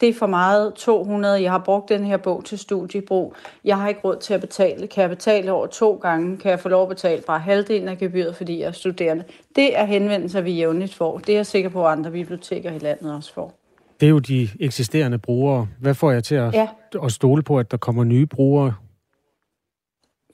det 0.00 0.08
er 0.08 0.14
for 0.14 0.26
meget 0.26 0.74
200, 0.74 1.42
jeg 1.42 1.50
har 1.50 1.58
brugt 1.58 1.88
den 1.88 2.04
her 2.04 2.16
bog 2.16 2.44
til 2.44 2.58
studiebrug, 2.58 3.34
jeg 3.64 3.76
har 3.76 3.88
ikke 3.88 4.00
råd 4.04 4.16
til 4.16 4.34
at 4.34 4.40
betale, 4.40 4.86
kan 4.86 5.00
jeg 5.00 5.10
betale 5.10 5.52
over 5.52 5.66
to 5.66 5.94
gange, 6.02 6.36
kan 6.36 6.50
jeg 6.50 6.60
få 6.60 6.68
lov 6.68 6.82
at 6.82 6.88
betale 6.88 7.22
bare 7.26 7.38
halvdelen 7.38 7.88
af 7.88 7.98
gebyret, 7.98 8.36
fordi 8.36 8.60
jeg 8.60 8.66
er 8.66 8.72
studerende. 8.72 9.24
Det 9.56 9.78
er 9.78 9.84
henvendelser, 9.84 10.40
vi 10.40 10.52
jævnligt 10.52 10.94
får. 10.94 11.18
Det 11.18 11.28
er 11.28 11.36
jeg 11.36 11.46
sikker 11.46 11.70
på, 11.70 11.86
at 11.86 11.92
andre 11.92 12.10
biblioteker 12.10 12.72
i 12.72 12.78
landet 12.78 13.14
også 13.14 13.34
får. 13.34 13.54
Det 14.00 14.06
er 14.06 14.10
jo 14.10 14.18
de 14.18 14.48
eksisterende 14.60 15.18
brugere. 15.18 15.68
Hvad 15.80 15.94
får 15.94 16.10
jeg 16.10 16.24
til 16.24 16.34
at, 16.34 16.54
ja. 16.54 16.68
at 17.04 17.12
stole 17.12 17.42
på, 17.42 17.58
at 17.58 17.70
der 17.70 17.76
kommer 17.76 18.04
nye 18.04 18.26
brugere? 18.26 18.74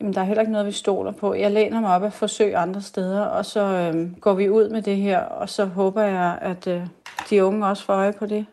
Jamen, 0.00 0.14
der 0.14 0.20
er 0.20 0.24
heller 0.24 0.40
ikke 0.40 0.52
noget, 0.52 0.66
vi 0.66 0.72
stoler 0.72 1.12
på. 1.12 1.34
Jeg 1.34 1.50
læner 1.50 1.80
mig 1.80 1.94
op 1.94 2.02
af 2.02 2.12
forsøg 2.12 2.54
andre 2.54 2.80
steder, 2.80 3.20
og 3.20 3.46
så 3.46 3.60
øhm, 3.60 4.14
går 4.20 4.34
vi 4.34 4.48
ud 4.48 4.68
med 4.68 4.82
det 4.82 4.96
her, 4.96 5.18
og 5.18 5.48
så 5.48 5.64
håber 5.64 6.02
jeg, 6.02 6.38
at 6.42 6.66
øh, 6.66 6.86
de 7.30 7.44
unge 7.44 7.66
også 7.66 7.84
får 7.84 7.92
øje 7.92 8.12
på 8.12 8.26
det. 8.26 8.46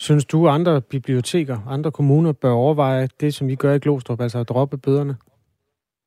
Synes 0.00 0.24
du, 0.24 0.48
andre 0.48 0.80
biblioteker, 0.80 1.58
andre 1.68 1.90
kommuner 1.90 2.32
bør 2.32 2.52
overveje 2.52 3.08
det, 3.20 3.34
som 3.34 3.48
vi 3.48 3.54
gør 3.54 3.74
i 3.74 3.78
Glostrup, 3.78 4.20
altså 4.20 4.38
at 4.38 4.48
droppe 4.48 4.78
bøderne? 4.78 5.16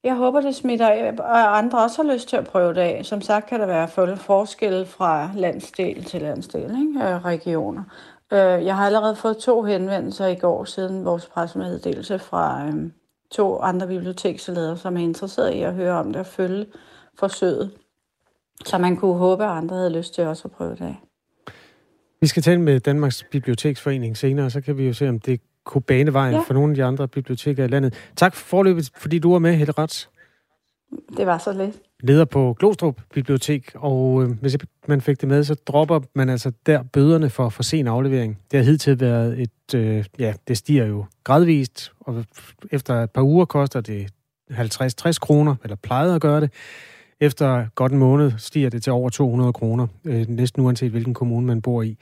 Jeg 0.03 0.15
håber, 0.15 0.41
det 0.41 0.55
smitter, 0.55 1.21
og 1.21 1.57
andre 1.57 1.83
også 1.83 2.03
har 2.03 2.13
lyst 2.13 2.29
til 2.29 2.37
at 2.37 2.47
prøve 2.47 2.73
det 2.73 2.81
af. 2.81 3.05
Som 3.05 3.21
sagt 3.21 3.47
kan 3.47 3.59
der 3.59 3.65
være 3.65 4.17
forskel 4.17 4.85
fra 4.85 5.29
landsdel 5.35 6.03
til 6.03 6.21
landsdel, 6.21 6.63
ikke? 6.63 7.19
regioner. 7.19 7.83
Øh, 8.33 8.65
jeg 8.65 8.75
har 8.75 8.85
allerede 8.85 9.15
fået 9.15 9.37
to 9.37 9.63
henvendelser 9.63 10.27
i 10.27 10.35
går 10.35 10.63
siden 10.63 11.05
vores 11.05 11.25
pressemeddelelse 11.25 12.19
fra 12.19 12.65
øhm, 12.67 12.93
to 13.31 13.59
andre 13.59 13.87
biblioteksledere, 13.87 14.77
som 14.77 14.97
er 14.97 15.01
interesseret 15.01 15.53
i 15.53 15.61
at 15.61 15.73
høre 15.73 15.99
om 15.99 16.07
det 16.07 16.19
og 16.19 16.25
følge 16.25 16.65
forsøget. 17.19 17.71
Så 18.65 18.77
man 18.77 18.97
kunne 18.97 19.17
håbe, 19.17 19.43
at 19.43 19.49
andre 19.49 19.75
havde 19.75 19.97
lyst 19.97 20.13
til 20.13 20.27
også 20.27 20.47
at 20.47 20.51
prøve 20.51 20.71
det 20.71 20.81
af. 20.81 21.08
Vi 22.21 22.27
skal 22.27 22.43
tale 22.43 22.61
med 22.61 22.79
Danmarks 22.79 23.25
Biblioteksforening 23.31 24.17
senere, 24.17 24.49
så 24.49 24.61
kan 24.61 24.77
vi 24.77 24.87
jo 24.87 24.93
se, 24.93 25.09
om 25.09 25.19
det 25.19 25.41
kunne 25.63 25.81
bane 25.81 26.13
vejen 26.13 26.33
ja. 26.33 26.41
for 26.41 26.53
nogle 26.53 26.71
af 26.71 26.75
de 26.75 26.83
andre 26.83 27.07
biblioteker 27.07 27.63
i 27.63 27.67
landet. 27.67 27.93
Tak 28.15 28.35
for 28.35 28.45
forløbet, 28.45 28.91
fordi 28.95 29.19
du 29.19 29.31
var 29.31 29.39
med, 29.39 29.55
Helle 29.55 29.71
Rats. 29.71 30.09
Det 31.17 31.25
var 31.25 31.37
så 31.37 31.53
lidt. 31.53 31.75
Leder 32.03 32.25
på 32.25 32.55
Glostrup 32.59 33.01
Bibliotek, 33.13 33.71
og 33.75 34.23
øh, 34.23 34.29
hvis 34.41 34.57
man 34.87 35.01
fik 35.01 35.21
det 35.21 35.29
med, 35.29 35.43
så 35.43 35.53
dropper 35.53 35.99
man 36.15 36.29
altså 36.29 36.51
der 36.65 36.83
bøderne 36.83 37.29
for 37.29 37.49
for 37.49 37.63
sen 37.63 37.87
aflevering. 37.87 38.39
Det 38.51 38.59
har 38.59 38.65
hidtil 38.65 38.99
været 38.99 39.39
et, 39.41 39.75
øh, 39.75 40.05
ja, 40.19 40.33
det 40.47 40.57
stiger 40.57 40.85
jo 40.85 41.05
gradvist, 41.23 41.91
og 41.99 42.25
efter 42.71 43.03
et 43.03 43.11
par 43.11 43.21
uger 43.21 43.45
koster 43.45 43.81
det 43.81 44.09
50-60 44.51 45.19
kroner, 45.19 45.55
eller 45.63 45.75
plejede 45.75 46.15
at 46.15 46.21
gøre 46.21 46.41
det. 46.41 46.51
Efter 47.21 47.65
godt 47.75 47.91
en 47.91 47.97
måned 47.97 48.31
stiger 48.37 48.69
det 48.69 48.83
til 48.83 48.93
over 48.93 49.09
200 49.09 49.53
kroner, 49.53 49.87
øh, 50.05 50.27
næsten 50.27 50.61
uanset 50.61 50.91
hvilken 50.91 51.13
kommune 51.13 51.47
man 51.47 51.61
bor 51.61 51.81
i. 51.81 51.97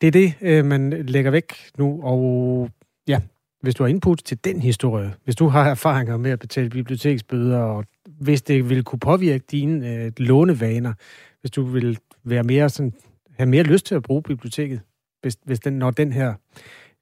Det 0.00 0.06
er 0.06 0.10
det, 0.10 0.34
øh, 0.40 0.64
man 0.64 0.90
lægger 0.90 1.30
væk 1.30 1.52
nu, 1.78 2.00
og 2.02 2.70
ja, 3.08 3.20
hvis 3.62 3.74
du 3.74 3.82
har 3.82 3.88
input 3.88 4.22
til 4.24 4.44
den 4.44 4.60
historie, 4.60 5.14
hvis 5.24 5.36
du 5.36 5.48
har 5.48 5.70
erfaringer 5.70 6.16
med 6.16 6.30
at 6.30 6.38
betale 6.38 6.70
biblioteksbøder, 6.70 7.58
og 7.58 7.84
hvis 8.20 8.42
det 8.42 8.68
vil 8.68 8.84
kunne 8.84 8.98
påvirke 8.98 9.44
dine 9.50 9.88
øh, 9.88 10.12
lånevaner, 10.16 10.92
hvis 11.40 11.50
du 11.50 11.62
vil 11.62 11.98
være 12.24 12.42
mere 12.42 12.68
sådan, 12.68 12.92
have 13.38 13.48
mere 13.48 13.62
lyst 13.62 13.86
til 13.86 13.94
at 13.94 14.02
bruge 14.02 14.22
biblioteket, 14.22 14.80
hvis, 15.20 15.36
hvis 15.44 15.60
den, 15.60 15.72
når 15.72 15.90
den 15.90 16.12
her 16.12 16.34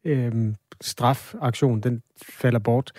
øh, 0.05 0.33
strafaktion 0.81 1.81
den 1.81 2.03
falder 2.23 2.59
bort, 2.59 2.93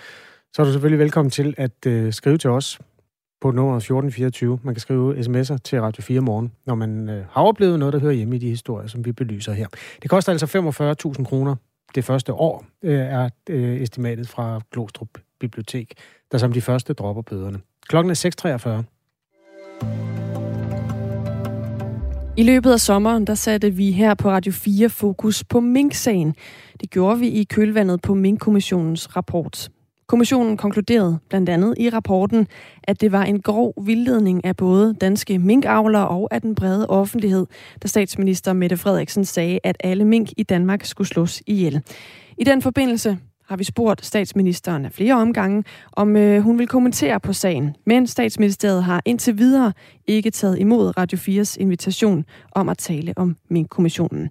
så 0.53 0.61
er 0.61 0.65
du 0.65 0.71
selvfølgelig 0.71 0.99
velkommen 0.99 1.29
til 1.29 1.53
at 1.57 1.85
øh, 1.87 2.13
skrive 2.13 2.37
til 2.37 2.49
os 2.49 2.79
på 3.41 3.51
nummer 3.51 3.77
1424. 3.77 4.59
Man 4.63 4.73
kan 4.73 4.81
skrive 4.81 5.19
sms'er 5.19 5.57
til 5.63 5.81
Radio 5.81 6.03
4 6.03 6.21
morgen, 6.21 6.51
når 6.65 6.75
man 6.75 7.09
øh, 7.09 7.25
har 7.31 7.41
oplevet 7.43 7.79
noget, 7.79 7.93
der 7.93 7.99
hører 7.99 8.13
hjemme 8.13 8.35
i 8.35 8.39
de 8.39 8.49
historier, 8.49 8.87
som 8.87 9.05
vi 9.05 9.11
belyser 9.11 9.53
her. 9.53 9.67
Det 10.01 10.09
koster 10.09 10.31
altså 10.31 10.45
45.000 11.17 11.23
kroner 11.23 11.55
det 11.95 12.05
første 12.05 12.33
år, 12.33 12.65
øh, 12.83 12.99
er 12.99 13.29
øh, 13.49 13.81
estimatet 13.81 14.29
fra 14.29 14.61
Glostrup 14.71 15.09
Bibliotek, 15.39 15.93
der 16.31 16.37
som 16.37 16.53
de 16.53 16.61
første 16.61 16.93
dropper 16.93 17.21
bøderne. 17.21 17.59
Klokken 17.87 18.11
er 18.11 18.83
6.43. 18.83 18.83
I 22.37 22.43
løbet 22.43 22.71
af 22.71 22.79
sommeren, 22.79 23.27
der 23.27 23.35
satte 23.35 23.71
vi 23.71 23.91
her 23.91 24.13
på 24.13 24.29
Radio 24.29 24.51
4 24.51 24.89
fokus 24.89 25.43
på 25.43 25.59
Mink-sagen. 25.59 26.35
Det 26.81 26.89
gjorde 26.89 27.19
vi 27.19 27.27
i 27.27 27.43
kølvandet 27.43 28.01
på 28.01 28.13
Mink-kommissionens 28.13 29.15
rapport. 29.15 29.69
Kommissionen 30.11 30.57
konkluderede 30.57 31.19
blandt 31.29 31.49
andet 31.49 31.75
i 31.77 31.89
rapporten, 31.89 32.47
at 32.83 33.01
det 33.01 33.11
var 33.11 33.23
en 33.23 33.41
grov 33.41 33.73
vildledning 33.85 34.45
af 34.45 34.55
både 34.55 34.93
danske 35.01 35.39
minkavlere 35.39 36.07
og 36.07 36.27
af 36.31 36.41
den 36.41 36.55
brede 36.55 36.87
offentlighed, 36.87 37.45
da 37.83 37.87
statsminister 37.87 38.53
Mette 38.53 38.77
Frederiksen 38.77 39.25
sagde, 39.25 39.59
at 39.63 39.77
alle 39.79 40.05
mink 40.05 40.29
i 40.37 40.43
Danmark 40.43 40.85
skulle 40.85 41.07
slås 41.07 41.41
ihjel. 41.47 41.81
I 42.37 42.43
den 42.43 42.61
forbindelse 42.61 43.17
har 43.47 43.57
vi 43.57 43.63
spurgt 43.63 44.05
statsministeren 44.05 44.85
af 44.85 44.91
flere 44.91 45.13
omgange, 45.13 45.63
om 45.91 46.15
øh, 46.15 46.41
hun 46.41 46.59
vil 46.59 46.67
kommentere 46.67 47.19
på 47.19 47.33
sagen. 47.33 47.75
Men 47.85 48.07
statsministeriet 48.07 48.83
har 48.83 49.01
indtil 49.05 49.37
videre 49.37 49.73
ikke 50.07 50.31
taget 50.31 50.59
imod 50.59 50.97
Radio 50.97 51.17
4's 51.17 51.55
invitation 51.59 52.25
om 52.51 52.69
at 52.69 52.77
tale 52.77 53.13
om 53.15 53.35
minkkommissionen. 53.49 54.29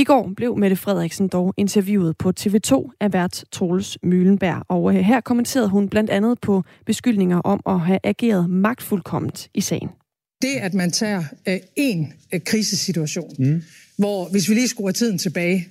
I 0.00 0.04
går 0.04 0.32
blev 0.36 0.56
Mette 0.56 0.76
Frederiksen 0.76 1.28
dog 1.28 1.54
interviewet 1.56 2.16
på 2.16 2.32
TV2 2.40 2.90
af 3.00 3.12
vært 3.12 3.44
Troels 3.52 3.98
Møhlenberg, 4.02 4.62
og 4.68 4.94
øh, 4.94 5.00
her 5.00 5.20
kommenterede 5.20 5.68
hun 5.68 5.88
blandt 5.88 6.10
andet 6.10 6.40
på 6.40 6.64
beskyldninger 6.86 7.38
om 7.38 7.60
at 7.66 7.80
have 7.80 7.98
ageret 8.04 8.50
magtfuldkomment 8.50 9.48
i 9.54 9.60
sagen. 9.60 9.88
Det, 10.42 10.56
at 10.60 10.74
man 10.74 10.90
tager 10.90 11.24
øh, 11.48 11.58
en 11.76 12.12
øh, 12.32 12.40
krisesituation, 12.44 13.34
mm. 13.38 13.62
hvor 13.96 14.28
hvis 14.28 14.48
vi 14.48 14.54
lige 14.54 14.68
skruer 14.68 14.92
tiden 14.92 15.18
tilbage, 15.18 15.68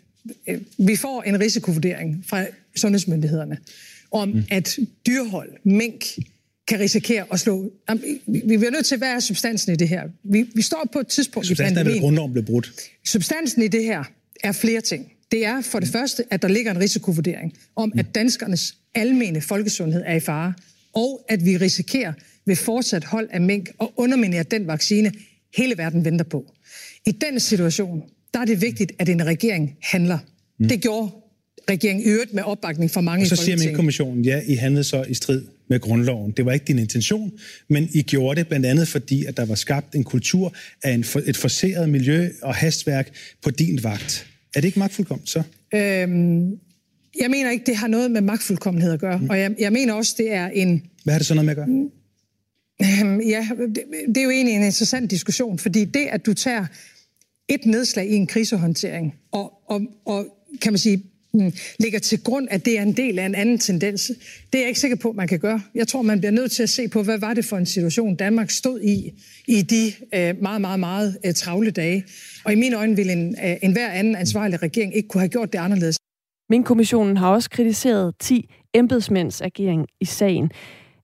øh, 0.48 0.62
vi 0.78 0.96
får 0.96 1.22
en 1.22 1.40
risikovurdering 1.40 2.24
fra 2.30 2.46
sundhedsmyndighederne 2.76 3.58
om, 4.12 4.30
mm. 4.30 4.44
at 4.52 4.78
dyrhold, 5.08 5.50
mink, 5.64 6.04
kan 6.68 6.80
risikere 6.80 7.26
at 7.32 7.40
slå... 7.40 7.72
Vi 8.28 8.58
bliver 8.58 8.72
nødt 8.72 8.86
til, 8.86 8.98
hvad 8.98 9.10
er 9.10 9.20
substansen 9.20 9.74
i 9.74 9.76
det 9.76 9.90
her? 9.90 10.04
Vi, 10.24 10.46
vi 10.56 10.62
står 10.62 10.90
på 10.94 11.00
et 11.00 11.08
tidspunkt 11.08 11.48
substansen 11.48 11.74
i 11.74 11.76
pandemien... 11.76 11.86
Substansen 11.86 11.94
er, 11.94 11.96
at 11.96 12.02
grundloven 12.02 12.32
blev 12.32 12.46
brudt. 12.46 12.72
Substansen 13.06 13.64
i 13.64 13.68
det 13.68 13.84
her 13.84 14.04
er 14.44 14.52
flere 14.52 14.82
ting. 14.82 15.12
Det 15.32 15.46
er 15.46 15.62
for 15.62 15.80
det 15.80 15.90
første, 15.90 16.24
at 16.32 16.42
der 16.42 16.48
ligger 16.48 16.72
en 16.72 16.80
risikovurdering 16.80 17.54
om, 17.76 17.94
at 17.98 18.16
danskernes 18.16 18.76
almene 18.96 19.42
folkesundhed 19.42 20.04
er 20.06 20.16
i 20.16 20.20
fare, 20.20 20.54
og 20.94 21.26
at 21.30 21.46
vi 21.46 21.58
risikerer 21.58 22.14
ved 22.46 22.56
fortsat 22.56 23.04
hold 23.04 23.30
af 23.32 23.42
mink 23.42 23.70
og 23.78 23.94
underminere 23.98 24.44
den 24.44 24.68
vaccine, 24.68 25.12
hele 25.58 25.78
verden 25.78 26.06
venter 26.06 26.26
på. 26.26 26.54
I 27.06 27.12
den 27.12 27.40
situation, 27.40 28.04
der 28.34 28.40
er 28.40 28.46
det 28.46 28.62
vigtigt, 28.62 28.92
at 29.00 29.10
en 29.10 29.26
regering 29.26 29.78
handler. 29.82 30.18
Mm. 30.60 30.68
Det 30.68 30.82
gjorde 30.82 31.12
regeringen 31.70 32.10
øvrigt 32.10 32.34
med 32.34 32.44
opbakning 32.44 32.92
fra 32.92 33.02
mange 33.02 33.24
og 33.24 33.28
så 33.28 33.36
siger 33.36 33.58
Mink-kommissionen, 33.58 34.26
ja, 34.26 34.42
I 34.48 34.54
handlede 34.54 34.84
så 34.84 35.04
i 35.04 35.14
strid 35.14 35.46
med 35.68 35.80
grundloven. 35.80 36.32
Det 36.32 36.46
var 36.46 36.52
ikke 36.52 36.66
din 36.66 36.80
intention, 36.80 37.32
men 37.68 37.90
I 37.94 38.02
gjorde 38.02 38.40
det 38.40 38.48
blandt 38.48 38.66
andet 38.66 38.88
fordi, 38.88 39.26
at 39.26 39.38
der 39.38 39.46
var 39.46 39.56
skabt 39.56 39.96
en 39.96 40.04
kultur 40.04 40.54
af 40.84 40.92
en 40.92 41.04
for, 41.04 41.22
et 41.26 41.38
forseret 41.38 41.90
miljø 41.90 42.30
og 42.42 42.56
hastværk 42.56 43.12
på 43.42 43.52
din 43.52 43.84
vagt. 43.84 44.29
Er 44.56 44.62
det 44.62 44.68
ikke 44.68 44.80
magtfuldkomment 44.80 45.30
så? 45.30 45.44
Øhm, 45.74 46.60
jeg 47.20 47.30
mener 47.30 47.52
ikke, 47.52 47.66
det 47.66 47.76
har 47.76 47.88
noget 47.88 48.12
med 48.12 48.22
magtfuldkommenhed 48.22 48.94
at 48.94 49.00
gøre. 49.00 49.18
Mm. 49.18 49.30
Og 49.30 49.40
jeg, 49.40 49.56
jeg 49.60 49.72
mener 49.72 49.94
også, 49.94 50.16
det 50.18 50.34
er 50.34 50.48
en... 50.48 50.84
Hvad 51.04 51.14
har 51.14 51.20
det 51.20 51.28
så 51.28 51.34
noget 51.34 51.46
med 51.46 51.52
at 51.52 51.58
gøre? 51.58 51.90
Øhm, 52.82 53.22
ja, 53.22 53.48
det, 53.60 53.84
det 54.08 54.18
er 54.18 54.24
jo 54.24 54.30
egentlig 54.30 54.56
en 54.56 54.64
interessant 54.64 55.12
diskussion, 55.12 55.60
fordi 55.60 55.86
det, 55.86 56.06
at 56.12 56.26
du 56.26 56.34
tager 56.34 56.66
et 57.48 57.66
nedslag 57.66 58.10
i 58.10 58.16
en 58.16 58.28
krisehåndtering, 58.28 59.16
og, 59.32 59.54
og, 59.68 59.82
og 60.06 60.26
kan 60.62 60.74
man 60.74 60.78
sige, 60.78 61.04
mm, 61.34 61.54
ligger 61.80 62.00
til 62.00 62.24
grund, 62.24 62.48
at 62.52 62.66
det 62.66 62.78
er 62.78 62.82
en 62.82 62.94
del 62.94 63.20
af 63.20 63.26
en 63.26 63.36
anden 63.36 63.60
tendens. 63.60 64.12
Det 64.54 64.58
er 64.58 64.60
jeg 64.60 64.68
ikke 64.68 64.80
sikker 64.80 64.98
på, 64.98 65.12
man 65.12 65.28
kan 65.28 65.40
gøre. 65.40 65.62
Jeg 65.76 65.88
tror, 65.88 66.02
man 66.02 66.20
bliver 66.20 66.32
nødt 66.32 66.52
til 66.52 66.64
at 66.64 66.70
se 66.70 66.88
på, 66.88 67.04
hvad 67.04 67.18
var 67.18 67.34
det 67.34 67.46
for 67.46 67.58
en 67.58 67.66
situation, 67.66 68.16
Danmark 68.16 68.52
stod 68.52 68.82
i 68.82 69.12
i 69.48 69.62
de 69.62 69.94
øh, 70.16 70.42
meget, 70.42 70.62
meget, 70.62 70.80
meget 70.80 71.18
øh, 71.26 71.34
travle 71.34 71.72
dage. 71.72 72.06
Og 72.46 72.54
i 72.54 72.56
mine 72.56 72.78
øjne 72.78 72.96
ville 72.96 73.14
en, 73.14 73.36
øh, 73.46 73.56
en 73.64 73.72
hver 73.72 73.90
anden 73.90 74.16
ansvarlig 74.16 74.62
regering 74.62 74.96
ikke 74.96 75.08
kunne 75.10 75.22
have 75.22 75.30
gjort 75.30 75.54
det 75.54 75.60
anderledes. 75.60 75.98
Min 76.50 76.64
kommissionen 76.64 77.18
har 77.18 77.30
også 77.30 77.50
kritiseret 77.50 78.14
10 78.20 78.50
embedsmænds 78.74 79.42
agering 79.42 79.88
i 80.02 80.06
sagen. 80.06 80.52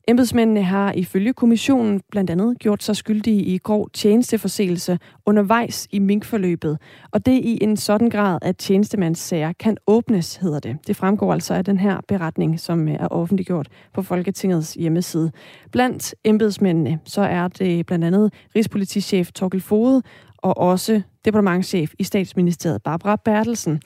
Embedsmændene 0.07 0.63
har 0.63 0.93
ifølge 0.93 1.33
kommissionen 1.33 2.01
blandt 2.11 2.29
andet 2.29 2.59
gjort 2.59 2.83
sig 2.83 2.95
skyldige 2.95 3.41
i 3.41 3.57
grov 3.57 3.89
tjenesteforseelse 3.89 4.99
undervejs 5.25 5.87
i 5.91 5.99
minkforløbet, 5.99 6.77
og 7.11 7.25
det 7.25 7.31
i 7.31 7.63
en 7.63 7.77
sådan 7.77 8.09
grad, 8.09 8.39
at 8.41 8.57
tjenestemandssager 8.57 9.53
kan 9.59 9.77
åbnes, 9.87 10.35
hedder 10.35 10.59
det. 10.59 10.77
Det 10.87 10.95
fremgår 10.95 11.33
altså 11.33 11.53
af 11.53 11.65
den 11.65 11.79
her 11.79 11.97
beretning, 12.07 12.59
som 12.59 12.87
øh, 12.87 12.93
er 12.93 13.07
offentliggjort 13.07 13.67
på 13.93 14.01
Folketingets 14.01 14.73
hjemmeside. 14.73 15.31
Blandt 15.71 16.15
embedsmændene, 16.23 16.99
så 17.05 17.21
er 17.21 17.47
det 17.47 17.85
blandt 17.85 18.05
andet 18.05 18.33
Rigspolitichef 18.55 19.31
Torkel 19.31 19.61
Fode 19.61 20.01
og 20.45 20.57
også 20.57 21.01
departementchef 21.25 21.93
i 21.99 22.03
statsministeriet 22.03 22.83
Barbara 22.83 23.15
Bertelsen. 23.15 23.81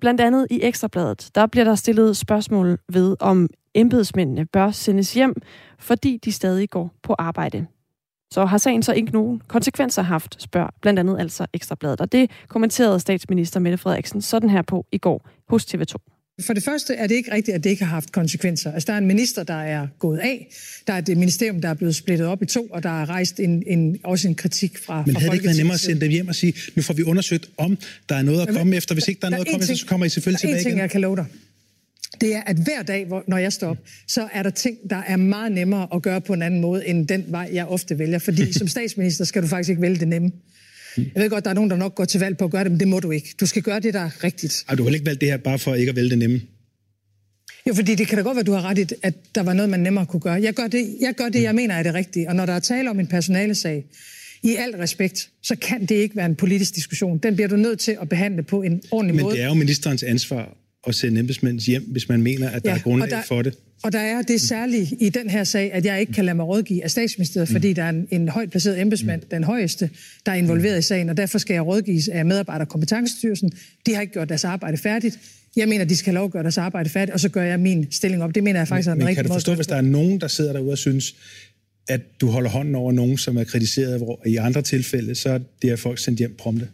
Blandt 0.00 0.20
andet 0.20 0.46
i 0.50 0.60
Ekstrabladet, 0.62 1.30
der 1.34 1.46
bliver 1.46 1.64
der 1.64 1.74
stillet 1.74 2.16
spørgsmål 2.16 2.78
ved, 2.92 3.16
om 3.20 3.48
embedsmændene 3.74 4.46
bør 4.46 4.70
sendes 4.70 5.14
hjem, 5.14 5.34
fordi 5.78 6.20
de 6.24 6.32
stadig 6.32 6.70
går 6.70 6.90
på 7.02 7.14
arbejde. 7.18 7.66
Så 8.30 8.44
har 8.44 8.58
sagen 8.58 8.82
så 8.82 8.92
ikke 8.92 9.12
nogen 9.12 9.42
konsekvenser 9.48 10.02
haft, 10.02 10.42
spørger 10.42 10.68
blandt 10.80 10.98
andet 10.98 11.18
altså 11.18 11.46
Ekstrabladet. 11.52 12.00
Og 12.00 12.12
det 12.12 12.30
kommenterede 12.48 13.00
statsminister 13.00 13.60
Mette 13.60 13.78
Frederiksen 13.78 14.20
sådan 14.20 14.50
her 14.50 14.62
på 14.62 14.86
i 14.92 14.98
går 14.98 15.28
hos 15.48 15.74
TV2. 15.74 16.15
For 16.40 16.52
det 16.52 16.64
første 16.64 16.94
er 16.94 17.06
det 17.06 17.14
ikke 17.14 17.32
rigtigt, 17.32 17.54
at 17.54 17.64
det 17.64 17.70
ikke 17.70 17.84
har 17.84 17.90
haft 17.90 18.12
konsekvenser. 18.12 18.72
Altså, 18.72 18.86
der 18.86 18.92
er 18.92 18.98
en 18.98 19.06
minister, 19.06 19.42
der 19.42 19.54
er 19.62 19.86
gået 19.98 20.18
af. 20.18 20.48
Der 20.86 20.92
er 20.92 20.98
et 20.98 21.08
ministerium, 21.16 21.60
der 21.60 21.68
er 21.68 21.74
blevet 21.74 21.96
splittet 21.96 22.26
op 22.26 22.42
i 22.42 22.46
to, 22.46 22.66
og 22.66 22.82
der 22.82 23.02
er 23.02 23.08
rejst 23.08 23.40
en, 23.40 23.62
en, 23.66 23.96
også 24.04 24.28
en 24.28 24.34
kritik 24.34 24.78
fra 24.78 25.02
Men 25.06 25.14
fra 25.14 25.20
havde 25.20 25.30
det 25.30 25.34
ikke 25.36 25.44
været 25.44 25.56
nemmere 25.56 25.74
at 25.74 25.80
sende 25.80 26.00
dem 26.00 26.10
hjem 26.10 26.28
og 26.28 26.34
sige, 26.34 26.54
nu 26.74 26.82
får 26.82 26.94
vi 26.94 27.02
undersøgt, 27.02 27.50
om 27.56 27.78
der 28.08 28.14
er 28.14 28.22
noget 28.22 28.48
at 28.48 28.54
komme 28.54 28.76
efter. 28.76 28.94
Hvis 28.94 29.08
ikke 29.08 29.20
der 29.20 29.26
er 29.26 29.30
der 29.30 29.36
noget 29.36 29.46
er 29.46 29.50
at 29.50 29.52
komme 29.52 29.60
én 29.60 29.64
efter, 29.64 29.74
ting- 29.74 29.78
så 29.80 29.86
kommer 29.86 30.06
I 30.06 30.08
selvfølgelig 30.08 30.42
der 30.42 30.48
er 30.48 30.50
tilbage 30.50 30.58
en 30.60 30.64
ting, 30.64 30.72
igen. 30.72 30.80
jeg 30.80 30.90
kan 30.90 31.00
love 31.00 31.16
dig. 31.16 31.26
Det 32.20 32.34
er, 32.34 32.40
at 32.46 32.56
hver 32.56 32.82
dag, 32.82 33.06
hvor, 33.06 33.24
når 33.28 33.36
jeg 33.38 33.52
står 33.52 33.68
op, 33.68 33.78
så 34.08 34.28
er 34.32 34.42
der 34.42 34.50
ting, 34.50 34.76
der 34.90 35.02
er 35.06 35.16
meget 35.16 35.52
nemmere 35.52 35.88
at 35.94 36.02
gøre 36.02 36.20
på 36.20 36.32
en 36.32 36.42
anden 36.42 36.60
måde, 36.60 36.86
end 36.86 37.08
den 37.08 37.24
vej, 37.28 37.50
jeg 37.52 37.66
ofte 37.66 37.98
vælger. 37.98 38.18
Fordi 38.18 38.52
som 38.58 38.68
statsminister 38.68 39.24
skal 39.24 39.42
du 39.42 39.46
faktisk 39.46 39.70
ikke 39.70 39.82
vælge 39.82 39.96
det 39.96 40.08
nemme. 40.08 40.30
Jeg 40.96 41.22
ved 41.22 41.30
godt, 41.30 41.44
der 41.44 41.50
er 41.50 41.54
nogen, 41.54 41.70
der 41.70 41.76
nok 41.76 41.94
går 41.94 42.04
til 42.04 42.20
valg 42.20 42.36
på 42.36 42.44
at 42.44 42.50
gøre 42.50 42.64
det, 42.64 42.70
men 42.72 42.80
det 42.80 42.88
må 42.88 43.00
du 43.00 43.10
ikke. 43.10 43.34
Du 43.40 43.46
skal 43.46 43.62
gøre 43.62 43.80
det, 43.80 43.94
der 43.94 44.00
er 44.00 44.24
rigtigt. 44.24 44.64
Ej, 44.68 44.74
du 44.74 44.84
har 44.84 44.90
ikke 44.90 45.06
valgt 45.06 45.20
det 45.20 45.28
her 45.28 45.36
bare 45.36 45.58
for 45.58 45.74
ikke 45.74 45.90
at 45.90 45.96
vælge 45.96 46.10
det 46.10 46.18
nemme. 46.18 46.40
Jo, 47.68 47.74
fordi 47.74 47.94
det 47.94 48.08
kan 48.08 48.18
da 48.18 48.22
godt 48.22 48.36
være, 48.36 48.44
du 48.44 48.52
har 48.52 48.62
ret 48.62 48.78
i, 48.78 48.94
at 49.02 49.14
der 49.34 49.42
var 49.42 49.52
noget, 49.52 49.70
man 49.70 49.80
nemmere 49.80 50.06
kunne 50.06 50.20
gøre. 50.20 50.42
Jeg 50.42 50.54
gør 50.54 50.66
det, 50.66 50.96
jeg, 51.00 51.14
gør 51.14 51.28
det, 51.28 51.42
jeg 51.42 51.54
mener 51.54 51.74
er 51.74 51.82
det 51.82 51.94
rigtige. 51.94 52.28
Og 52.28 52.36
når 52.36 52.46
der 52.46 52.52
er 52.52 52.58
tale 52.58 52.90
om 52.90 53.00
en 53.00 53.06
personalesag, 53.06 53.84
i 54.42 54.56
al 54.56 54.76
respekt, 54.76 55.30
så 55.42 55.56
kan 55.56 55.86
det 55.86 55.94
ikke 55.94 56.16
være 56.16 56.26
en 56.26 56.36
politisk 56.36 56.74
diskussion. 56.74 57.18
Den 57.18 57.34
bliver 57.34 57.48
du 57.48 57.56
nødt 57.56 57.78
til 57.78 57.98
at 58.00 58.08
behandle 58.08 58.42
på 58.42 58.62
en 58.62 58.82
ordentlig 58.90 59.14
Men 59.14 59.22
måde. 59.22 59.36
det 59.36 59.42
er 59.42 59.46
jo 59.46 59.54
ministerens 59.54 60.02
ansvar 60.02 60.56
at 60.86 60.94
sende 60.94 61.20
embedsmænd 61.20 61.60
hjem, 61.60 61.82
hvis 61.82 62.08
man 62.08 62.22
mener, 62.22 62.48
at 62.48 62.64
der 62.64 62.74
er 62.74 62.78
grundlag 62.78 63.10
der, 63.10 63.22
for 63.22 63.42
det. 63.42 63.54
Og 63.82 63.92
der 63.92 63.98
er 63.98 64.22
det 64.22 64.40
særlige 64.40 64.96
i 65.00 65.08
den 65.08 65.30
her 65.30 65.44
sag, 65.44 65.72
at 65.72 65.84
jeg 65.84 66.00
ikke 66.00 66.12
kan 66.12 66.24
lade 66.24 66.34
mig 66.34 66.46
rådgive 66.46 66.84
af 66.84 66.90
statsministeriet, 66.90 67.48
mm. 67.48 67.54
fordi 67.54 67.72
der 67.72 67.82
er 67.82 67.88
en, 67.88 68.08
en 68.10 68.28
højt 68.28 68.50
placeret 68.50 68.80
embedsmand, 68.80 69.22
mm. 69.22 69.28
den 69.28 69.44
højeste, 69.44 69.90
der 70.26 70.32
er 70.32 70.36
involveret 70.36 70.78
i 70.78 70.82
sagen, 70.82 71.08
og 71.08 71.16
derfor 71.16 71.38
skal 71.38 71.54
jeg 71.54 71.66
rådgives 71.66 72.08
af 72.08 72.24
medarbejder- 72.24 72.64
og 72.64 72.68
kompetencestyrelsen. 72.68 73.52
De 73.86 73.94
har 73.94 74.00
ikke 74.00 74.12
gjort 74.12 74.28
deres 74.28 74.44
arbejde 74.44 74.76
færdigt. 74.76 75.18
Jeg 75.56 75.68
mener, 75.68 75.84
de 75.84 75.96
skal 75.96 76.14
lov 76.14 76.24
at 76.24 76.30
gøre 76.30 76.42
deres 76.42 76.58
arbejde 76.58 76.88
færdigt, 76.88 77.14
og 77.14 77.20
så 77.20 77.28
gør 77.28 77.42
jeg 77.42 77.60
min 77.60 77.86
stilling 77.90 78.22
op. 78.22 78.34
Det 78.34 78.44
mener 78.44 78.60
jeg 78.60 78.68
faktisk 78.68 78.88
er 78.88 78.92
en 78.92 78.98
Men 78.98 79.06
rigtig 79.06 79.16
kan 79.16 79.24
du 79.24 79.28
måde. 79.28 79.36
forstå, 79.36 79.54
hvis 79.54 79.66
der 79.66 79.76
er 79.76 79.80
nogen, 79.80 80.20
der 80.20 80.28
sidder 80.28 80.52
derude 80.52 80.72
og 80.72 80.78
synes, 80.78 81.14
at 81.88 82.00
du 82.20 82.26
holder 82.26 82.50
hånden 82.50 82.74
over 82.74 82.92
nogen, 82.92 83.18
som 83.18 83.36
er 83.36 83.44
kritiseret, 83.44 83.98
hvor 83.98 84.22
i 84.26 84.36
andre 84.36 84.62
tilfælde, 84.62 85.14
så 85.14 85.28
er 85.28 85.38
det 85.38 85.70
her 85.70 85.76
folk 85.76 85.98
sendt 85.98 86.18
hjem 86.18 86.34
prompte? 86.38 86.68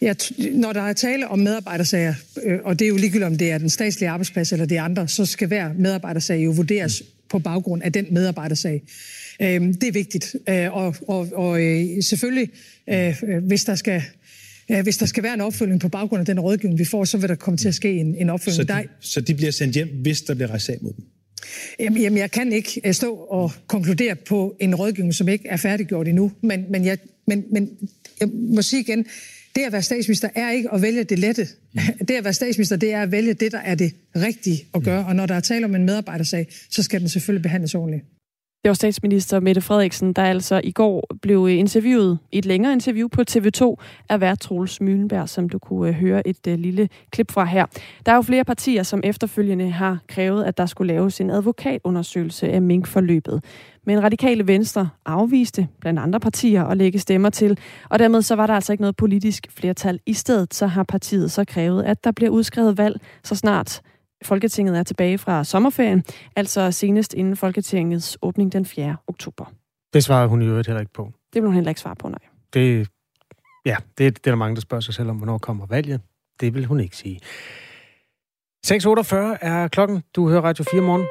Ja, 0.00 0.14
når 0.52 0.72
der 0.72 0.80
er 0.80 0.92
tale 0.92 1.28
om 1.28 1.38
medarbejdersager, 1.38 2.14
øh, 2.42 2.58
og 2.64 2.78
det 2.78 2.84
er 2.84 2.88
jo 2.88 2.96
ligegyldigt, 2.96 3.24
om 3.24 3.38
det 3.38 3.50
er 3.50 3.58
den 3.58 3.70
statslige 3.70 4.08
arbejdsplads 4.08 4.52
eller 4.52 4.66
det 4.66 4.76
andre, 4.76 5.08
så 5.08 5.26
skal 5.26 5.48
hver 5.48 5.72
medarbejdersag 5.78 6.44
jo 6.44 6.50
vurderes 6.50 7.02
på 7.28 7.38
baggrund 7.38 7.82
af 7.82 7.92
den 7.92 8.06
medarbejdersag. 8.10 8.82
Øh, 9.42 9.60
det 9.60 9.84
er 9.84 9.92
vigtigt. 9.92 10.36
Øh, 10.48 10.76
og 10.76 10.96
og, 11.08 11.28
og 11.34 11.62
øh, 11.62 12.02
selvfølgelig, 12.02 12.48
øh, 12.90 13.22
øh, 13.28 13.44
hvis 13.44 13.64
der 13.64 13.74
skal... 13.74 14.02
Hvis 14.82 14.96
der 14.96 15.06
skal 15.06 15.22
være 15.22 15.34
en 15.34 15.40
opfølging 15.40 15.80
på 15.80 15.88
baggrund 15.88 16.20
af 16.20 16.26
den 16.26 16.40
rådgivning, 16.40 16.78
vi 16.78 16.84
får, 16.84 17.04
så 17.04 17.18
vil 17.18 17.28
der 17.28 17.34
komme 17.34 17.56
til 17.56 17.68
at 17.68 17.74
ske 17.74 17.92
en, 17.92 18.14
en 18.14 18.30
opfølging. 18.30 18.56
Så 18.56 18.64
Der 18.64 18.82
de, 18.82 18.88
så 19.00 19.20
de 19.20 19.34
bliver 19.34 19.52
sendt 19.52 19.74
hjem, 19.74 19.88
hvis 20.02 20.22
der 20.22 20.34
bliver 20.34 20.48
rejst 20.48 20.66
sag 20.66 20.78
mod 20.80 20.92
dem? 20.92 21.04
Jamen, 21.80 22.02
jamen, 22.02 22.18
jeg 22.18 22.30
kan 22.30 22.52
ikke 22.52 22.92
stå 22.92 23.14
og 23.14 23.52
konkludere 23.66 24.14
på 24.14 24.56
en 24.60 24.74
rådgivning, 24.74 25.14
som 25.14 25.28
ikke 25.28 25.48
er 25.48 25.56
færdiggjort 25.56 26.08
endnu. 26.08 26.32
Men, 26.40 26.64
men, 26.70 26.84
jeg, 26.84 26.98
men, 27.26 27.44
men 27.52 27.70
jeg 28.20 28.28
må 28.28 28.62
sige 28.62 28.80
igen, 28.80 29.06
det 29.54 29.62
at 29.62 29.72
være 29.72 29.82
statsminister 29.82 30.28
er 30.34 30.50
ikke 30.50 30.72
at 30.72 30.82
vælge 30.82 31.04
det 31.04 31.18
lette. 31.18 31.48
Det 32.08 32.10
at 32.10 32.24
være 32.24 32.32
statsminister, 32.32 32.76
det 32.76 32.92
er 32.92 33.02
at 33.02 33.12
vælge 33.12 33.34
det, 33.34 33.52
der 33.52 33.58
er 33.58 33.74
det 33.74 33.94
rigtige 34.16 34.66
at 34.74 34.82
gøre. 34.82 35.06
Og 35.06 35.16
når 35.16 35.26
der 35.26 35.34
er 35.34 35.40
tale 35.40 35.64
om 35.64 35.74
en 35.74 35.84
medarbejdersag, 35.84 36.46
så 36.70 36.82
skal 36.82 37.00
den 37.00 37.08
selvfølgelig 37.08 37.42
behandles 37.42 37.74
ordentligt. 37.74 38.04
Det 38.64 38.68
var 38.68 38.74
statsminister 38.74 39.40
Mette 39.40 39.60
Frederiksen, 39.60 40.12
der 40.12 40.22
altså 40.22 40.60
i 40.64 40.72
går 40.72 41.06
blev 41.22 41.46
øh, 41.50 41.58
interviewet 41.58 42.18
i 42.32 42.38
et 42.38 42.44
længere 42.44 42.72
interview 42.72 43.08
på 43.08 43.22
TV2 43.30 43.76
af 44.08 44.20
vært 44.20 44.40
Troels 44.40 44.80
Mylenberg, 44.80 45.28
som 45.28 45.48
du 45.48 45.58
kunne 45.58 45.88
øh, 45.88 45.94
høre 45.94 46.28
et 46.28 46.46
øh, 46.48 46.58
lille 46.58 46.88
klip 47.10 47.30
fra 47.30 47.44
her. 47.44 47.66
Der 48.06 48.12
er 48.12 48.16
jo 48.16 48.22
flere 48.22 48.44
partier, 48.44 48.82
som 48.82 49.00
efterfølgende 49.04 49.70
har 49.70 49.98
krævet, 50.08 50.44
at 50.44 50.58
der 50.58 50.66
skulle 50.66 50.92
laves 50.92 51.20
en 51.20 51.30
advokatundersøgelse 51.30 52.48
af 52.48 52.62
minkforløbet. 52.62 53.44
Men 53.86 54.02
radikale 54.02 54.46
venstre 54.46 54.88
afviste 55.06 55.68
blandt 55.80 56.00
andre 56.00 56.20
partier 56.20 56.64
at 56.64 56.76
lægge 56.76 56.98
stemmer 56.98 57.30
til, 57.30 57.58
og 57.90 57.98
dermed 57.98 58.22
så 58.22 58.36
var 58.36 58.46
der 58.46 58.54
altså 58.54 58.72
ikke 58.72 58.82
noget 58.82 58.96
politisk 58.96 59.46
flertal. 59.50 60.00
I 60.06 60.12
stedet 60.12 60.54
så 60.54 60.66
har 60.66 60.82
partiet 60.82 61.32
så 61.32 61.44
krævet, 61.44 61.82
at 61.82 62.04
der 62.04 62.10
bliver 62.10 62.30
udskrevet 62.30 62.78
valg 62.78 63.00
så 63.24 63.34
snart 63.34 63.82
Folketinget 64.24 64.78
er 64.78 64.82
tilbage 64.82 65.18
fra 65.18 65.44
sommerferien, 65.44 66.04
altså 66.36 66.70
senest 66.70 67.14
inden 67.14 67.36
Folketingets 67.36 68.18
åbning 68.22 68.52
den 68.52 68.64
4. 68.64 68.96
oktober. 69.06 69.44
Det 69.92 70.04
svarede 70.04 70.28
hun 70.28 70.42
i 70.42 70.46
øvrigt 70.46 70.66
heller 70.66 70.80
ikke 70.80 70.92
på. 70.92 71.12
Det 71.32 71.42
vil 71.42 71.46
hun 71.46 71.54
heller 71.54 71.70
ikke 71.70 71.80
svare 71.80 71.96
på, 71.96 72.08
nej. 72.08 72.18
Det, 72.54 72.88
ja, 73.66 73.76
det, 73.98 73.98
det 73.98 74.26
er 74.26 74.30
der 74.30 74.34
mange, 74.34 74.54
der 74.54 74.60
spørger 74.60 74.80
sig 74.80 74.94
selv 74.94 75.10
om, 75.10 75.16
hvornår 75.16 75.38
kommer 75.38 75.66
valget. 75.66 76.00
Det 76.40 76.54
vil 76.54 76.66
hun 76.66 76.80
ikke 76.80 76.96
sige. 76.96 77.20
6.48 78.66 79.16
er 79.40 79.68
klokken. 79.68 80.02
Du 80.16 80.28
hører 80.28 80.40
Radio 80.40 80.64
4 80.70 80.80
morgen. 80.80 81.06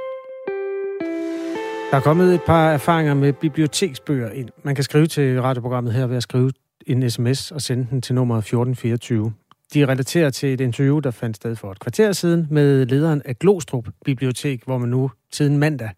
Der 1.91 1.97
er 1.97 2.01
kommet 2.01 2.33
et 2.33 2.41
par 2.45 2.71
erfaringer 2.71 3.13
med 3.13 3.33
biblioteksbøger 3.33 4.31
ind. 4.31 4.49
Man 4.63 4.75
kan 4.75 4.83
skrive 4.83 5.07
til 5.07 5.41
radioprogrammet 5.41 5.93
her 5.93 6.07
ved 6.07 6.17
at 6.17 6.23
skrive 6.23 6.51
en 6.87 7.09
sms 7.09 7.51
og 7.51 7.61
sende 7.61 7.87
den 7.89 8.01
til 8.01 8.15
nummer 8.15 8.37
1424. 8.37 9.33
De 9.73 9.85
relaterer 9.85 10.29
til 10.29 10.53
et 10.53 10.61
interview, 10.61 10.99
der 10.99 11.11
fandt 11.11 11.35
sted 11.35 11.55
for 11.55 11.71
et 11.71 11.79
kvarter 11.79 12.11
siden 12.11 12.47
med 12.51 12.85
lederen 12.85 13.21
af 13.25 13.39
Glostrup 13.39 13.87
Bibliotek, 14.05 14.63
hvor 14.65 14.77
man 14.77 14.89
nu 14.89 15.11
siden 15.31 15.57
mandag 15.57 15.89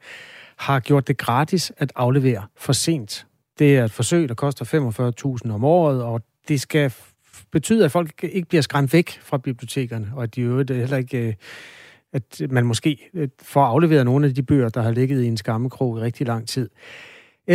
har 0.55 0.79
gjort 0.79 1.07
det 1.07 1.17
gratis 1.17 1.71
at 1.77 1.91
aflevere 1.95 2.43
for 2.57 2.73
sent. 2.73 3.27
Det 3.59 3.77
er 3.77 3.85
et 3.85 3.91
forsøg, 3.91 4.29
der 4.29 4.35
koster 4.35 4.65
45.000 5.45 5.53
om 5.53 5.63
året, 5.63 6.03
og 6.03 6.21
det 6.47 6.61
skal 6.61 6.93
betyde, 7.51 7.85
at 7.85 7.91
folk 7.91 8.23
ikke 8.23 8.47
bliver 8.47 8.61
skræmt 8.61 8.93
væk 8.93 9.19
fra 9.21 9.37
bibliotekerne, 9.37 10.11
og 10.15 10.23
at 10.23 10.35
de 10.35 10.41
øvrigt 10.41 10.69
øh, 10.69 10.77
heller 10.77 10.97
ikke, 10.97 11.27
øh, 11.27 11.33
at 12.13 12.41
man 12.49 12.65
måske 12.65 13.09
øh, 13.13 13.27
får 13.41 13.63
afleveret 13.63 14.05
nogle 14.05 14.27
af 14.27 14.33
de 14.33 14.43
bøger, 14.43 14.69
der 14.69 14.81
har 14.81 14.91
ligget 14.91 15.23
i 15.23 15.27
en 15.27 15.37
skammekrog 15.37 15.97
i 15.97 16.01
rigtig 16.01 16.27
lang 16.27 16.47
tid. 16.47 16.69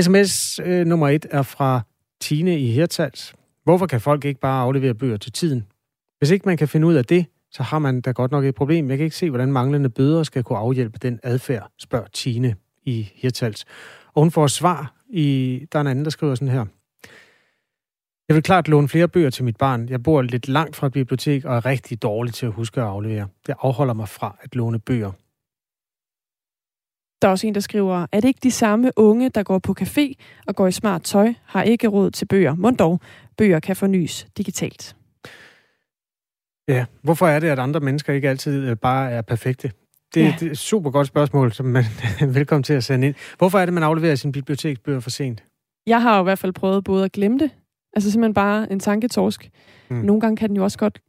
SMS 0.01 0.61
nummer 0.87 1.09
et 1.09 1.27
er 1.31 1.43
fra 1.43 1.81
Tine 2.21 2.59
i 2.59 2.71
Hirtals. 2.71 3.35
Hvorfor 3.64 3.87
kan 3.87 4.01
folk 4.01 4.25
ikke 4.25 4.41
bare 4.41 4.62
aflevere 4.62 4.95
bøger 4.95 5.16
til 5.16 5.33
tiden? 5.33 5.66
Hvis 6.21 6.31
ikke 6.31 6.49
man 6.49 6.57
kan 6.57 6.68
finde 6.68 6.87
ud 6.87 6.95
af 6.95 7.05
det, 7.05 7.27
så 7.51 7.62
har 7.62 7.79
man 7.79 8.01
da 8.01 8.11
godt 8.11 8.31
nok 8.31 8.45
et 8.45 8.55
problem. 8.55 8.91
Jeg 8.91 8.99
kan 8.99 9.05
ikke 9.05 9.16
se, 9.16 9.31
hvordan 9.31 9.53
manglende 9.53 9.91
bøder 9.91 10.23
skal 10.23 10.45
kunne 10.45 10.59
afhjælpe 10.59 10.99
den 10.99 11.21
adfærd, 11.23 11.71
spørger 11.79 12.07
Tine 12.12 12.55
i 12.83 13.11
Hirtals. 13.14 13.64
Og 14.14 14.23
hun 14.23 14.31
får 14.31 14.47
svar 14.47 14.95
i... 15.09 15.59
Der 15.73 15.79
er 15.79 15.81
en 15.81 15.87
anden, 15.87 16.05
der 16.05 16.11
skriver 16.11 16.35
sådan 16.35 16.49
her. 16.49 16.64
Jeg 18.29 18.35
vil 18.35 18.43
klart 18.43 18.68
låne 18.68 18.89
flere 18.89 19.09
bøger 19.09 19.31
til 19.31 19.45
mit 19.45 19.57
barn. 19.57 19.89
Jeg 19.89 20.03
bor 20.03 20.23
lidt 20.23 20.49
langt 20.49 20.77
fra 20.77 20.87
et 20.87 20.93
bibliotek 20.93 21.45
og 21.45 21.57
er 21.57 21.66
rigtig 21.66 22.03
dårlig 22.03 22.35
til 22.35 22.47
at 22.47 22.53
huske 22.53 22.81
at 22.81 22.87
aflevere. 22.87 23.29
Det 23.47 23.55
afholder 23.61 23.95
mig 23.95 24.09
fra 24.09 24.37
at 24.41 24.57
låne 24.57 24.79
bøger. 24.79 25.12
Der 27.23 27.29
er 27.29 27.33
også 27.33 27.47
en, 27.47 27.55
der 27.55 27.61
skriver, 27.61 28.07
er 28.12 28.21
det 28.21 28.29
ikke 28.29 28.41
de 28.43 28.51
samme 28.51 28.93
unge, 28.97 29.29
der 29.29 29.43
går 29.43 29.59
på 29.59 29.75
café 29.81 30.12
og 30.47 30.57
går 30.57 30.66
i 30.66 30.73
smart 30.73 31.03
tøj, 31.03 31.35
har 31.45 31.62
ikke 31.62 31.89
råd 31.89 32.11
til 32.11 32.27
bøger. 32.27 32.55
Mund 32.55 32.77
dog, 32.77 33.01
bøger 33.37 33.61
kan 33.61 33.77
fornyes 33.77 34.27
digitalt. 34.37 34.97
Ja, 36.71 36.85
hvorfor 37.03 37.27
er 37.27 37.41
det, 37.41 37.49
at 37.49 37.59
andre 37.59 37.81
mennesker 37.81 38.12
ikke 38.12 38.29
altid 38.29 38.68
øh, 38.68 38.77
bare 38.77 39.11
er 39.11 39.23
perfekte? 39.23 39.73
Det, 40.14 40.23
ja. 40.23 40.35
det 40.41 40.47
er 40.47 40.51
et 40.51 40.59
super 40.59 40.91
godt 40.91 41.07
spørgsmål, 41.07 41.53
som 41.53 41.66
man 41.66 41.85
er 42.21 42.27
velkommen 42.39 42.62
til 42.62 42.73
at 42.73 42.85
sende 42.85 43.07
ind. 43.07 43.14
Hvorfor 43.39 43.59
er 43.59 43.64
det, 43.64 43.75
man 43.75 43.83
afleverer 43.83 44.14
sine 44.14 44.33
biblioteksbøger 44.33 45.01
for 45.01 45.11
sent? 45.11 45.45
Jeg 45.87 46.03
har 46.03 46.16
jo 46.16 46.23
i 46.23 46.25
hvert 46.25 46.39
fald 46.39 46.53
prøvet 46.53 46.85
både 46.85 47.05
at 47.05 47.12
glemme 47.12 47.39
det, 47.39 47.51
altså 47.93 48.11
simpelthen 48.11 48.35
bare 48.35 48.73
en 48.73 48.81
tanketorsk. 48.81 49.51
Mm. 49.91 49.97
Nogle 49.97 50.21
gange 50.21 50.37
kan 50.37 50.49
den 50.49 50.57
jo 50.57 50.64
også 50.64 50.79
godt 50.79 51.01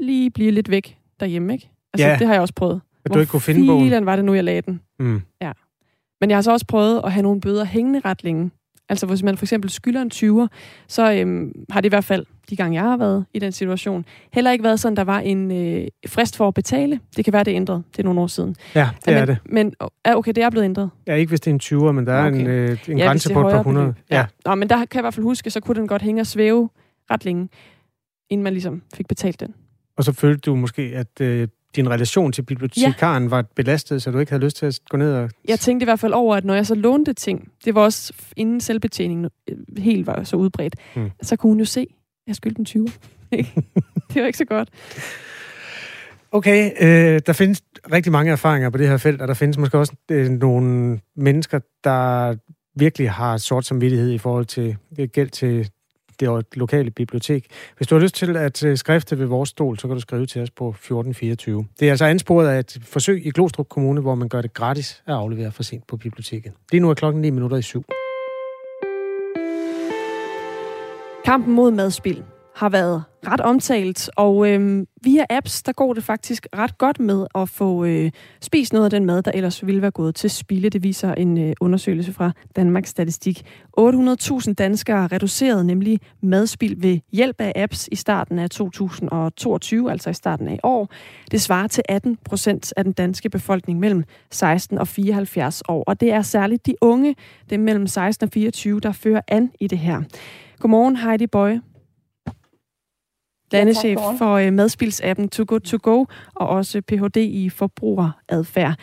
lige 0.00 0.30
blive 0.30 0.50
lidt 0.50 0.70
væk 0.70 0.98
derhjemme, 1.20 1.52
ikke? 1.52 1.70
Altså, 1.92 2.08
Ja. 2.08 2.16
det 2.18 2.26
har 2.26 2.34
jeg 2.34 2.40
også 2.40 2.54
prøvet. 2.54 2.80
At 3.04 3.14
du 3.14 3.18
ikke 3.18 3.30
kunne 3.30 3.40
finde 3.40 3.66
bogen? 3.66 4.06
var 4.06 4.16
det 4.16 4.24
nu, 4.24 4.34
jeg 4.34 4.44
lagde 4.44 4.62
den? 4.62 4.80
Mm. 4.98 5.22
Ja. 5.42 5.52
Men 6.20 6.30
jeg 6.30 6.36
har 6.36 6.42
så 6.42 6.52
også 6.52 6.66
prøvet 6.66 7.00
at 7.04 7.12
have 7.12 7.22
nogle 7.22 7.40
bøder 7.40 7.64
hængende 7.64 8.00
ret 8.04 8.24
længe. 8.24 8.50
Altså 8.88 9.06
hvis 9.06 9.22
man 9.22 9.36
for 9.36 9.44
eksempel 9.44 9.70
skylder 9.70 10.02
en 10.02 10.10
20'er, 10.14 10.46
så 10.88 11.12
øhm, 11.12 11.64
har 11.70 11.80
det 11.80 11.88
i 11.88 11.88
hvert 11.88 12.04
fald, 12.04 12.26
de 12.50 12.56
gange 12.56 12.74
jeg 12.82 12.90
har 12.90 12.96
været 12.96 13.24
i 13.34 13.38
den 13.38 13.52
situation, 13.52 14.04
heller 14.32 14.50
ikke 14.50 14.64
været 14.64 14.80
sådan, 14.80 14.96
der 14.96 15.04
var 15.04 15.18
en 15.20 15.50
øh, 15.50 15.88
frist 16.08 16.36
for 16.36 16.48
at 16.48 16.54
betale. 16.54 17.00
Det 17.16 17.24
kan 17.24 17.32
være, 17.32 17.44
det 17.44 17.50
er 17.52 17.56
ændret. 17.56 17.82
Det 17.92 17.98
er 17.98 18.04
nogle 18.04 18.20
år 18.20 18.26
siden. 18.26 18.56
Ja, 18.74 18.88
det 18.96 19.06
men, 19.06 19.14
er 19.16 19.24
det. 19.24 19.38
Men 19.44 19.74
ja, 20.06 20.16
okay, 20.16 20.32
det 20.34 20.42
er 20.44 20.50
blevet 20.50 20.64
ændret. 20.64 20.90
Ja, 21.06 21.14
ikke 21.14 21.28
hvis 21.30 21.40
det 21.40 21.50
er 21.50 21.54
en 21.54 21.60
20'er, 21.88 21.92
men 21.92 22.06
der 22.06 22.12
er 22.12 22.26
Okay. 22.26 22.40
en, 22.40 22.46
øh, 22.46 22.78
en 22.88 22.98
Ja, 22.98 23.06
grænse 23.06 23.32
på 23.32 23.48
et 23.48 23.52
par 23.52 23.62
hundrede. 23.62 23.86
beløb. 23.86 23.96
Ja. 24.10 24.26
Nå, 24.46 24.54
men 24.54 24.68
der 24.68 24.76
kan 24.76 24.86
jeg 24.94 25.00
i 25.00 25.02
hvert 25.02 25.14
fald 25.14 25.24
huske, 25.24 25.50
så 25.50 25.60
kunne 25.60 25.80
den 25.80 25.88
godt 25.88 26.02
hænge 26.02 26.20
og 26.22 26.26
svæve 26.26 26.68
ret 27.10 27.24
længe, 27.24 27.48
inden 28.30 28.44
man 28.44 28.52
ligesom 28.52 28.82
fik 28.94 29.08
betalt 29.08 29.40
den. 29.40 29.54
Og 29.96 30.04
så 30.04 30.12
følte 30.12 30.40
du 30.40 30.56
måske, 30.56 30.82
at 30.82 31.20
øh, 31.20 31.48
din 31.76 31.90
relation 31.90 32.32
til 32.32 32.42
bibliotekaren 32.42 33.22
ja. 33.22 33.28
var 33.28 33.44
belastet, 33.56 34.02
så 34.02 34.10
du 34.10 34.18
ikke 34.18 34.32
havde 34.32 34.44
lyst 34.44 34.56
til 34.56 34.66
at 34.66 34.80
gå 34.88 34.96
ned 34.96 35.14
og... 35.14 35.30
Jeg 35.48 35.60
tænkte 35.60 35.84
i 35.84 35.86
hvert 35.86 36.00
fald 36.00 36.12
over, 36.12 36.36
at 36.36 36.44
når 36.44 36.54
jeg 36.54 36.66
så 36.66 36.74
lånte 36.74 37.12
ting, 37.12 37.48
det 37.64 37.74
var 37.74 37.80
også 37.80 38.12
inden 38.36 38.60
selvbetjeningen 38.60 39.28
øh, 39.50 39.56
helt 39.78 40.06
var 40.06 40.24
så 40.24 40.36
udbredt, 40.36 40.76
mm. 40.96 41.10
så 41.22 41.36
kunne 41.36 41.50
hun 41.50 41.58
jo 41.58 41.64
se, 41.64 41.86
jeg 42.26 42.36
skyldte 42.36 42.58
en 42.58 42.64
20. 42.64 42.88
det 44.12 44.22
var 44.22 44.26
ikke 44.26 44.38
så 44.38 44.44
godt. 44.44 44.68
Okay, 46.32 46.70
øh, 46.80 47.20
der 47.26 47.32
findes 47.32 47.62
rigtig 47.92 48.12
mange 48.12 48.32
erfaringer 48.32 48.70
på 48.70 48.78
det 48.78 48.88
her 48.88 48.96
felt, 48.96 49.22
og 49.22 49.28
der 49.28 49.34
findes 49.34 49.58
måske 49.58 49.78
også 49.78 49.92
øh, 50.10 50.30
nogle 50.30 51.00
mennesker, 51.16 51.60
der 51.84 52.34
virkelig 52.76 53.10
har 53.10 53.36
sort 53.36 53.64
samvittighed 53.64 54.10
i 54.10 54.18
forhold 54.18 54.44
til 54.44 54.76
øh, 54.98 55.08
gæld 55.08 55.30
til 55.30 55.70
det 56.20 56.46
lokale 56.54 56.90
bibliotek. 56.90 57.46
Hvis 57.76 57.88
du 57.88 57.94
har 57.94 58.02
lyst 58.02 58.14
til 58.14 58.36
at 58.36 58.64
øh, 58.64 58.76
skrifte 58.76 59.18
ved 59.18 59.26
vores 59.26 59.48
stol, 59.48 59.78
så 59.78 59.88
kan 59.88 59.94
du 59.94 60.00
skrive 60.00 60.26
til 60.26 60.42
os 60.42 60.50
på 60.50 60.68
1424. 60.68 61.66
Det 61.80 61.86
er 61.86 61.90
altså 61.90 62.04
ansporet 62.04 62.48
af 62.48 62.58
et 62.58 62.78
forsøg 62.82 63.26
i 63.26 63.30
Glostrup 63.30 63.68
Kommune, 63.68 64.00
hvor 64.00 64.14
man 64.14 64.28
gør 64.28 64.42
det 64.42 64.54
gratis 64.54 65.02
at 65.06 65.14
aflevere 65.14 65.52
for 65.52 65.62
sent 65.62 65.86
på 65.86 65.96
biblioteket. 65.96 66.52
Lige 66.72 66.80
nu 66.80 66.90
er 66.90 66.94
klokken 66.94 67.22
9 67.22 67.30
minutter 67.30 67.56
i 67.56 67.62
syv. 67.62 67.84
Kampen 71.24 71.54
mod 71.54 71.70
madspild 71.70 72.22
har 72.56 72.68
været 72.68 73.04
ret 73.26 73.40
omtalt, 73.40 74.10
og 74.16 74.50
øh, 74.50 74.86
via 75.02 75.24
apps, 75.30 75.62
der 75.62 75.72
går 75.72 75.94
det 75.94 76.04
faktisk 76.04 76.46
ret 76.56 76.78
godt 76.78 77.00
med 77.00 77.26
at 77.34 77.48
få 77.48 77.84
øh, 77.84 78.10
spist 78.40 78.72
noget 78.72 78.84
af 78.84 78.90
den 78.90 79.04
mad, 79.06 79.22
der 79.22 79.30
ellers 79.34 79.66
ville 79.66 79.82
være 79.82 79.90
gået 79.90 80.14
til 80.14 80.30
spilde. 80.30 80.70
Det 80.70 80.82
viser 80.82 81.14
en 81.14 81.38
øh, 81.38 81.52
undersøgelse 81.60 82.12
fra 82.12 82.32
Danmarks 82.56 82.90
Statistik. 82.90 83.42
800.000 83.80 84.52
danskere 84.54 85.06
reducerede 85.06 85.64
nemlig 85.64 86.00
madspild 86.22 86.80
ved 86.80 86.98
hjælp 87.12 87.40
af 87.40 87.52
apps 87.56 87.88
i 87.92 87.96
starten 87.96 88.38
af 88.38 88.50
2022, 88.50 89.90
altså 89.90 90.10
i 90.10 90.14
starten 90.14 90.48
af 90.48 90.54
i 90.54 90.58
år. 90.62 90.88
Det 91.30 91.40
svarer 91.40 91.66
til 91.66 91.82
18 91.88 92.18
procent 92.24 92.72
af 92.76 92.84
den 92.84 92.92
danske 92.92 93.30
befolkning 93.30 93.78
mellem 93.78 94.04
16 94.30 94.78
og 94.78 94.88
74 94.88 95.62
år, 95.68 95.84
og 95.86 96.00
det 96.00 96.12
er 96.12 96.22
særligt 96.22 96.66
de 96.66 96.74
unge, 96.80 97.16
dem 97.50 97.60
mellem 97.60 97.86
16 97.86 98.24
og 98.24 98.32
24, 98.32 98.80
der 98.80 98.92
fører 98.92 99.20
an 99.28 99.50
i 99.60 99.66
det 99.66 99.78
her. 99.78 100.02
Godmorgen, 100.64 100.96
Heidi 100.96 101.26
Bøje. 101.26 101.62
Landechef 103.52 103.96
godmorgen. 103.96 104.18
for 104.18 104.34
øh, 104.34 104.52
madspilsappen 104.52 105.28
Too 105.28 105.44
Good 105.48 105.60
To 105.60 105.78
Go, 105.82 106.04
og 106.34 106.48
også 106.48 106.80
Ph.D. 106.80 107.16
i 107.16 107.50
forbrugeradfærd. 107.50 108.74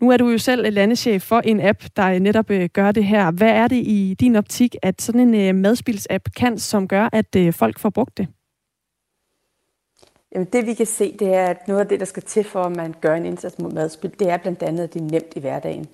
Nu 0.00 0.10
er 0.10 0.16
du 0.16 0.28
jo 0.28 0.38
selv 0.38 0.72
landechef 0.72 1.22
for 1.22 1.40
en 1.40 1.60
app, 1.60 1.84
der 1.96 2.18
netop 2.18 2.50
øh, 2.50 2.68
gør 2.72 2.92
det 2.92 3.04
her. 3.04 3.30
Hvad 3.30 3.50
er 3.50 3.68
det 3.68 3.76
i 3.76 4.16
din 4.20 4.36
optik, 4.36 4.76
at 4.82 5.02
sådan 5.02 5.20
en 5.20 5.34
øh, 5.34 5.54
madspilsapp 5.54 6.28
kan, 6.36 6.58
som 6.58 6.88
gør, 6.88 7.08
at 7.12 7.54
folk 7.54 7.78
får 7.78 7.90
brugt 7.90 8.18
det? 8.18 8.28
Jamen 10.34 10.48
det 10.52 10.66
vi 10.66 10.74
kan 10.74 10.86
se, 10.86 11.16
det 11.18 11.34
er, 11.34 11.46
at 11.46 11.68
noget 11.68 11.80
af 11.80 11.86
det, 11.86 12.00
der 12.00 12.06
skal 12.06 12.22
til 12.22 12.44
for, 12.44 12.62
at 12.62 12.76
man 12.76 12.94
gør 13.00 13.14
en 13.14 13.24
indsats 13.24 13.58
mod 13.58 13.72
madspil, 13.72 14.12
det 14.18 14.30
er 14.30 14.36
blandt 14.36 14.62
andet, 14.62 14.84
at 14.84 14.94
det 14.94 15.00
er 15.00 15.10
nemt 15.10 15.36
i 15.36 15.40
hverdagen. 15.40 15.86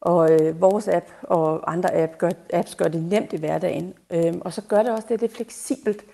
Og 0.00 0.32
øh, 0.32 0.60
vores 0.60 0.88
app 0.88 1.06
og 1.22 1.72
andre 1.72 2.02
app 2.02 2.18
gør, 2.18 2.30
apps 2.52 2.74
gør 2.74 2.88
det 2.88 3.02
nemt 3.02 3.32
i 3.32 3.36
hverdagen. 3.36 3.94
Øhm, 4.10 4.40
og 4.44 4.52
så 4.52 4.62
gør 4.68 4.82
det 4.82 4.92
også 4.92 5.06
det, 5.08 5.14
at 5.14 5.20
det 5.20 5.30
er 5.30 5.34
fleksibelt. 5.34 6.04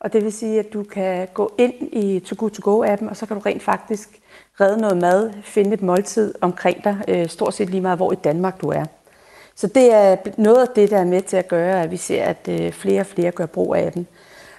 Og 0.00 0.12
det 0.12 0.24
vil 0.24 0.32
sige, 0.32 0.58
at 0.58 0.72
du 0.72 0.82
kan 0.82 1.28
gå 1.34 1.54
ind 1.58 1.74
i 1.92 2.20
To 2.20 2.36
Good 2.38 2.50
To 2.50 2.70
Go-appen, 2.70 3.08
og 3.08 3.16
så 3.16 3.26
kan 3.26 3.36
du 3.36 3.42
rent 3.46 3.62
faktisk 3.62 4.20
redde 4.60 4.80
noget 4.80 4.96
mad, 4.96 5.32
finde 5.42 5.74
et 5.74 5.82
måltid 5.82 6.34
omkring 6.40 6.84
dig, 6.84 7.04
øh, 7.08 7.28
stort 7.28 7.54
set 7.54 7.70
lige 7.70 7.80
meget, 7.80 7.98
hvor 7.98 8.12
i 8.12 8.16
Danmark 8.24 8.60
du 8.60 8.68
er. 8.68 8.84
Så 9.54 9.66
det 9.66 9.92
er 9.92 10.16
noget 10.36 10.68
af 10.68 10.68
det, 10.76 10.90
der 10.90 10.98
er 10.98 11.04
med 11.04 11.22
til 11.22 11.36
at 11.36 11.48
gøre, 11.48 11.82
at 11.82 11.90
vi 11.90 11.96
ser, 11.96 12.24
at 12.24 12.48
øh, 12.48 12.72
flere 12.72 13.00
og 13.00 13.06
flere 13.06 13.30
gør 13.30 13.46
brug 13.46 13.74
af 13.74 13.86
appen. 13.86 14.06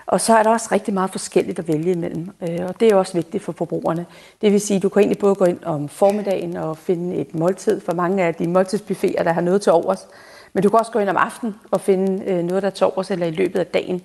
Og 0.09 0.21
så 0.21 0.37
er 0.37 0.43
der 0.43 0.49
også 0.49 0.69
rigtig 0.71 0.93
meget 0.93 1.11
forskelligt 1.11 1.59
at 1.59 1.67
vælge 1.67 1.91
imellem, 1.91 2.29
øh, 2.41 2.65
og 2.67 2.79
det 2.79 2.91
er 2.91 2.95
også 2.95 3.13
vigtigt 3.13 3.43
for 3.43 3.51
forbrugerne. 3.51 4.05
Det 4.41 4.51
vil 4.51 4.61
sige, 4.61 4.77
at 4.77 4.83
du 4.83 4.89
kan 4.89 4.99
egentlig 4.99 5.19
både 5.19 5.35
gå 5.35 5.45
ind 5.45 5.63
om 5.63 5.89
formiddagen 5.89 6.57
og 6.57 6.77
finde 6.77 7.15
et 7.15 7.35
måltid 7.35 7.81
for 7.81 7.93
mange 7.93 8.23
af 8.23 8.35
de 8.35 8.47
måltidsbuffeter, 8.47 9.23
der 9.23 9.33
har 9.33 9.41
noget 9.41 9.61
til 9.61 9.71
overs. 9.71 10.07
Men 10.53 10.63
du 10.63 10.69
kan 10.69 10.79
også 10.79 10.91
gå 10.91 10.99
ind 10.99 11.09
om 11.09 11.17
aftenen 11.17 11.55
og 11.71 11.81
finde 11.81 12.23
øh, 12.23 12.43
noget, 12.43 12.63
der 12.63 12.69
er 12.69 12.73
til 12.73 12.85
overs, 12.85 13.11
eller 13.11 13.25
i 13.25 13.31
løbet 13.31 13.59
af 13.59 13.65
dagen, 13.65 14.01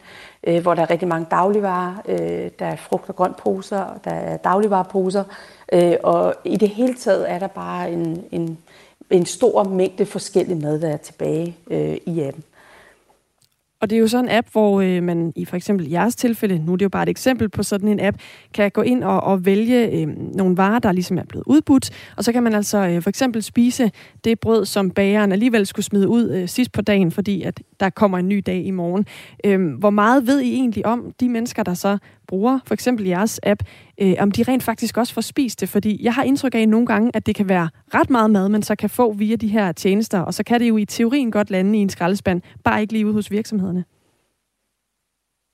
øh, 0.47 0.63
hvor 0.63 0.75
der 0.75 0.83
er 0.83 0.91
rigtig 0.91 1.09
mange 1.09 1.27
dagligvarer. 1.31 1.95
Der 2.59 2.67
er 2.67 2.77
frugt- 2.77 3.09
og 3.09 3.17
grøntposer, 3.17 4.01
der 4.05 4.11
er 4.11 4.37
dagligvareposer. 4.37 5.25
Og 6.03 6.35
i 6.45 6.57
det 6.57 6.69
hele 6.69 6.95
taget 6.95 7.31
er 7.31 7.39
der 7.39 7.47
bare 7.47 7.91
en, 7.91 8.25
en, 8.33 8.59
en 9.11 9.27
stor 9.27 9.65
mængde 9.65 10.07
forskellige 10.07 10.61
mad, 10.61 10.81
der 10.81 10.89
er 10.89 10.97
tilbage 10.97 11.57
i 12.07 12.21
appen. 12.21 12.45
Og 13.85 13.91
det 13.91 13.97
er 13.97 14.01
jo 14.01 14.09
så 14.09 14.19
en 14.19 14.29
app, 14.31 14.49
hvor 14.53 14.81
øh, 14.81 15.03
man 15.03 15.33
i 15.37 15.45
for 15.45 15.57
eksempel 15.57 15.89
jeres 15.89 16.17
tilfælde, 16.17 16.59
nu 16.59 16.73
er 16.73 16.77
det 16.77 16.85
jo 16.85 16.89
bare 16.89 17.03
et 17.03 17.09
eksempel 17.09 17.49
på 17.49 17.63
sådan 17.63 17.89
en 17.89 18.01
app, 18.01 18.17
kan 18.55 18.71
gå 18.71 18.83
ind 18.83 19.05
og, 19.05 19.21
og 19.21 19.47
vælge 19.47 20.01
øh, 20.01 20.09
nogle 20.35 20.57
varer, 20.57 20.79
der 20.79 20.93
ligesom 20.93 21.19
er 21.19 21.25
blevet 21.25 21.45
udbudt. 21.47 21.91
Og 22.17 22.25
så 22.25 22.33
kan 22.33 22.43
man 22.43 22.55
altså 22.55 22.79
øh, 22.79 23.03
for 23.03 23.11
eksempel 23.11 23.43
spise 23.43 23.91
det 24.25 24.41
brød, 24.41 24.65
som 24.65 24.91
bageren 24.91 25.33
alligevel 25.33 25.67
skulle 25.67 25.87
smide 25.87 26.09
ud 26.09 26.31
øh, 26.31 26.49
sidst 26.49 26.73
på 26.73 26.83
dagen, 26.83 27.11
fordi 27.11 27.43
at 27.43 27.63
der 27.81 27.91
kommer 27.91 28.19
en 28.19 28.29
ny 28.29 28.43
dag 28.47 28.65
i 28.65 28.71
morgen. 28.71 29.07
Øh, 29.45 29.73
hvor 29.79 29.91
meget 29.91 30.27
ved 30.27 30.41
I 30.41 30.53
egentlig 30.53 30.87
om 30.87 31.13
de 31.21 31.29
mennesker, 31.29 31.63
der 31.63 31.75
så 31.75 31.99
bruger 32.27 32.59
for 32.67 32.75
eksempel 32.75 33.07
jeres 33.07 33.41
app, 33.43 33.63
øh, 34.01 34.15
om 34.19 34.31
de 34.31 34.43
rent 34.43 34.63
faktisk 34.63 34.97
også 34.97 35.15
får 35.15 35.21
spist 35.21 35.61
det? 35.61 35.69
Fordi 35.69 36.05
jeg 36.05 36.15
har 36.15 36.23
indtryk 36.23 36.55
af 36.55 36.69
nogle 36.69 36.87
gange, 36.87 37.11
at 37.15 37.27
det 37.27 37.35
kan 37.35 37.49
være 37.49 37.69
ret 37.95 38.11
meget 38.11 38.31
mad, 38.31 38.49
man 38.49 38.63
så 38.63 38.77
kan 38.77 38.91
få 38.91 39.13
via 39.13 39.37
de 39.37 39.49
her 39.49 39.73
tjenester, 39.73 40.21
og 40.21 40.35
så 40.35 40.45
kan 40.45 40.61
det 40.61 40.69
jo 40.69 40.77
i 40.77 40.85
teorien 40.85 41.31
godt 41.31 41.51
lande 41.51 41.79
i 41.79 41.83
en 41.83 41.89
skraldespand, 41.89 42.43
bare 42.65 42.81
ikke 42.81 42.93
lige 42.93 43.07
ude 43.07 43.15
hos 43.15 43.31
virksomhederne. 43.31 43.85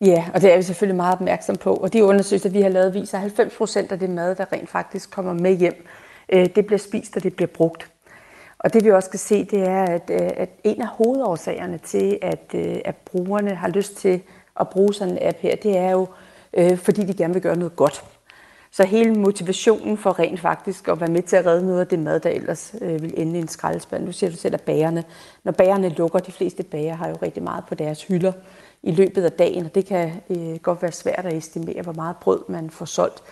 Ja, 0.01 0.25
og 0.35 0.43
det 0.43 0.53
er 0.53 0.57
vi 0.57 0.63
selvfølgelig 0.63 0.97
meget 0.97 1.15
opmærksom 1.15 1.57
på. 1.57 1.75
Og 1.75 1.93
de 1.93 2.05
undersøgelser, 2.05 2.51
vi 2.51 2.61
har 2.61 2.69
lavet, 2.69 2.95
viser, 2.95 3.19
at 3.19 3.23
90 3.23 3.57
procent 3.57 3.93
af 3.93 3.99
det 3.99 4.11
mad, 4.11 4.35
der 4.35 4.53
rent 4.53 4.71
faktisk 4.71 5.11
kommer 5.11 5.33
med 5.33 5.57
hjem, 5.57 5.87
øh, 6.29 6.49
det 6.55 6.67
bliver 6.67 6.79
spist, 6.79 7.17
og 7.17 7.23
det 7.23 7.35
bliver 7.35 7.49
brugt. 7.49 7.91
Og 8.59 8.73
det 8.73 8.85
vi 8.85 8.91
også 8.91 9.11
kan 9.11 9.19
se, 9.19 9.45
det 9.45 9.61
er, 9.69 9.85
at, 9.85 10.11
øh, 10.11 10.31
at 10.37 10.51
en 10.65 10.83
af 10.83 10.89
hovedårsagerne 10.89 11.79
til, 11.79 12.19
at, 12.23 12.45
øh, 12.55 12.77
at 12.85 12.97
brugerne 12.97 13.55
har 13.55 13.69
lyst 13.69 13.97
til 13.97 14.23
at 14.61 14.69
bruge 14.69 14.95
sådan 14.95 15.15
en 15.15 15.29
app 15.29 15.39
her, 15.39 15.57
det 15.57 15.77
er 15.77 15.91
jo, 15.91 16.07
øh, 16.55 16.79
fordi 16.79 17.05
de 17.05 17.15
gerne 17.15 17.35
vil 17.35 17.43
gøre 17.43 17.57
noget 17.57 17.77
godt. 17.77 18.05
Så 18.73 18.85
hele 18.85 19.15
motivationen 19.15 19.99
for 19.99 20.19
rent 20.19 20.41
faktisk 20.41 20.89
at 20.89 21.01
være 21.01 21.11
med 21.11 21.23
til 21.23 21.37
at 21.37 21.47
redde 21.47 21.67
noget 21.67 21.81
af 21.81 21.87
det 21.87 21.99
mad, 21.99 22.21
der 22.21 22.31
ellers 22.31 22.75
øh, 22.81 23.03
vil 23.03 23.15
ende 23.17 23.39
i 23.39 23.43
en 23.43 23.49
skraldespand. 23.49 24.05
Nu 24.05 24.13
siger 24.13 24.31
du 24.31 24.37
selv, 24.37 24.55
at 24.55 24.61
bagerne, 24.61 25.05
når 25.45 25.53
bagerne 25.53 25.89
lukker, 25.89 26.19
de 26.19 26.33
fleste 26.33 26.63
bager 26.63 26.95
har 26.95 27.09
jo 27.09 27.17
rigtig 27.23 27.43
meget 27.43 27.65
på 27.69 27.75
deres 27.75 28.03
hylder 28.03 28.33
i 28.83 28.91
løbet 28.91 29.25
af 29.25 29.33
dagen, 29.33 29.65
og 29.65 29.75
det 29.75 29.87
kan 29.87 30.13
øh, 30.31 30.57
godt 30.57 30.83
være 30.83 30.93
svært 30.93 31.27
at 31.27 31.37
estimere, 31.37 31.83
hvor 31.83 31.93
meget 31.93 32.17
brød 32.17 32.41
man 32.49 32.71
får 32.71 32.85
solgt. 32.85 33.23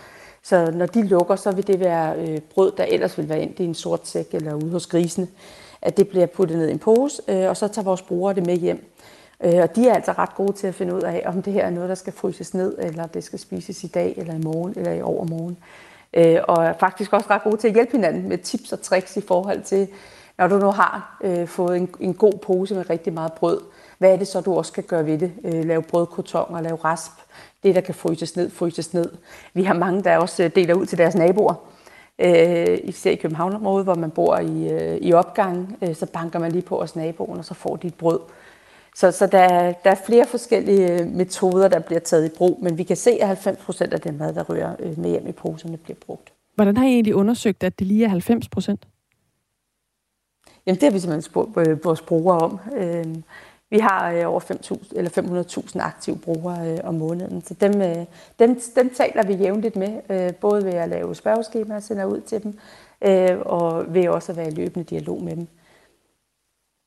Så 0.43 0.71
når 0.71 0.85
de 0.85 1.07
lukker, 1.07 1.35
så 1.35 1.51
vil 1.51 1.67
det 1.67 1.79
være 1.79 2.15
øh, 2.19 2.37
brød, 2.53 2.71
der 2.77 2.83
ellers 2.83 3.17
vil 3.17 3.29
være 3.29 3.41
endt 3.41 3.59
i 3.59 3.63
en 3.63 3.75
sort 3.75 4.07
sæk 4.07 4.33
eller 4.33 4.53
ude 4.53 4.71
hos 4.71 4.87
grisene, 4.87 5.27
at 5.81 5.97
det 5.97 6.07
bliver 6.07 6.25
puttet 6.25 6.57
ned 6.57 6.67
i 6.67 6.71
en 6.71 6.79
pose, 6.79 7.21
øh, 7.27 7.49
og 7.49 7.57
så 7.57 7.67
tager 7.67 7.85
vores 7.85 8.01
brugere 8.01 8.35
det 8.35 8.45
med 8.45 8.57
hjem. 8.57 8.91
Øh, 9.43 9.59
og 9.63 9.75
de 9.75 9.89
er 9.89 9.93
altså 9.93 10.11
ret 10.11 10.35
gode 10.35 10.53
til 10.53 10.67
at 10.67 10.75
finde 10.75 10.95
ud 10.95 11.01
af, 11.01 11.23
om 11.25 11.41
det 11.41 11.53
her 11.53 11.65
er 11.65 11.69
noget, 11.69 11.89
der 11.89 11.95
skal 11.95 12.13
fryses 12.13 12.53
ned, 12.53 12.77
eller 12.79 13.07
det 13.07 13.23
skal 13.23 13.39
spises 13.39 13.83
i 13.83 13.87
dag, 13.87 14.13
eller 14.17 14.33
i 14.33 14.41
morgen, 14.43 14.73
eller 14.77 14.91
i 14.91 15.01
overmorgen. 15.01 15.57
Øh, 16.13 16.37
og 16.47 16.63
er 16.63 16.73
faktisk 16.73 17.13
også 17.13 17.27
ret 17.29 17.43
gode 17.43 17.57
til 17.57 17.67
at 17.67 17.73
hjælpe 17.73 17.91
hinanden 17.91 18.29
med 18.29 18.37
tips 18.37 18.73
og 18.73 18.81
tricks 18.81 19.17
i 19.17 19.21
forhold 19.21 19.61
til, 19.61 19.87
når 20.37 20.47
du 20.47 20.57
nu 20.57 20.71
har 20.71 21.17
øh, 21.23 21.47
fået 21.47 21.77
en, 21.77 21.89
en 21.99 22.13
god 22.13 22.33
pose 22.33 22.75
med 22.75 22.89
rigtig 22.89 23.13
meget 23.13 23.33
brød, 23.33 23.61
hvad 23.97 24.13
er 24.13 24.17
det 24.17 24.27
så, 24.27 24.41
du 24.41 24.55
også 24.55 24.71
skal 24.71 24.83
gøre 24.83 25.05
ved 25.05 25.17
det? 25.17 25.31
Øh, 25.43 25.65
lave 25.65 25.81
brødkrotonger, 25.81 26.61
lave 26.61 26.75
rasp. 26.75 27.11
Det, 27.63 27.75
der 27.75 27.81
kan 27.81 27.95
fryses 27.95 28.35
ned, 28.35 28.49
fryses 28.49 28.93
ned. 28.93 29.11
Vi 29.53 29.63
har 29.63 29.73
mange, 29.73 30.03
der 30.03 30.17
også 30.17 30.43
øh, 30.43 30.51
deler 30.55 30.73
ud 30.73 30.85
til 30.85 30.97
deres 30.97 31.15
naboer. 31.15 31.53
Øh, 32.19 32.79
især 32.83 33.11
i 33.11 33.15
Københavnområdet, 33.15 33.85
hvor 33.85 33.95
man 33.95 34.11
bor 34.11 34.37
i, 34.37 34.71
øh, 34.71 34.97
i 35.01 35.13
opgangen, 35.13 35.75
øh, 35.81 35.95
så 35.95 36.05
banker 36.05 36.39
man 36.39 36.51
lige 36.51 36.61
på 36.61 36.79
hos 36.79 36.95
naboen, 36.95 37.39
og 37.39 37.45
så 37.45 37.53
får 37.53 37.75
de 37.75 37.87
et 37.87 37.95
brød. 37.95 38.19
Så, 38.99 39.11
så 39.11 39.27
der, 39.27 39.37
er- 39.39 39.73
der 39.83 39.91
er 39.91 39.95
flere 40.05 40.25
forskellige 40.27 40.99
øh, 41.01 41.07
metoder, 41.07 41.67
der 41.67 41.79
bliver 41.79 41.99
taget 41.99 42.25
i 42.25 42.35
brug, 42.37 42.59
men 42.61 42.77
vi 42.77 42.83
kan 42.83 42.95
se, 42.97 43.11
at 43.21 43.27
90 43.27 43.57
procent 43.65 43.93
af 43.93 44.01
den 44.01 44.17
mad, 44.17 44.33
der 44.33 44.43
rører 44.43 44.75
øh, 44.79 44.99
med 44.99 45.09
hjem 45.09 45.27
i 45.27 45.31
poserne, 45.31 45.77
bliver 45.77 45.97
brugt. 46.05 46.33
Hvordan 46.55 46.77
har 46.77 46.85
I 46.85 46.89
egentlig 46.93 47.15
undersøgt, 47.15 47.63
at 47.63 47.79
det 47.79 47.87
lige 47.87 48.05
er 48.05 48.09
90 48.09 48.49
procent? 48.49 48.87
Jamen, 50.65 50.75
det 50.75 50.83
har 50.83 50.91
vi 50.91 50.99
simpelthen 50.99 51.21
spurgt 51.21 51.67
øh, 51.67 51.83
vores 51.85 52.01
brugere 52.01 52.37
om. 52.37 52.59
Øh, 52.77 53.05
Vi 53.71 53.79
har 53.79 54.25
over 54.25 54.39
5.000 54.39 54.91
eller 54.95 55.11
500.000 55.75 55.79
aktive 55.81 56.17
brugere 56.17 56.81
om 56.81 56.95
måneden, 56.95 57.41
så 57.41 57.53
dem, 57.53 57.73
dem, 58.39 58.59
dem 58.75 58.89
taler 58.95 59.23
vi 59.23 59.33
jævnligt 59.33 59.75
med, 59.75 60.33
både 60.33 60.65
ved 60.65 60.73
at 60.73 60.89
lave 60.89 61.15
spørgeskemaer 61.15 61.77
og 61.77 61.83
sender 61.83 62.05
ud 62.05 62.21
til 62.21 62.43
dem, 62.43 62.57
og 63.45 63.93
ved 63.93 64.07
også 64.07 64.31
at 64.31 64.37
være 64.37 64.47
i 64.47 64.55
løbende 64.55 64.85
dialog 64.85 65.23
med 65.23 65.35
dem. 65.35 65.47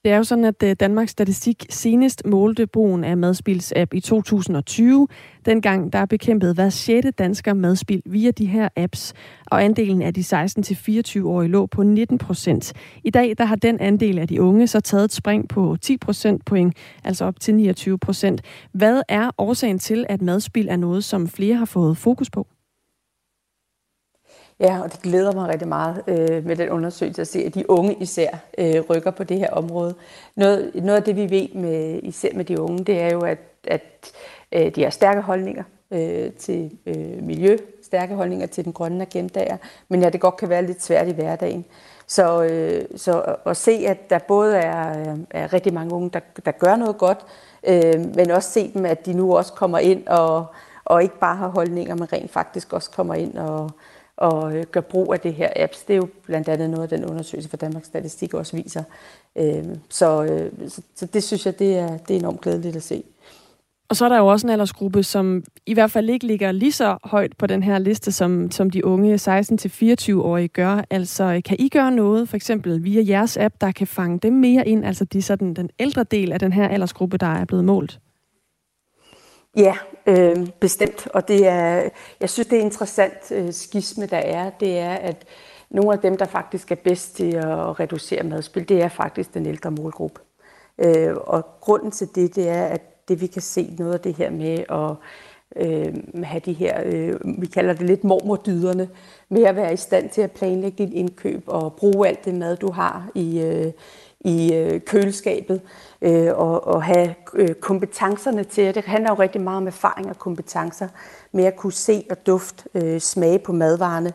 Det 0.05 0.13
er 0.13 0.17
jo 0.17 0.25
sådan, 0.25 0.45
at 0.45 0.63
øh, 0.63 0.77
Danmarks 0.81 1.11
Statistik 1.11 1.67
senest 1.71 2.27
målte 2.27 2.67
brugen 2.67 3.05
af 3.05 3.17
madspilsapp 3.17 3.95
i 3.95 4.01
2020. 4.01 5.09
Dengang 5.45 5.93
der 5.93 6.07
bekæmpede 6.07 6.55
hver 6.55 6.71
sjette 6.71 7.11
dansker 7.11 7.55
madspil 7.55 8.03
via 8.07 8.31
de 8.31 8.47
her 8.47 8.69
apps, 8.77 9.15
og 9.47 9.65
andelen 9.65 10.03
af 10.03 10.15
de 10.15 10.21
16-24-årige 10.21 11.51
lå 11.51 11.67
på 11.67 11.83
19 11.83 12.19
procent. 12.19 12.73
I 13.05 13.11
dag 13.11 13.35
der 13.39 13.45
har 13.45 13.57
den 13.57 13.81
andel 13.81 14.19
af 14.19 14.29
de 14.29 14.43
unge 14.43 14.67
så 14.67 14.81
taget 14.81 15.05
et 15.05 15.13
spring 15.13 15.49
på 15.49 15.77
10 15.81 15.97
procent 15.97 16.45
point, 16.45 16.77
altså 17.05 17.25
op 17.25 17.41
til 17.41 17.55
29 17.55 17.99
procent. 17.99 18.43
Hvad 18.73 19.03
er 19.09 19.31
årsagen 19.39 19.79
til, 19.79 20.07
at 20.09 20.23
madspil 20.23 20.69
er 20.71 20.77
noget, 20.77 21.05
som 21.05 21.29
flere 21.29 21.55
har 21.55 21.65
fået 21.65 21.97
fokus 21.97 22.31
på? 22.31 22.47
Ja, 24.63 24.83
og 24.83 24.93
det 24.93 25.03
glæder 25.03 25.33
mig 25.33 25.49
rigtig 25.49 25.69
meget 25.69 26.03
øh, 26.07 26.47
med 26.47 26.57
den 26.57 26.71
undersøgelse 26.71 27.21
at 27.21 27.29
se, 27.29 27.39
at 27.39 27.55
de 27.55 27.71
unge 27.71 27.95
især 27.95 28.29
øh, 28.59 28.81
rykker 28.91 29.11
på 29.11 29.25
det 29.25 29.39
her 29.39 29.51
område. 29.51 29.95
Noget, 30.37 30.71
noget 30.75 30.97
af 30.97 31.03
det, 31.03 31.17
vi 31.17 31.31
ved 31.31 31.49
med, 31.55 32.01
især 32.03 32.29
med 32.35 32.45
de 32.45 32.61
unge, 32.61 32.85
det 32.85 33.01
er 33.01 33.11
jo, 33.13 33.21
at, 33.21 33.39
at 33.69 34.13
øh, 34.53 34.75
de 34.75 34.83
har 34.83 34.91
stærke 34.91 35.21
holdninger 35.21 35.65
øh, 35.91 36.33
til 36.33 36.71
øh, 36.87 37.23
miljø, 37.23 37.57
stærke 37.83 38.15
holdninger 38.15 38.47
til 38.47 38.65
den 38.65 38.73
grønne 38.73 39.03
agenda, 39.03 39.59
men 39.89 40.03
ja, 40.03 40.09
det 40.09 40.21
godt 40.21 40.37
kan 40.37 40.49
være 40.49 40.67
lidt 40.67 40.83
svært 40.83 41.09
i 41.09 41.13
hverdagen. 41.13 41.65
Så, 42.07 42.43
øh, 42.43 42.85
så 42.97 43.37
at 43.47 43.57
se, 43.57 43.73
at 43.73 44.11
der 44.11 44.19
både 44.19 44.57
er, 44.57 45.01
øh, 45.01 45.19
er 45.31 45.53
rigtig 45.53 45.75
mange 45.75 45.95
unge, 45.95 46.11
der, 46.11 46.21
der 46.45 46.53
gør 46.53 46.77
noget 46.77 46.99
godt, 46.99 47.19
øh, 47.67 48.15
men 48.17 48.31
også 48.31 48.51
se 48.51 48.73
dem, 48.75 48.87
at 48.87 49.07
de 49.07 49.13
nu 49.13 49.37
også 49.37 49.53
kommer 49.53 49.79
ind 49.79 50.07
og, 50.07 50.47
og 50.85 51.03
ikke 51.03 51.19
bare 51.19 51.37
har 51.37 51.49
holdninger, 51.49 51.95
men 51.95 52.13
rent 52.13 52.31
faktisk 52.31 52.73
også 52.73 52.91
kommer 52.91 53.15
ind 53.15 53.39
og, 53.39 53.71
og 54.23 54.57
øh, 54.57 54.64
gør 54.64 54.81
brug 54.81 55.12
af 55.12 55.20
det 55.20 55.35
her 55.35 55.49
apps. 55.57 55.83
Det 55.83 55.95
er 55.95 55.97
jo 55.97 56.09
blandt 56.27 56.49
andet 56.49 56.70
noget 56.70 56.83
af 56.83 56.99
den 56.99 57.05
undersøgelse 57.05 57.51
fra 57.51 57.57
Danmarks 57.57 57.87
Statistik 57.87 58.35
også 58.35 58.57
viser. 58.57 58.83
Øh, 59.39 59.64
så, 59.89 60.25
øh, 60.25 60.68
så, 60.68 60.83
så 60.95 61.07
det 61.07 61.23
synes 61.23 61.47
jeg, 61.47 61.59
det 61.59 61.79
er, 61.79 61.97
det 61.97 62.16
er 62.16 62.20
enormt 62.20 62.41
glædeligt 62.41 62.77
at 62.77 62.83
se. 62.83 63.03
Og 63.89 63.97
så 63.97 64.05
er 64.05 64.09
der 64.09 64.18
jo 64.18 64.27
også 64.27 64.47
en 64.47 64.51
aldersgruppe, 64.51 65.03
som 65.03 65.45
i 65.66 65.75
hvert 65.75 65.91
fald 65.91 66.11
ikke 66.11 66.27
ligger 66.27 66.53
lige 66.53 66.73
så 66.73 66.99
højt 67.05 67.37
på 67.37 67.47
den 67.47 67.62
her 67.62 67.79
liste, 67.79 68.12
som, 68.12 68.51
som 68.51 68.70
de 68.70 68.85
unge 68.85 69.14
16-24-årige 69.14 70.49
gør. 70.49 70.85
Altså, 70.91 71.43
kan 71.45 71.57
I 71.61 71.68
gøre 71.68 71.91
noget, 71.91 72.29
for 72.29 72.37
eksempel 72.37 72.85
via 72.85 73.03
jeres 73.09 73.37
app, 73.37 73.55
der 73.61 73.73
kan 73.73 73.87
fange 73.87 74.18
dem 74.18 74.33
mere 74.33 74.68
ind, 74.68 74.85
altså 74.85 75.05
de 75.05 75.23
sådan 75.23 75.55
den 75.55 75.70
ældre 75.79 76.05
del 76.05 76.33
af 76.33 76.39
den 76.39 76.53
her 76.53 76.68
aldersgruppe, 76.68 77.18
der 77.18 77.27
er 77.27 77.45
blevet 77.45 77.64
målt? 77.64 78.01
Ja, 79.57 79.75
øh, 80.07 80.47
bestemt. 80.61 81.09
Og 81.15 81.29
det 81.29 81.47
er, 81.47 81.89
jeg 82.21 82.31
synes, 82.31 82.47
det 82.47 82.59
er 82.59 82.63
interessant 82.63 83.33
øh, 83.33 83.53
skisme, 83.53 84.07
der 84.07 84.17
er. 84.17 84.51
Det 84.51 84.79
er, 84.79 84.95
at 84.95 85.25
nogle 85.71 85.93
af 85.93 85.99
dem, 85.99 86.17
der 86.17 86.27
faktisk 86.27 86.71
er 86.71 86.77
bedst 86.77 87.17
til 87.17 87.35
at 87.35 87.81
reducere 87.81 88.23
madspil, 88.23 88.69
det 88.69 88.83
er 88.83 88.89
faktisk 88.89 89.35
den 89.35 89.47
ældre 89.47 89.71
målgruppe. 89.71 90.21
Øh, 90.79 91.15
og 91.17 91.47
grunden 91.61 91.91
til 91.91 92.09
det, 92.15 92.37
det 92.37 92.49
er, 92.49 92.65
at 92.65 93.09
det 93.09 93.21
vi 93.21 93.27
kan 93.27 93.43
se 93.43 93.75
noget 93.79 93.95
af 93.95 94.01
det 94.01 94.15
her 94.15 94.31
med 94.31 94.59
at 94.71 94.97
øh, 95.57 96.25
have 96.25 96.41
de 96.41 96.53
her, 96.53 96.83
øh, 96.85 97.21
vi 97.41 97.47
kalder 97.47 97.73
det 97.73 97.87
lidt 97.87 98.05
mormordyderne, 98.05 98.89
med 99.29 99.43
at 99.43 99.57
være 99.57 99.73
i 99.73 99.77
stand 99.77 100.11
til 100.11 100.21
at 100.23 100.33
planlægge 100.33 100.87
dit 100.87 100.93
indkøb 100.95 101.43
og 101.47 101.73
bruge 101.73 102.09
alt 102.09 102.25
det 102.25 102.35
mad, 102.35 102.57
du 102.57 102.71
har 102.71 103.11
i, 103.15 103.41
øh, 103.41 103.73
i 104.25 104.55
øh, 104.55 104.81
køleskabet 104.81 105.61
øh, 106.03 106.31
og, 106.35 106.66
og 106.66 106.83
have 106.83 107.14
øh, 107.35 107.55
kompetencerne 107.55 108.45
til 108.45 108.66
det. 108.66 108.75
Det 108.75 108.85
handler 108.85 109.11
jo 109.11 109.16
rigtig 109.23 109.41
meget 109.41 109.57
om 109.57 109.66
erfaring 109.66 110.11
og 110.11 110.18
kompetencer 110.18 110.89
med 111.33 111.45
at 111.45 111.57
kunne 111.57 111.73
se 111.73 112.05
og 112.11 112.27
duft, 112.27 112.66
øh, 112.75 113.01
smage 113.01 113.39
på 113.39 113.53
madvarerne. 113.53 114.12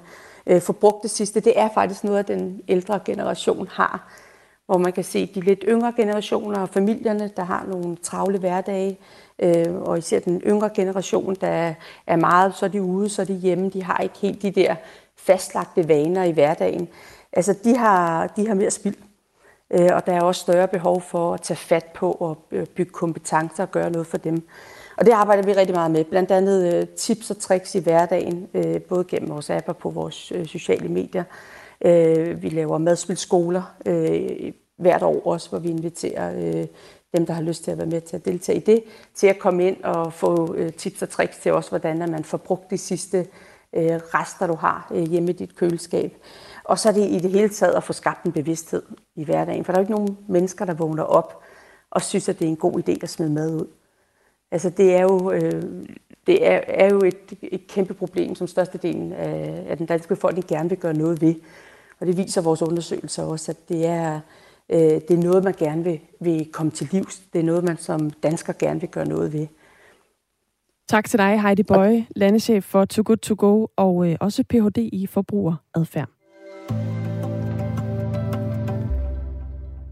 Øh, 0.48 0.62
forbrugt 0.62 1.04
det 1.04 1.12
sidste, 1.12 1.40
det 1.40 1.60
er 1.60 1.70
faktisk 1.74 2.04
noget, 2.04 2.28
den 2.28 2.62
ældre 2.68 3.00
generation 3.06 3.68
har, 3.72 4.08
hvor 4.66 4.78
man 4.78 4.94
kan 4.94 5.04
se 5.04 5.32
de 5.36 5.42
lidt 5.42 5.64
yngre 5.68 5.94
generationer 5.98 6.60
og 6.60 6.70
familierne, 6.70 7.32
der 7.38 7.44
har 7.44 7.66
nogle 7.70 7.96
travle 7.96 8.38
hverdage, 8.38 9.00
øh, 9.40 9.76
og 9.76 9.98
især 9.98 10.20
den 10.20 10.42
yngre 10.48 10.70
generation, 10.70 11.36
der 11.42 11.74
er 12.08 12.16
meget, 12.16 12.56
så 12.56 12.66
er 12.66 12.70
de 12.70 12.82
ude, 12.82 13.10
så 13.10 13.22
er 13.22 13.26
de 13.26 13.34
hjemme, 13.34 13.70
de 13.70 13.84
har 13.84 13.98
ikke 13.98 14.16
helt 14.22 14.42
de 14.42 14.52
der 14.52 14.76
fastlagte 15.16 15.88
vaner 15.88 16.24
i 16.24 16.32
hverdagen. 16.32 16.88
Altså, 17.34 17.56
de 17.64 17.78
har, 17.78 18.28
de 18.28 18.48
har 18.48 18.56
mere 18.56 18.72
spild 18.72 18.96
Øh, 19.74 19.90
og 19.94 20.06
der 20.06 20.14
er 20.14 20.22
også 20.22 20.42
større 20.42 20.68
behov 20.68 21.02
for 21.02 21.34
at 21.34 21.42
tage 21.42 21.58
fat 21.58 21.86
på 21.86 22.12
og 22.12 22.38
øh, 22.52 22.66
bygge 22.66 22.92
kompetencer 22.92 23.64
og 23.64 23.72
gøre 23.72 23.90
noget 23.90 24.08
for 24.08 24.18
dem. 24.18 24.48
Og 24.98 25.06
det 25.06 25.12
arbejder 25.12 25.44
vi 25.44 25.54
rigtig 25.54 25.76
meget 25.76 25.92
med. 25.92 26.04
Blandt 26.04 26.32
andet 26.32 26.74
øh, 26.74 26.88
tips 26.88 27.32
og 27.32 27.38
tricks 27.40 27.76
i 27.76 27.80
hverdagen, 27.80 28.48
både 28.90 29.04
gennem 29.04 29.30
vores 29.30 29.50
apper 29.50 29.74
på 29.74 29.90
vores 29.90 30.34
sociale 30.46 30.88
medier. 30.88 31.24
Vi 32.34 32.50
laver 32.50 32.78
madspilskoler 32.78 33.62
hvert 34.78 35.04
år 35.04 35.28
også, 35.28 35.50
hvor 35.50 35.60
vi 35.60 35.70
inviterer 35.70 36.32
dem, 37.18 37.26
der 37.26 37.34
har 37.34 37.42
lyst 37.42 37.64
til 37.64 37.72
at 37.72 37.78
være 37.78 37.88
med 37.88 38.02
til 38.02 38.16
at 38.16 38.26
deltage 38.26 38.58
i 38.58 38.62
det, 38.62 38.84
til 39.16 39.28
at 39.28 39.40
komme 39.40 39.68
ind 39.68 39.84
og 39.84 40.14
få 40.14 40.56
tips 40.78 41.02
og 41.02 41.10
tricks 41.10 41.38
til 41.38 41.54
også, 41.54 41.70
hvordan 41.70 41.98
man 41.98 42.24
får 42.24 42.38
brugt 42.38 42.72
de 42.72 42.78
sidste 42.78 43.28
rester, 43.74 44.48
du 44.48 44.56
har 44.56 44.94
hjemme 45.10 45.30
i 45.30 45.34
dit 45.34 45.56
køleskab. 45.56 46.14
Og 46.68 46.80
så 46.80 46.90
er 46.90 46.94
det 46.94 47.10
i 47.10 47.20
det 47.20 47.32
hele 47.32 47.50
taget 47.50 47.74
at 47.74 47.84
få 47.84 47.94
skabt 47.94 48.24
en 48.26 48.32
bevidsthed 48.32 48.84
i 49.16 49.24
hverdagen. 49.24 49.66
For 49.66 49.72
der 49.72 49.80
er 49.80 49.82
jo 49.82 49.84
ikke 49.84 49.94
nogen 49.94 50.18
mennesker, 50.28 50.66
der 50.66 50.74
vågner 50.74 51.04
op 51.04 51.42
og 51.92 52.02
synes, 52.02 52.30
at 52.30 52.40
det 52.40 52.46
er 52.46 52.50
en 52.50 52.56
god 52.56 52.80
idé 52.80 52.98
at 53.04 53.10
smide 53.10 53.30
mad 53.30 53.56
ud. 53.56 53.68
Altså 54.52 54.70
det 54.70 54.96
er 54.96 55.02
jo, 55.02 55.32
øh, 55.32 55.64
det 56.28 56.48
er, 56.48 56.62
er 56.68 56.90
jo 56.90 57.00
et, 57.00 57.34
et 57.42 57.68
kæmpe 57.68 57.94
problem, 57.94 58.36
som 58.36 58.48
størstedelen 58.48 59.14
af, 59.14 59.66
af 59.70 59.78
den 59.78 59.86
danske 59.86 60.08
befolkning 60.08 60.48
gerne 60.48 60.70
vil 60.70 60.78
gøre 60.78 60.94
noget 60.94 61.22
ved. 61.22 61.36
Og 62.00 62.08
det 62.08 62.18
viser 62.18 62.42
vores 62.42 62.62
undersøgelser 62.62 63.24
også, 63.24 63.52
at 63.52 63.70
det 63.70 63.86
er, 63.86 64.20
øh, 64.70 64.80
det 64.80 65.12
er 65.12 65.24
noget, 65.24 65.44
man 65.44 65.54
gerne 65.58 65.84
vil, 65.84 66.00
vil 66.20 66.46
komme 66.52 66.72
til 66.72 66.90
livs. 66.92 67.20
Det 67.34 67.40
er 67.40 67.44
noget, 67.44 67.64
man 67.64 67.78
som 67.78 68.10
dansker 68.10 68.54
gerne 68.54 68.80
vil 68.80 68.90
gøre 68.90 69.08
noget 69.08 69.34
ved. 69.34 69.48
Tak 70.88 71.10
til 71.10 71.20
dig, 71.20 71.42
Heidi 71.42 71.64
Bøje, 71.64 72.08
landeschef 72.16 72.64
for 72.64 72.86
Too 72.86 73.04
Good 73.06 73.18
To 73.18 73.36
Go 73.38 73.68
og 73.76 74.10
øh, 74.10 74.16
også 74.20 74.44
Ph.D. 74.44 74.78
i 74.78 75.08
forbrugeradfærd. 75.08 76.17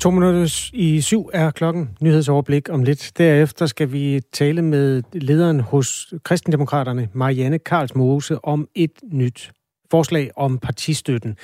To 0.05 0.11
minutter 0.11 0.69
i 0.73 1.01
syv 1.01 1.29
er 1.33 1.51
klokken. 1.51 1.89
Nyhedsoverblik 2.01 2.69
om 2.69 2.83
lidt. 2.83 3.11
Derefter 3.17 3.65
skal 3.65 3.91
vi 3.91 4.21
tale 4.33 4.61
med 4.61 5.03
lederen 5.13 5.59
hos 5.59 6.13
Kristendemokraterne, 6.23 7.09
Marianne 7.13 7.59
Karlsmose, 7.59 8.45
om 8.45 8.67
et 8.75 8.91
nyt 9.03 9.51
forslag 9.91 10.31
om 10.35 10.57
partistøtten. 10.57 11.37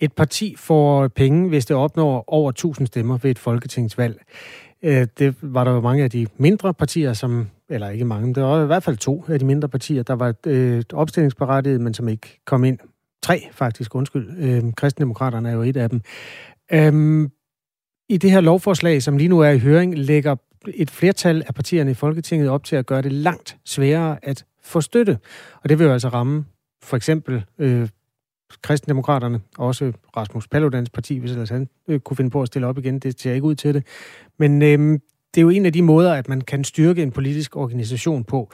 Et 0.00 0.12
parti 0.12 0.54
får 0.58 1.08
penge, 1.08 1.48
hvis 1.48 1.66
det 1.66 1.76
opnår 1.76 2.24
over 2.26 2.50
1000 2.50 2.86
stemmer 2.86 3.18
ved 3.18 3.30
et 3.30 3.38
folketingsvalg. 3.38 4.22
Øh, 4.82 5.06
det 5.18 5.34
var 5.42 5.64
der 5.64 5.70
jo 5.70 5.80
mange 5.80 6.04
af 6.04 6.10
de 6.10 6.26
mindre 6.36 6.74
partier, 6.74 7.12
som, 7.12 7.48
eller 7.68 7.88
ikke 7.88 8.04
mange, 8.04 8.34
der 8.34 8.42
var 8.42 8.62
i 8.62 8.66
hvert 8.66 8.82
fald 8.82 8.96
to 8.96 9.24
af 9.28 9.38
de 9.38 9.44
mindre 9.44 9.68
partier, 9.68 10.02
der 10.02 10.14
var 10.14 10.34
øh, 10.46 10.82
opstillingsberettiget, 10.92 11.80
men 11.80 11.94
som 11.94 12.08
ikke 12.08 12.40
kom 12.46 12.64
ind. 12.64 12.78
Tre 13.22 13.48
faktisk, 13.52 13.94
undskyld. 13.94 14.30
Øh, 14.38 14.62
Kristendemokraterne 14.76 15.48
er 15.48 15.52
jo 15.52 15.62
et 15.62 15.76
af 15.76 15.90
dem. 15.90 16.00
Øhm, 16.72 17.30
i 18.12 18.16
det 18.16 18.30
her 18.30 18.40
lovforslag, 18.40 19.02
som 19.02 19.16
lige 19.16 19.28
nu 19.28 19.40
er 19.40 19.50
i 19.50 19.58
høring, 19.58 19.98
lægger 19.98 20.36
et 20.74 20.90
flertal 20.90 21.42
af 21.46 21.54
partierne 21.54 21.90
i 21.90 21.94
Folketinget 21.94 22.48
op 22.48 22.64
til 22.64 22.76
at 22.76 22.86
gøre 22.86 23.02
det 23.02 23.12
langt 23.12 23.56
sværere 23.64 24.18
at 24.22 24.44
få 24.62 24.80
støtte. 24.80 25.18
Og 25.62 25.68
det 25.68 25.78
vil 25.78 25.84
jo 25.84 25.92
altså 25.92 26.08
ramme 26.08 26.44
for 26.82 26.96
eksempel 26.96 27.44
øh, 27.58 27.88
Kristendemokraterne, 28.62 29.40
også 29.58 29.92
Rasmus 30.16 30.48
Paludans 30.48 30.90
parti, 30.90 31.18
hvis 31.18 31.30
ellers 31.30 31.50
han 31.50 31.68
øh, 31.88 32.00
kunne 32.00 32.16
finde 32.16 32.30
på 32.30 32.42
at 32.42 32.46
stille 32.46 32.66
op 32.66 32.78
igen. 32.78 32.98
Det 32.98 33.20
ser 33.20 33.32
ikke 33.32 33.46
ud 33.46 33.54
til 33.54 33.74
det. 33.74 33.86
Men 34.38 34.62
øh, 34.62 34.98
det 35.34 35.40
er 35.40 35.42
jo 35.42 35.48
en 35.48 35.66
af 35.66 35.72
de 35.72 35.82
måder, 35.82 36.14
at 36.14 36.28
man 36.28 36.40
kan 36.40 36.64
styrke 36.64 37.02
en 37.02 37.12
politisk 37.12 37.56
organisation 37.56 38.24
på, 38.24 38.52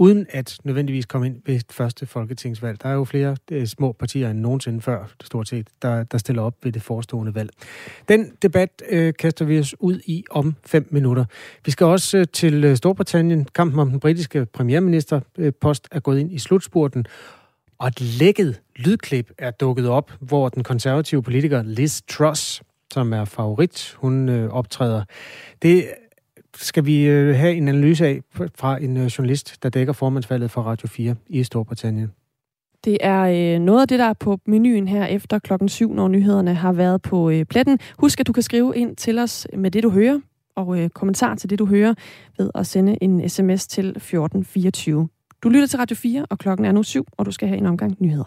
uden 0.00 0.26
at 0.30 0.58
nødvendigvis 0.64 1.06
komme 1.06 1.26
ind 1.26 1.42
ved 1.46 1.60
første 1.70 2.06
folketingsvalg. 2.06 2.82
Der 2.82 2.88
er 2.88 2.92
jo 2.92 3.04
flere 3.04 3.36
øh, 3.50 3.66
små 3.66 3.92
partier 3.92 4.30
end 4.30 4.38
nogensinde 4.40 4.80
før, 4.80 5.04
stort 5.22 5.48
set, 5.48 5.68
der, 5.82 6.04
der 6.04 6.18
stiller 6.18 6.42
op 6.42 6.54
ved 6.62 6.72
det 6.72 6.82
forestående 6.82 7.34
valg. 7.34 7.50
Den 8.08 8.32
debat 8.42 8.82
øh, 8.90 9.14
kaster 9.18 9.44
vi 9.44 9.58
os 9.58 9.74
ud 9.80 10.00
i 10.06 10.24
om 10.30 10.54
fem 10.66 10.88
minutter. 10.90 11.24
Vi 11.64 11.70
skal 11.70 11.86
også 11.86 12.18
øh, 12.18 12.26
til 12.32 12.64
øh, 12.64 12.76
Storbritannien. 12.76 13.44
Kampen 13.54 13.80
om 13.80 13.90
den 13.90 14.00
britiske 14.00 14.46
premierministerpost 14.46 15.88
øh, 15.92 15.96
er 15.96 16.00
gået 16.00 16.18
ind 16.18 16.32
i 16.32 16.38
slutspurten, 16.38 17.06
og 17.78 17.88
et 17.88 18.00
lækket 18.00 18.60
lydklip 18.76 19.30
er 19.38 19.50
dukket 19.50 19.88
op, 19.88 20.12
hvor 20.20 20.48
den 20.48 20.62
konservative 20.62 21.22
politiker 21.22 21.62
Liz 21.62 22.00
Truss, 22.08 22.62
som 22.92 23.12
er 23.12 23.24
favorit, 23.24 23.94
hun 23.98 24.28
øh, 24.28 24.50
optræder. 24.50 25.04
Det 25.62 25.88
skal 26.56 26.86
vi 26.86 27.06
øh, 27.06 27.36
have 27.36 27.54
en 27.54 27.68
analyse 27.68 28.06
af 28.06 28.20
fra 28.54 28.82
en 28.82 28.96
øh, 28.96 29.06
journalist, 29.06 29.62
der 29.62 29.68
dækker 29.68 29.92
formandsvalget 29.92 30.50
for 30.50 30.62
Radio 30.62 30.88
4 30.88 31.14
i 31.28 31.44
Storbritannien. 31.44 32.10
Det 32.84 32.98
er 33.00 33.54
øh, 33.54 33.60
noget 33.60 33.80
af 33.80 33.88
det, 33.88 33.98
der 33.98 34.04
er 34.04 34.12
på 34.12 34.38
menuen 34.46 34.88
her 34.88 35.06
efter 35.06 35.38
klokken 35.38 35.68
7, 35.68 35.92
når 35.94 36.08
nyhederne 36.08 36.54
har 36.54 36.72
været 36.72 37.02
på 37.02 37.30
øh, 37.30 37.44
pletten. 37.44 37.78
Husk, 37.98 38.20
at 38.20 38.26
du 38.26 38.32
kan 38.32 38.42
skrive 38.42 38.76
ind 38.76 38.96
til 38.96 39.18
os 39.18 39.46
med 39.56 39.70
det, 39.70 39.82
du 39.82 39.90
hører, 39.90 40.20
og 40.56 40.80
øh, 40.80 40.90
kommentar 40.90 41.34
til 41.34 41.50
det, 41.50 41.58
du 41.58 41.66
hører, 41.66 41.94
ved 42.38 42.50
at 42.54 42.66
sende 42.66 42.98
en 43.00 43.28
sms 43.28 43.66
til 43.66 43.88
1424. 43.88 45.08
Du 45.42 45.48
lytter 45.48 45.66
til 45.66 45.78
Radio 45.78 45.96
4, 45.96 46.26
og 46.30 46.38
klokken 46.38 46.66
er 46.66 46.72
nu 46.72 46.82
7, 46.82 47.06
og 47.16 47.26
du 47.26 47.30
skal 47.30 47.48
have 47.48 47.58
en 47.58 47.66
omgang 47.66 47.96
nyheder. 47.98 48.24